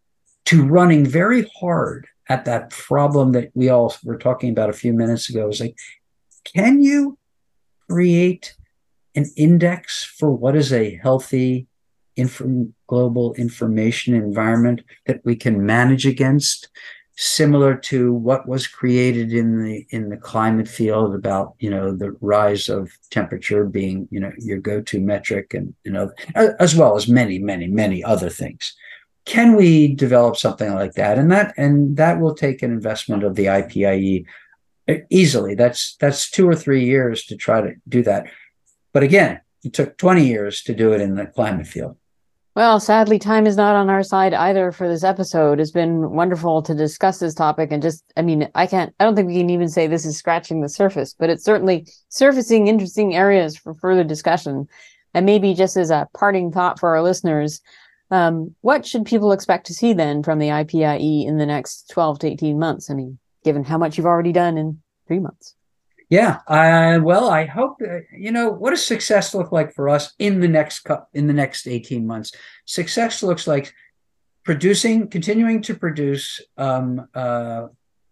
to 0.46 0.66
running 0.66 1.06
very 1.06 1.50
hard 1.60 2.08
at 2.30 2.46
that 2.46 2.70
problem 2.70 3.34
that 3.34 3.50
we 3.54 3.68
all 3.68 3.94
were 4.06 4.18
talking 4.18 4.52
about 4.52 4.70
a 4.70 4.74
few 4.74 4.94
minutes 4.94 5.30
ago. 5.30 5.50
Is 5.50 5.60
like, 5.60 5.78
can 6.46 6.82
you 6.82 7.18
create 7.90 8.56
an 9.16 9.26
index 9.36 10.04
for 10.04 10.32
what 10.32 10.56
is 10.56 10.72
a 10.72 10.96
healthy 10.96 11.68
inform- 12.16 12.74
global 12.88 13.34
information 13.36 14.14
environment 14.14 14.82
that 15.06 15.22
we 15.24 15.36
can 15.36 15.66
manage 15.66 16.06
against? 16.06 16.70
similar 17.16 17.76
to 17.76 18.12
what 18.14 18.48
was 18.48 18.66
created 18.66 19.34
in 19.34 19.64
the 19.64 19.86
in 19.92 20.10
the 20.10 20.18
climate 20.18 20.68
field 20.68 21.14
about 21.14 21.54
you 21.60 21.70
know 21.70 21.96
the 21.96 22.12
rise 22.22 22.70
of 22.70 22.92
temperature 23.12 23.66
being 23.66 24.08
you 24.10 24.20
know 24.20 24.32
your 24.40 24.58
go-to 24.58 25.00
metric 25.00 25.54
and 25.54 25.74
you 25.84 25.92
know 25.92 26.12
as 26.36 26.76
well 26.76 26.96
as 26.96 27.08
many 27.08 27.38
many 27.38 27.68
many 27.68 28.04
other 28.04 28.30
things. 28.30 28.76
Can 29.26 29.56
we 29.56 29.94
develop 29.96 30.36
something 30.38 30.74
like 30.74 30.94
that? 30.94 31.18
And 31.18 31.32
that 31.32 31.54
and 31.56 31.96
that 31.98 32.20
will 32.20 32.36
take 32.36 32.64
an 32.64 32.72
investment 32.72 33.24
of 33.24 33.36
the 33.36 33.46
IPIE 33.46 34.26
easily. 35.10 35.56
That's 35.56 35.96
that's 35.98 36.30
2 36.30 36.48
or 36.48 36.56
3 36.56 36.84
years 36.84 37.26
to 37.26 37.38
try 37.38 37.62
to 37.62 37.76
do 37.88 38.02
that. 38.04 38.26
But 38.92 39.04
again 39.04 39.40
it 39.64 39.74
took 39.74 39.98
20 39.98 40.26
years 40.26 40.62
to 40.64 40.74
do 40.74 40.92
it 40.94 41.00
in 41.00 41.16
the 41.16 41.28
climate 41.28 41.68
field 41.68 41.98
well, 42.56 42.80
sadly, 42.80 43.18
time 43.18 43.48
is 43.48 43.58
not 43.58 43.76
on 43.76 43.90
our 43.90 44.04
side 44.04 44.34
either 44.34 44.72
for 44.72 44.88
this 44.88 45.04
episode. 45.04 45.60
It's 45.60 45.72
been 45.72 46.12
wonderful 46.12 46.62
to 46.64 46.76
discuss 46.76 47.20
this 47.20 47.34
topic 47.34 47.72
and 47.72 47.82
just, 47.82 48.04
I 48.16 48.22
mean, 48.22 48.50
I 48.54 48.68
can't, 48.68 48.94
I 49.00 49.06
don't 49.06 49.16
think 49.16 49.28
we 49.28 49.40
can 49.40 49.50
even 49.50 49.70
say 49.70 49.88
this 49.88 50.06
is 50.06 50.18
scratching 50.18 50.62
the 50.62 50.70
surface, 50.70 51.16
but 51.18 51.30
it's 51.30 51.44
certainly 51.44 51.88
surfacing 52.10 52.68
interesting 52.68 53.16
areas 53.16 53.58
for 53.58 53.74
further 53.74 54.04
discussion. 54.04 54.68
And 55.16 55.26
maybe 55.26 55.54
just 55.54 55.78
as 55.78 55.90
a 55.90 56.08
parting 56.14 56.52
thought 56.52 56.80
for 56.80 56.90
our 56.90 57.02
listeners, 57.02 57.60
um, 58.12 58.56
what 58.62 58.86
should 58.86 59.06
people 59.06 59.32
expect 59.32 59.66
to 59.68 59.74
see 59.74 59.94
then 59.94 60.22
from 60.22 60.38
the 60.38 60.50
IPIE 60.50 61.26
in 61.26 61.38
the 61.38 61.48
next 61.48 61.90
12 61.90 62.20
to 62.20 62.28
18 62.28 62.60
months? 62.60 62.92
I 62.92 62.94
mean, 62.94 63.18
given 63.44 63.64
how 63.64 63.80
much 63.80 63.98
you've 63.98 64.06
already 64.06 64.32
done 64.32 64.58
in 64.58 64.80
three 65.08 65.20
months. 65.20 65.56
Yeah, 66.14 66.42
uh, 66.48 67.00
well, 67.02 67.28
I 67.28 67.46
hope 67.46 67.82
uh, 67.82 68.02
you 68.16 68.32
know 68.32 68.48
what 68.52 68.70
does 68.70 68.86
success 68.86 69.34
look 69.34 69.52
like 69.52 69.74
for 69.74 69.90
us 69.90 70.14
in 70.20 70.42
the 70.42 70.48
next 70.48 70.86
in 71.20 71.26
the 71.26 71.34
next 71.34 71.66
eighteen 71.66 72.06
months. 72.06 72.30
Success 72.66 73.24
looks 73.24 73.48
like 73.48 73.74
producing, 74.44 75.08
continuing 75.08 75.60
to 75.64 75.74
produce 75.74 76.40
um, 76.56 77.08
uh, 77.16 77.64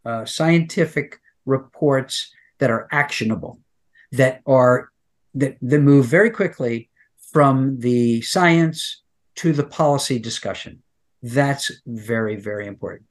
uh, 0.04 0.26
scientific 0.26 1.20
reports 1.46 2.34
that 2.58 2.72
are 2.72 2.88
actionable, 2.92 3.60
that 4.14 4.42
are 4.48 4.90
that 5.36 5.58
that 5.62 5.82
move 5.82 6.08
very 6.08 6.32
quickly 6.32 6.90
from 7.32 7.78
the 7.88 8.22
science 8.22 9.04
to 9.42 9.54
the 9.54 9.68
policy 9.80 10.18
discussion. 10.18 10.82
That's 11.22 11.72
very, 11.86 12.38
very 12.38 12.66
important. 12.66 13.06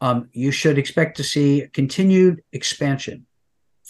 Um, 0.00 0.30
you 0.32 0.50
should 0.50 0.78
expect 0.78 1.18
to 1.18 1.24
see 1.24 1.68
continued 1.74 2.42
expansion 2.52 3.26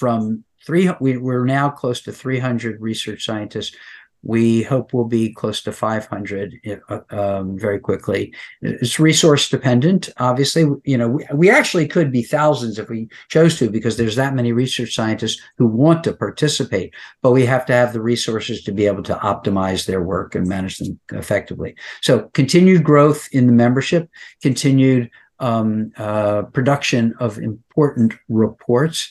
from 0.00 0.44
three. 0.66 0.90
We, 1.00 1.16
we're 1.16 1.44
now 1.44 1.70
close 1.70 2.00
to 2.02 2.12
300 2.12 2.80
research 2.80 3.24
scientists 3.24 3.76
we 4.22 4.62
hope 4.62 4.92
we'll 4.92 5.06
be 5.06 5.32
close 5.32 5.62
to 5.62 5.72
500 5.72 6.54
uh, 6.88 7.00
um, 7.10 7.58
very 7.58 7.78
quickly. 7.78 8.34
It's 8.60 9.00
resource 9.00 9.48
dependent. 9.48 10.10
Obviously, 10.18 10.66
you 10.84 10.98
know, 10.98 11.08
we, 11.08 11.26
we, 11.32 11.50
actually 11.50 11.88
could 11.88 12.12
be 12.12 12.22
thousands 12.22 12.78
if 12.78 12.90
we 12.90 13.08
chose 13.28 13.58
to, 13.58 13.70
because 13.70 13.96
there's 13.96 14.16
that 14.16 14.34
many 14.34 14.52
research 14.52 14.94
scientists 14.94 15.40
who 15.56 15.66
want 15.66 16.04
to 16.04 16.12
participate. 16.12 16.92
But 17.22 17.32
we 17.32 17.46
have 17.46 17.64
to 17.66 17.72
have 17.72 17.92
the 17.92 18.02
resources 18.02 18.62
to 18.64 18.72
be 18.72 18.86
able 18.86 19.02
to 19.04 19.14
optimize 19.16 19.86
their 19.86 20.02
work 20.02 20.34
and 20.34 20.46
manage 20.46 20.78
them 20.78 21.00
effectively. 21.12 21.74
So, 22.02 22.30
continued 22.34 22.84
growth 22.84 23.28
in 23.32 23.46
the 23.46 23.52
membership, 23.52 24.10
continued 24.42 25.10
um, 25.38 25.92
uh, 25.96 26.42
production 26.42 27.14
of 27.20 27.38
important 27.38 28.12
reports, 28.28 29.10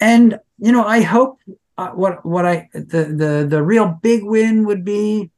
and 0.00 0.38
you 0.58 0.72
know, 0.72 0.84
I 0.84 1.00
hope 1.02 1.38
uh, 1.76 1.90
what 1.90 2.24
what 2.24 2.44
I 2.44 2.68
the 2.72 3.04
the 3.04 3.46
the 3.48 3.62
real 3.62 3.98
big 4.02 4.24
win 4.24 4.66
would 4.66 4.84
be 4.84 5.30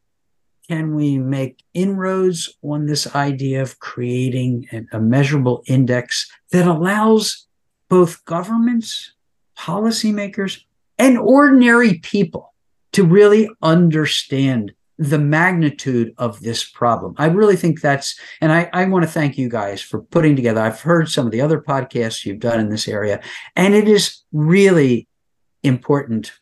can 0.69 0.95
we 0.95 1.19
make 1.19 1.65
inroads 1.75 2.57
on 2.63 2.87
this 2.87 3.15
idea 3.15 3.61
of 3.61 3.81
creating 3.81 4.67
a, 4.73 4.97
a 4.97 5.01
measurable 5.01 5.63
index 5.67 6.31
that 6.53 6.67
allows 6.67 7.47
both 7.89 8.25
governments, 8.25 9.13
policymakers, 9.59 10.63
and 10.97 11.19
ordinary 11.19 11.95
people 11.99 12.55
to 12.93 13.05
really 13.05 13.51
understand 13.63 14.73
the 15.01 15.19
magnitude 15.19 16.13
of 16.19 16.41
this 16.41 16.63
problem. 16.63 17.15
I 17.17 17.27
really 17.29 17.57
think 17.57 17.81
that's, 17.81 18.21
and 18.43 18.53
I, 18.53 18.69
I 18.75 18.85
want 18.85 19.03
to 19.03 19.11
thank 19.11 19.39
you 19.39 19.49
guys 19.49 19.81
for 19.81 20.03
putting 20.03 20.37
together. 20.37 20.61
I've 20.61 20.83
heard 20.83 21.09
some 21.09 21.25
of 21.25 21.33
the 21.33 21.41
other 21.41 21.59
podcasts 21.59 22.27
you've 22.27 22.39
done 22.39 22.61
in 22.61 22.69
this 22.69 22.87
area, 22.87 23.23
and 23.57 23.73
it 23.75 23.89
is 23.89 24.23
really 24.31 25.09
important 25.63 26.33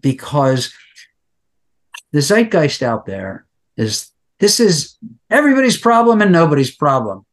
because 0.00 0.72
the 2.12 2.20
zeitgeist 2.20 2.82
out 2.82 3.04
there 3.04 3.46
is 3.76 4.10
this 4.40 4.60
is 4.60 4.96
everybody's 5.28 5.76
problem 5.76 6.22
and 6.22 6.32
nobody's 6.32 6.74
problem. 6.74 7.26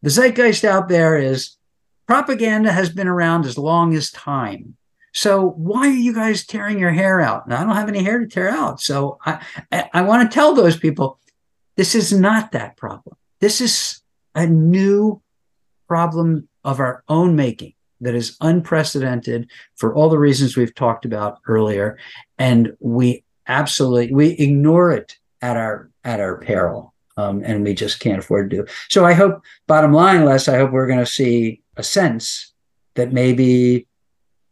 The 0.00 0.08
zeitgeist 0.08 0.64
out 0.64 0.88
there 0.88 1.18
is 1.18 1.58
propaganda 2.06 2.72
has 2.72 2.88
been 2.88 3.08
around 3.08 3.44
as 3.44 3.58
long 3.58 3.94
as 3.94 4.10
time. 4.10 4.76
So 5.14 5.50
why 5.50 5.86
are 5.88 5.90
you 5.90 6.12
guys 6.12 6.44
tearing 6.44 6.78
your 6.78 6.90
hair 6.90 7.20
out? 7.20 7.44
And 7.46 7.54
I 7.54 7.62
don't 7.62 7.76
have 7.76 7.88
any 7.88 8.02
hair 8.02 8.18
to 8.18 8.26
tear 8.26 8.48
out. 8.48 8.80
So 8.80 9.18
I, 9.24 9.40
I, 9.70 9.90
I 9.94 10.02
want 10.02 10.28
to 10.28 10.34
tell 10.34 10.54
those 10.54 10.76
people 10.76 11.18
this 11.76 11.94
is 11.94 12.12
not 12.12 12.52
that 12.52 12.76
problem. 12.76 13.16
This 13.40 13.60
is 13.60 14.02
a 14.34 14.46
new 14.46 15.22
problem 15.86 16.48
of 16.64 16.80
our 16.80 17.04
own 17.08 17.36
making 17.36 17.74
that 18.00 18.14
is 18.14 18.36
unprecedented 18.40 19.48
for 19.76 19.94
all 19.94 20.08
the 20.08 20.18
reasons 20.18 20.56
we've 20.56 20.74
talked 20.74 21.04
about 21.04 21.38
earlier 21.46 21.98
and 22.38 22.76
we 22.80 23.22
absolutely 23.46 24.12
we 24.12 24.30
ignore 24.32 24.90
it 24.90 25.18
at 25.42 25.56
our 25.56 25.90
at 26.02 26.20
our 26.20 26.38
peril 26.38 26.92
um, 27.16 27.42
and 27.44 27.62
we 27.62 27.74
just 27.74 28.00
can't 28.00 28.18
afford 28.18 28.50
to 28.50 28.56
do 28.56 28.66
so 28.88 29.04
i 29.04 29.12
hope 29.12 29.42
bottom 29.66 29.92
line 29.92 30.24
les 30.24 30.48
i 30.48 30.56
hope 30.56 30.72
we're 30.72 30.86
going 30.86 30.98
to 30.98 31.06
see 31.06 31.62
a 31.76 31.82
sense 31.82 32.52
that 32.94 33.12
maybe 33.12 33.86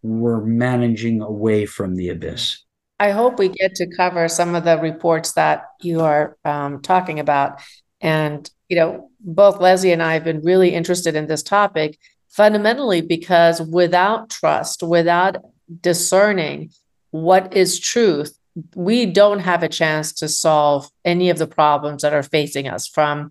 we're 0.03 0.40
managing 0.40 1.22
away 1.22 1.66
from 1.66 1.96
the 1.96 2.09
abyss. 2.09 2.59
I 2.98 3.11
hope 3.11 3.38
we 3.38 3.48
get 3.48 3.74
to 3.76 3.86
cover 3.96 4.28
some 4.28 4.55
of 4.55 4.64
the 4.64 4.78
reports 4.78 5.32
that 5.32 5.64
you 5.80 6.00
are 6.00 6.36
um, 6.44 6.82
talking 6.82 7.18
about. 7.18 7.61
And 8.00 8.48
you 8.68 8.76
know 8.76 9.11
both 9.20 9.61
leslie 9.61 9.92
and 9.92 10.03
i 10.03 10.14
have 10.14 10.24
been 10.24 10.40
really 10.40 10.74
interested 10.74 11.14
in 11.14 11.26
this 11.26 11.42
topic 11.42 11.98
fundamentally 12.32 13.03
because 13.03 13.61
without 13.61 14.30
trust, 14.30 14.82
without 14.82 15.36
discerning 15.80 16.70
what 17.11 17.55
is 17.55 17.78
truth, 17.78 18.36
we 18.74 19.07
don't 19.07 19.40
have 19.40 19.62
a 19.62 19.68
chance 19.68 20.12
to 20.14 20.28
solve 20.28 20.88
any 21.05 21.28
of 21.28 21.38
the 21.38 21.46
problems 21.46 22.03
that 22.03 22.14
are 22.14 22.22
facing 22.22 22.66
us 22.66 22.88
from 22.88 23.30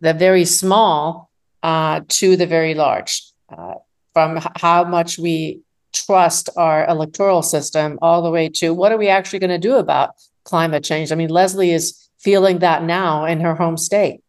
the 0.00 0.12
very 0.12 0.44
small 0.44 1.30
uh, 1.62 2.00
to 2.08 2.36
the 2.36 2.46
very 2.46 2.74
large, 2.74 3.22
uh, 3.56 3.74
from 4.12 4.36
h- 4.36 4.46
how 4.56 4.84
much 4.84 5.18
we 5.18 5.60
trust 5.92 6.48
our 6.56 6.86
electoral 6.88 7.42
system 7.42 7.98
all 8.02 8.22
the 8.22 8.30
way 8.30 8.48
to 8.48 8.72
what 8.72 8.92
are 8.92 8.98
we 8.98 9.08
actually 9.08 9.38
going 9.38 9.50
to 9.50 9.58
do 9.58 9.76
about 9.76 10.10
climate 10.44 10.84
change. 10.84 11.12
I 11.12 11.14
mean, 11.14 11.30
Leslie 11.30 11.70
is 11.70 12.08
feeling 12.18 12.60
that 12.60 12.84
now 12.84 13.24
in 13.24 13.40
her 13.40 13.54
home 13.54 13.76
state. 13.76 14.22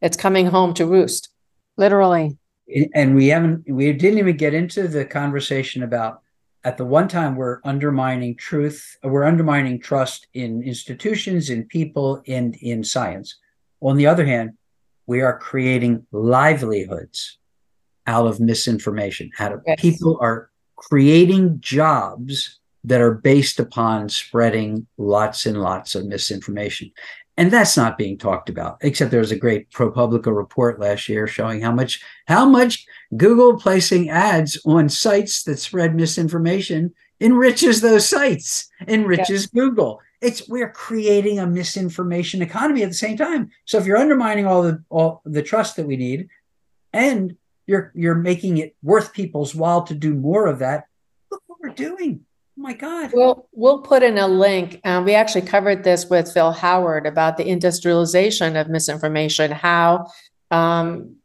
It's 0.00 0.16
coming 0.16 0.46
home 0.46 0.74
to 0.74 0.86
roost. 0.86 1.30
Literally. 1.76 2.38
And 2.94 3.14
we 3.14 3.28
haven't, 3.28 3.68
we 3.68 3.92
didn't 3.92 4.18
even 4.18 4.36
get 4.36 4.54
into 4.54 4.88
the 4.88 5.04
conversation 5.04 5.82
about 5.82 6.22
at 6.64 6.76
the 6.76 6.84
one 6.84 7.06
time 7.06 7.36
we're 7.36 7.60
undermining 7.64 8.34
truth, 8.34 8.96
we're 9.04 9.24
undermining 9.24 9.78
trust 9.78 10.26
in 10.34 10.64
institutions, 10.64 11.48
in 11.48 11.64
people, 11.64 12.22
and 12.26 12.56
in 12.56 12.82
science. 12.82 13.36
On 13.80 13.96
the 13.96 14.08
other 14.08 14.26
hand, 14.26 14.54
we 15.06 15.20
are 15.20 15.38
creating 15.38 16.06
livelihoods 16.10 17.38
out 18.08 18.26
of 18.26 18.40
misinformation. 18.40 19.30
Out 19.38 19.52
of 19.52 19.62
yes. 19.64 19.80
people 19.80 20.18
are 20.20 20.50
creating 20.76 21.58
jobs 21.60 22.60
that 22.84 23.00
are 23.00 23.14
based 23.14 23.58
upon 23.58 24.08
spreading 24.08 24.86
lots 24.96 25.44
and 25.46 25.60
lots 25.60 25.94
of 25.94 26.06
misinformation. 26.06 26.92
And 27.38 27.50
that's 27.50 27.76
not 27.76 27.98
being 27.98 28.16
talked 28.16 28.48
about, 28.48 28.78
except 28.80 29.10
there 29.10 29.20
was 29.20 29.32
a 29.32 29.36
great 29.36 29.70
ProPublica 29.70 30.34
report 30.34 30.80
last 30.80 31.08
year 31.08 31.26
showing 31.26 31.60
how 31.60 31.72
much 31.72 32.00
how 32.26 32.46
much 32.46 32.86
Google 33.16 33.58
placing 33.58 34.08
ads 34.08 34.58
on 34.64 34.88
sites 34.88 35.42
that 35.42 35.58
spread 35.58 35.94
misinformation 35.94 36.94
enriches 37.20 37.80
those 37.80 38.08
sites, 38.08 38.70
enriches 38.88 39.42
yes. 39.42 39.46
Google. 39.46 40.00
It's 40.22 40.48
we're 40.48 40.70
creating 40.70 41.38
a 41.38 41.46
misinformation 41.46 42.40
economy 42.40 42.82
at 42.82 42.88
the 42.88 42.94
same 42.94 43.18
time. 43.18 43.50
So 43.66 43.76
if 43.76 43.84
you're 43.84 43.98
undermining 43.98 44.46
all 44.46 44.62
the 44.62 44.82
all 44.88 45.20
the 45.26 45.42
trust 45.42 45.76
that 45.76 45.86
we 45.86 45.96
need, 45.96 46.28
and 46.94 47.36
you're 47.66 47.92
you're 47.94 48.14
making 48.14 48.58
it 48.58 48.76
worth 48.82 49.12
people's 49.12 49.54
while 49.54 49.82
to 49.84 49.94
do 49.94 50.14
more 50.14 50.46
of 50.46 50.60
that, 50.60 50.86
look 51.30 51.42
what 51.46 51.58
we're 51.62 51.74
doing. 51.74 52.24
Oh 52.58 52.62
my 52.62 52.72
God. 52.72 53.10
Well, 53.12 53.48
we'll 53.52 53.82
put 53.82 54.02
in 54.02 54.16
a 54.16 54.26
link. 54.26 54.80
Um, 54.84 55.04
we 55.04 55.14
actually 55.14 55.42
covered 55.42 55.84
this 55.84 56.06
with 56.06 56.32
Phil 56.32 56.52
Howard 56.52 57.06
about 57.06 57.36
the 57.36 57.46
industrialization 57.46 58.56
of 58.56 58.68
misinformation, 58.68 59.50
how 59.50 60.06
um, 60.50 61.16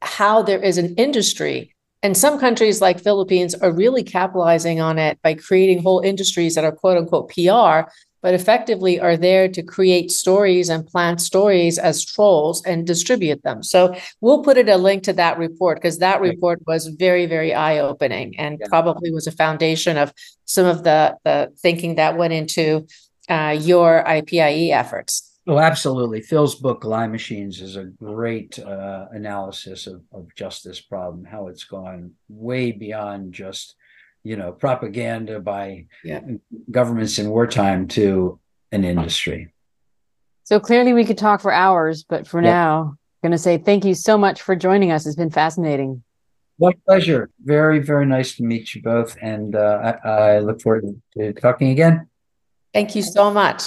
how 0.00 0.42
there 0.42 0.62
is 0.62 0.78
an 0.78 0.94
industry. 0.94 1.74
And 2.04 2.16
some 2.16 2.40
countries 2.40 2.80
like 2.80 3.00
Philippines 3.00 3.54
are 3.54 3.70
really 3.70 4.02
capitalizing 4.02 4.80
on 4.80 4.98
it 4.98 5.20
by 5.22 5.34
creating 5.34 5.82
whole 5.82 6.00
industries 6.00 6.54
that 6.56 6.64
are 6.64 6.72
quote 6.72 6.98
unquote 6.98 7.28
PR 7.28 7.90
but 8.22 8.34
effectively 8.34 8.98
are 9.00 9.16
there 9.16 9.48
to 9.48 9.62
create 9.62 10.10
stories 10.10 10.68
and 10.68 10.86
plant 10.86 11.20
stories 11.20 11.76
as 11.76 12.04
trolls 12.04 12.64
and 12.64 12.86
distribute 12.86 13.42
them. 13.42 13.62
So 13.62 13.94
we'll 14.20 14.42
put 14.42 14.56
it 14.56 14.68
a 14.68 14.76
link 14.76 15.02
to 15.04 15.12
that 15.14 15.38
report 15.38 15.78
because 15.78 15.98
that 15.98 16.20
report 16.20 16.60
was 16.66 16.86
very, 16.86 17.26
very 17.26 17.52
eye 17.52 17.80
opening 17.80 18.38
and 18.38 18.58
yeah. 18.60 18.68
probably 18.68 19.10
was 19.10 19.26
a 19.26 19.32
foundation 19.32 19.98
of 19.98 20.14
some 20.44 20.66
of 20.66 20.84
the, 20.84 21.16
the 21.24 21.52
thinking 21.58 21.96
that 21.96 22.16
went 22.16 22.32
into 22.32 22.86
uh, 23.28 23.56
your 23.60 24.04
IPIE 24.04 24.70
efforts. 24.70 25.28
Oh, 25.46 25.58
absolutely. 25.58 26.20
Phil's 26.20 26.54
book, 26.54 26.84
Lie 26.84 27.08
Machines, 27.08 27.60
is 27.60 27.74
a 27.74 27.84
great 27.84 28.60
uh, 28.60 29.06
analysis 29.10 29.88
of, 29.88 30.02
of 30.12 30.32
just 30.36 30.62
this 30.62 30.80
problem, 30.80 31.24
how 31.24 31.48
it's 31.48 31.64
gone 31.64 32.12
way 32.28 32.70
beyond 32.70 33.34
just 33.34 33.74
you 34.24 34.36
know 34.36 34.52
propaganda 34.52 35.40
by 35.40 35.86
yeah. 36.04 36.20
governments 36.70 37.18
in 37.18 37.28
wartime 37.30 37.88
to 37.88 38.38
an 38.70 38.84
industry. 38.84 39.52
So 40.44 40.60
clearly 40.60 40.92
we 40.92 41.04
could 41.04 41.18
talk 41.18 41.40
for 41.40 41.52
hours 41.52 42.04
but 42.04 42.26
for 42.26 42.42
now 42.42 42.96
i'm 42.96 43.28
going 43.28 43.32
to 43.32 43.38
say 43.38 43.58
thank 43.58 43.84
you 43.84 43.94
so 43.94 44.18
much 44.18 44.42
for 44.42 44.56
joining 44.56 44.90
us. 44.90 45.06
It's 45.06 45.16
been 45.16 45.30
fascinating. 45.30 46.02
My 46.58 46.72
pleasure. 46.86 47.30
Very 47.44 47.78
very 47.78 48.06
nice 48.06 48.36
to 48.36 48.42
meet 48.42 48.74
you 48.74 48.82
both 48.82 49.16
and 49.20 49.54
uh, 49.54 49.94
I, 50.04 50.08
I 50.08 50.38
look 50.40 50.60
forward 50.60 50.84
to 51.16 51.32
talking 51.34 51.70
again. 51.70 52.08
Thank 52.72 52.94
you 52.94 53.02
so 53.02 53.30
much. 53.30 53.62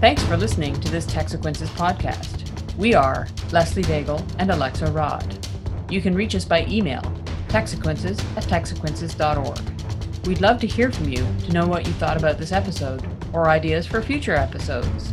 Thanks 0.00 0.22
for 0.24 0.36
listening 0.36 0.78
to 0.80 0.90
this 0.90 1.06
Techsequences 1.06 1.68
podcast. 1.68 2.46
We 2.76 2.94
are 2.94 3.26
Leslie 3.50 3.82
Daigle 3.82 4.22
and 4.38 4.50
Alexa 4.50 4.86
Raad. 4.86 5.45
You 5.88 6.00
can 6.00 6.14
reach 6.14 6.34
us 6.34 6.44
by 6.44 6.66
email, 6.66 7.02
techsequences 7.48 8.18
at 8.36 8.44
techsequences.org. 8.44 10.26
We'd 10.26 10.40
love 10.40 10.60
to 10.60 10.66
hear 10.66 10.90
from 10.90 11.08
you 11.08 11.24
to 11.44 11.52
know 11.52 11.66
what 11.66 11.86
you 11.86 11.92
thought 11.94 12.16
about 12.16 12.38
this 12.38 12.50
episode 12.50 13.06
or 13.32 13.48
ideas 13.48 13.86
for 13.86 14.02
future 14.02 14.34
episodes. 14.34 15.12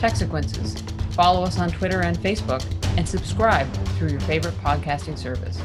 Techsequences. 0.00 0.78
Follow 1.12 1.42
us 1.42 1.58
on 1.58 1.70
Twitter 1.70 2.02
and 2.02 2.18
Facebook 2.18 2.62
and 2.98 3.08
subscribe 3.08 3.72
through 3.96 4.10
your 4.10 4.20
favorite 4.20 4.54
podcasting 4.56 5.18
service. 5.18 5.58